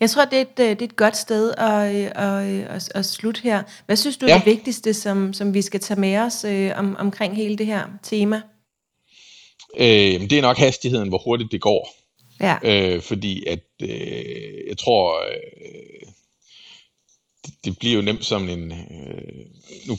Jeg 0.00 0.10
tror, 0.10 0.24
det 0.24 0.38
er 0.38 0.42
et, 0.42 0.60
øh, 0.60 0.68
det 0.68 0.82
er 0.82 0.86
et 0.86 0.96
godt 0.96 1.16
sted 1.16 1.54
at, 1.58 1.94
øh, 1.94 2.10
at, 2.14 2.46
øh, 2.46 2.76
at, 2.76 2.92
at 2.94 3.06
slutte 3.06 3.40
her. 3.42 3.62
Hvad 3.86 3.96
synes 3.96 4.16
du 4.16 4.26
er 4.26 4.30
ja. 4.30 4.36
det 4.36 4.46
vigtigste, 4.46 4.94
som, 4.94 5.32
som 5.32 5.54
vi 5.54 5.62
skal 5.62 5.80
tage 5.80 6.00
med 6.00 6.18
os 6.18 6.44
øh, 6.44 6.72
om, 6.76 6.96
omkring 6.96 7.36
hele 7.36 7.58
det 7.58 7.66
her 7.66 7.82
tema? 8.02 8.42
Øh, 9.78 10.20
det 10.30 10.32
er 10.32 10.42
nok 10.42 10.56
hastigheden, 10.56 11.08
hvor 11.08 11.18
hurtigt 11.18 11.52
det 11.52 11.60
går. 11.60 11.88
Ja. 12.40 12.56
Øh, 12.62 13.02
fordi 13.02 13.44
at 13.46 13.64
øh, 13.82 14.68
jeg 14.68 14.78
tror, 14.78 15.24
øh, 15.24 16.08
det, 17.46 17.54
det 17.64 17.78
bliver 17.78 17.94
jo 17.94 18.02
nemt 18.02 18.24
som 18.24 18.48
en... 18.48 18.72
Øh, 18.72 19.46
nu 19.86 19.98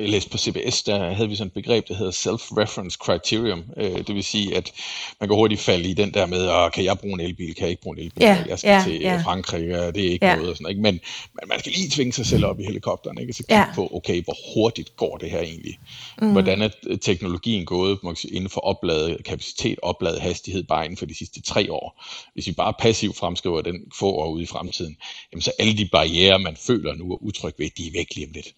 jeg 0.00 0.08
læste 0.08 0.30
på 0.30 0.38
CBS, 0.38 0.82
der 0.82 1.12
havde 1.12 1.28
vi 1.28 1.36
sådan 1.36 1.46
et 1.46 1.52
begreb, 1.52 1.88
der 1.88 1.94
hedder 1.94 2.12
self-reference 2.12 2.96
criterion. 2.98 3.64
Øh, 3.76 4.06
det 4.06 4.14
vil 4.14 4.24
sige, 4.24 4.56
at 4.56 4.72
man 5.20 5.28
kan 5.28 5.36
hurtigt 5.36 5.60
falde 5.60 5.90
i 5.90 5.94
den 5.94 6.14
der 6.14 6.26
med, 6.26 6.48
oh, 6.48 6.70
kan 6.70 6.84
jeg 6.84 6.98
bruge 6.98 7.14
en 7.14 7.20
elbil, 7.20 7.54
kan 7.54 7.62
jeg 7.62 7.70
ikke 7.70 7.82
bruge 7.82 7.98
en 7.98 8.04
elbil, 8.04 8.22
ja, 8.22 8.44
jeg 8.48 8.58
skal 8.58 8.70
ja, 8.70 8.82
til 8.84 9.00
ja. 9.00 9.22
Frankrig, 9.24 9.78
og 9.78 9.94
det 9.94 10.06
er 10.06 10.10
ikke 10.10 10.26
ja. 10.26 10.34
noget. 10.36 10.50
Og 10.50 10.56
sådan, 10.56 10.70
ikke? 10.70 10.82
Men, 10.82 11.00
men 11.34 11.48
man 11.48 11.58
skal 11.58 11.72
lige 11.72 11.90
tvinge 11.90 12.12
sig 12.12 12.26
selv 12.26 12.44
op 12.44 12.60
i 12.60 12.64
helikopteren, 12.64 13.18
ikke? 13.18 13.30
og 13.30 13.34
så 13.34 13.42
kigge 13.42 13.58
ja. 13.58 13.74
på, 13.74 13.90
okay, 13.94 14.24
hvor 14.24 14.36
hurtigt 14.54 14.96
går 14.96 15.16
det 15.16 15.30
her 15.30 15.40
egentlig? 15.40 15.78
Mm. 16.22 16.32
Hvordan 16.32 16.62
er 16.62 16.68
teknologien 17.02 17.66
gået 17.66 17.98
inden 18.32 18.50
for 18.50 18.60
opladet 18.60 19.24
kapacitet, 19.24 19.78
opladet 19.82 20.20
hastighed, 20.20 20.62
bare 20.62 20.84
inden 20.84 20.96
for 20.96 21.06
de 21.06 21.18
sidste 21.18 21.42
tre 21.42 21.72
år? 21.72 22.02
Hvis 22.34 22.46
vi 22.46 22.52
bare 22.52 22.74
passivt 22.78 23.16
fremskriver 23.16 23.60
den 23.60 23.76
få 23.98 24.06
år 24.06 24.28
ude 24.28 24.42
i 24.42 24.46
fremtiden, 24.46 24.96
jamen 25.32 25.42
så 25.42 25.52
alle 25.58 25.76
de 25.76 25.88
barriere, 25.92 26.38
man 26.38 26.56
føler 26.56 26.94
nu 26.94 27.12
er 27.12 27.22
utryg 27.22 27.54
ved, 27.58 27.70
de 27.76 27.86
er 27.86 27.92
væk 27.92 28.14
lige 28.14 28.26
om 28.26 28.32
lidt. 28.32 28.54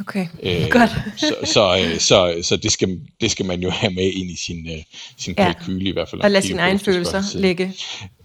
Okay, 0.00 0.26
øh, 0.42 0.68
godt. 0.70 0.90
så, 1.16 1.34
så, 1.44 1.78
øh, 1.78 1.98
så, 1.98 2.38
så 2.42 2.56
det, 2.56 2.72
skal, 2.72 3.00
det 3.20 3.30
skal 3.30 3.46
man 3.46 3.60
jo 3.62 3.70
have 3.70 3.92
med 3.92 4.12
ind 4.12 4.30
i 4.30 4.36
sin, 4.36 4.66
øh, 4.70 4.82
sin 5.16 5.34
ja. 5.38 5.52
kalkyl 5.52 5.86
i 5.86 5.90
hvert 5.90 6.08
fald. 6.08 6.20
Og 6.20 6.30
lade 6.30 6.46
sine 6.46 6.60
egne 6.62 6.78
følelser 6.78 7.22
ligge. 7.38 7.74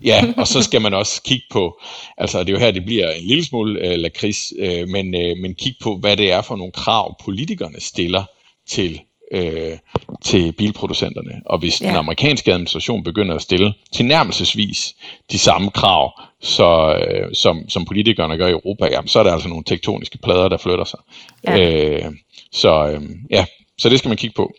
Ja, 0.03 0.33
og 0.37 0.47
så 0.47 0.61
skal 0.61 0.81
man 0.81 0.93
også 0.93 1.21
kigge 1.21 1.45
på, 1.51 1.81
altså 2.17 2.39
det 2.39 2.49
er 2.49 2.53
jo 2.53 2.59
her, 2.59 2.71
det 2.71 2.85
bliver 2.85 3.11
en 3.11 3.27
lille 3.27 3.45
smule 3.45 3.79
øh, 3.79 3.97
lakrids, 3.97 4.53
øh, 4.59 4.87
men, 4.87 5.15
øh, 5.15 5.37
men 5.37 5.55
kigge 5.55 5.77
på, 5.81 5.97
hvad 5.97 6.17
det 6.17 6.31
er 6.31 6.41
for 6.41 6.55
nogle 6.55 6.71
krav, 6.71 7.23
politikerne 7.23 7.79
stiller 7.79 8.23
til 8.69 9.01
øh, 9.31 9.77
til 10.23 10.51
bilproducenterne. 10.51 11.41
Og 11.45 11.59
hvis 11.59 11.81
ja. 11.81 11.87
den 11.87 11.95
amerikanske 11.95 12.53
administration 12.53 13.03
begynder 13.03 13.35
at 13.35 13.41
stille 13.41 13.73
tilnærmelsesvis 13.93 14.95
de 15.31 15.39
samme 15.39 15.71
krav, 15.71 16.21
så, 16.41 16.97
øh, 16.97 17.35
som, 17.35 17.69
som 17.69 17.85
politikerne 17.85 18.37
gør 18.37 18.47
i 18.47 18.51
Europa, 18.51 18.85
jamen, 18.91 19.07
så 19.07 19.19
er 19.19 19.23
der 19.23 19.33
altså 19.33 19.49
nogle 19.49 19.63
tektoniske 19.63 20.17
plader, 20.17 20.49
der 20.49 20.57
flytter 20.57 20.85
sig. 20.85 20.99
Ja. 21.47 21.59
Øh, 21.59 22.11
så 22.51 22.87
øh, 22.87 23.01
ja, 23.29 23.45
så 23.77 23.89
det 23.89 23.99
skal 23.99 24.09
man 24.09 24.17
kigge 24.17 24.33
på. 24.35 24.53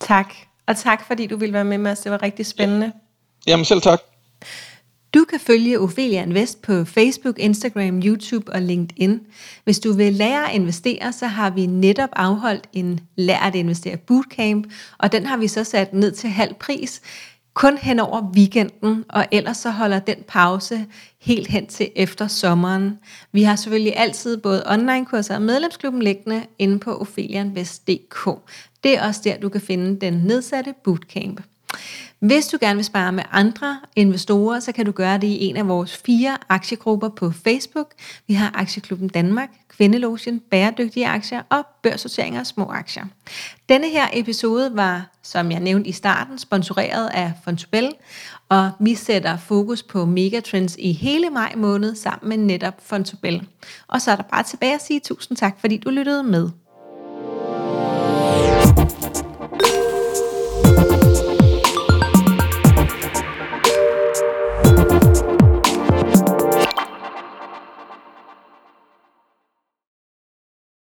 Tak, 0.00 0.34
og 0.66 0.76
tak 0.76 1.06
fordi 1.06 1.26
du 1.26 1.36
ville 1.36 1.52
være 1.52 1.64
med 1.64 1.90
os. 1.90 1.98
Det 1.98 2.12
var 2.12 2.22
rigtig 2.22 2.46
spændende. 2.46 2.92
Jamen 3.46 3.64
selv 3.64 3.80
tak. 3.80 4.00
Du 5.16 5.24
kan 5.24 5.40
følge 5.40 5.80
Ophelia 5.80 6.22
Invest 6.22 6.62
på 6.62 6.84
Facebook, 6.84 7.38
Instagram, 7.38 8.02
YouTube 8.04 8.52
og 8.52 8.62
LinkedIn. 8.62 9.20
Hvis 9.64 9.78
du 9.78 9.92
vil 9.92 10.12
lære 10.12 10.48
at 10.48 10.54
investere, 10.54 11.12
så 11.12 11.26
har 11.26 11.50
vi 11.50 11.66
netop 11.66 12.08
afholdt 12.12 12.68
en 12.72 13.00
Lær 13.16 13.38
at 13.38 13.54
investere 13.54 13.96
bootcamp, 13.96 14.66
og 14.98 15.12
den 15.12 15.26
har 15.26 15.36
vi 15.36 15.48
så 15.48 15.64
sat 15.64 15.92
ned 15.92 16.12
til 16.12 16.30
halv 16.30 16.54
pris, 16.54 17.02
kun 17.54 17.78
hen 17.78 18.00
over 18.00 18.32
weekenden, 18.36 19.04
og 19.08 19.26
ellers 19.32 19.56
så 19.56 19.70
holder 19.70 19.98
den 19.98 20.16
pause 20.28 20.86
helt 21.20 21.48
hen 21.48 21.66
til 21.66 21.90
efter 21.96 22.26
sommeren. 22.26 22.98
Vi 23.32 23.42
har 23.42 23.56
selvfølgelig 23.56 23.96
altid 23.96 24.36
både 24.36 24.62
online-kurser 24.66 25.34
og 25.34 25.42
medlemsklubben 25.42 26.02
liggende 26.02 26.42
inde 26.58 26.78
på 26.78 26.96
ophelianvest.dk. 26.98 28.28
Det 28.84 28.98
er 28.98 29.06
også 29.06 29.20
der, 29.24 29.38
du 29.38 29.48
kan 29.48 29.60
finde 29.60 30.00
den 30.00 30.14
nedsatte 30.14 30.74
bootcamp. 30.84 31.40
Hvis 32.18 32.46
du 32.46 32.58
gerne 32.60 32.76
vil 32.76 32.84
spare 32.84 33.12
med 33.12 33.22
andre 33.30 33.80
investorer, 33.96 34.60
så 34.60 34.72
kan 34.72 34.86
du 34.86 34.92
gøre 34.92 35.18
det 35.18 35.26
i 35.26 35.44
en 35.44 35.56
af 35.56 35.68
vores 35.68 35.96
fire 35.96 36.38
aktiegrupper 36.48 37.08
på 37.08 37.30
Facebook. 37.30 37.92
Vi 38.26 38.34
har 38.34 38.50
Aktieklubben 38.54 39.08
Danmark, 39.08 39.48
Kvindelogien, 39.68 40.40
Bæredygtige 40.50 41.06
Aktier 41.06 41.42
og 41.50 41.66
Børssorteringer 41.82 42.40
og 42.40 42.46
Små 42.46 42.64
Aktier. 42.64 43.04
Denne 43.68 43.88
her 43.88 44.08
episode 44.12 44.76
var, 44.76 45.10
som 45.22 45.50
jeg 45.50 45.60
nævnte 45.60 45.88
i 45.88 45.92
starten, 45.92 46.38
sponsoreret 46.38 47.08
af 47.08 47.32
Fontobel, 47.44 47.92
og 48.48 48.70
vi 48.80 48.94
sætter 48.94 49.36
fokus 49.36 49.82
på 49.82 50.04
megatrends 50.04 50.76
i 50.78 50.92
hele 50.92 51.30
maj 51.30 51.52
måned 51.56 51.94
sammen 51.94 52.28
med 52.28 52.36
netop 52.36 52.74
Fontobel. 52.82 53.46
Og 53.88 54.02
så 54.02 54.10
er 54.10 54.16
der 54.16 54.22
bare 54.22 54.42
tilbage 54.42 54.74
at 54.74 54.82
sige 54.82 55.00
tusind 55.00 55.36
tak, 55.36 55.60
fordi 55.60 55.76
du 55.76 55.90
lyttede 55.90 56.22
med. 56.22 56.50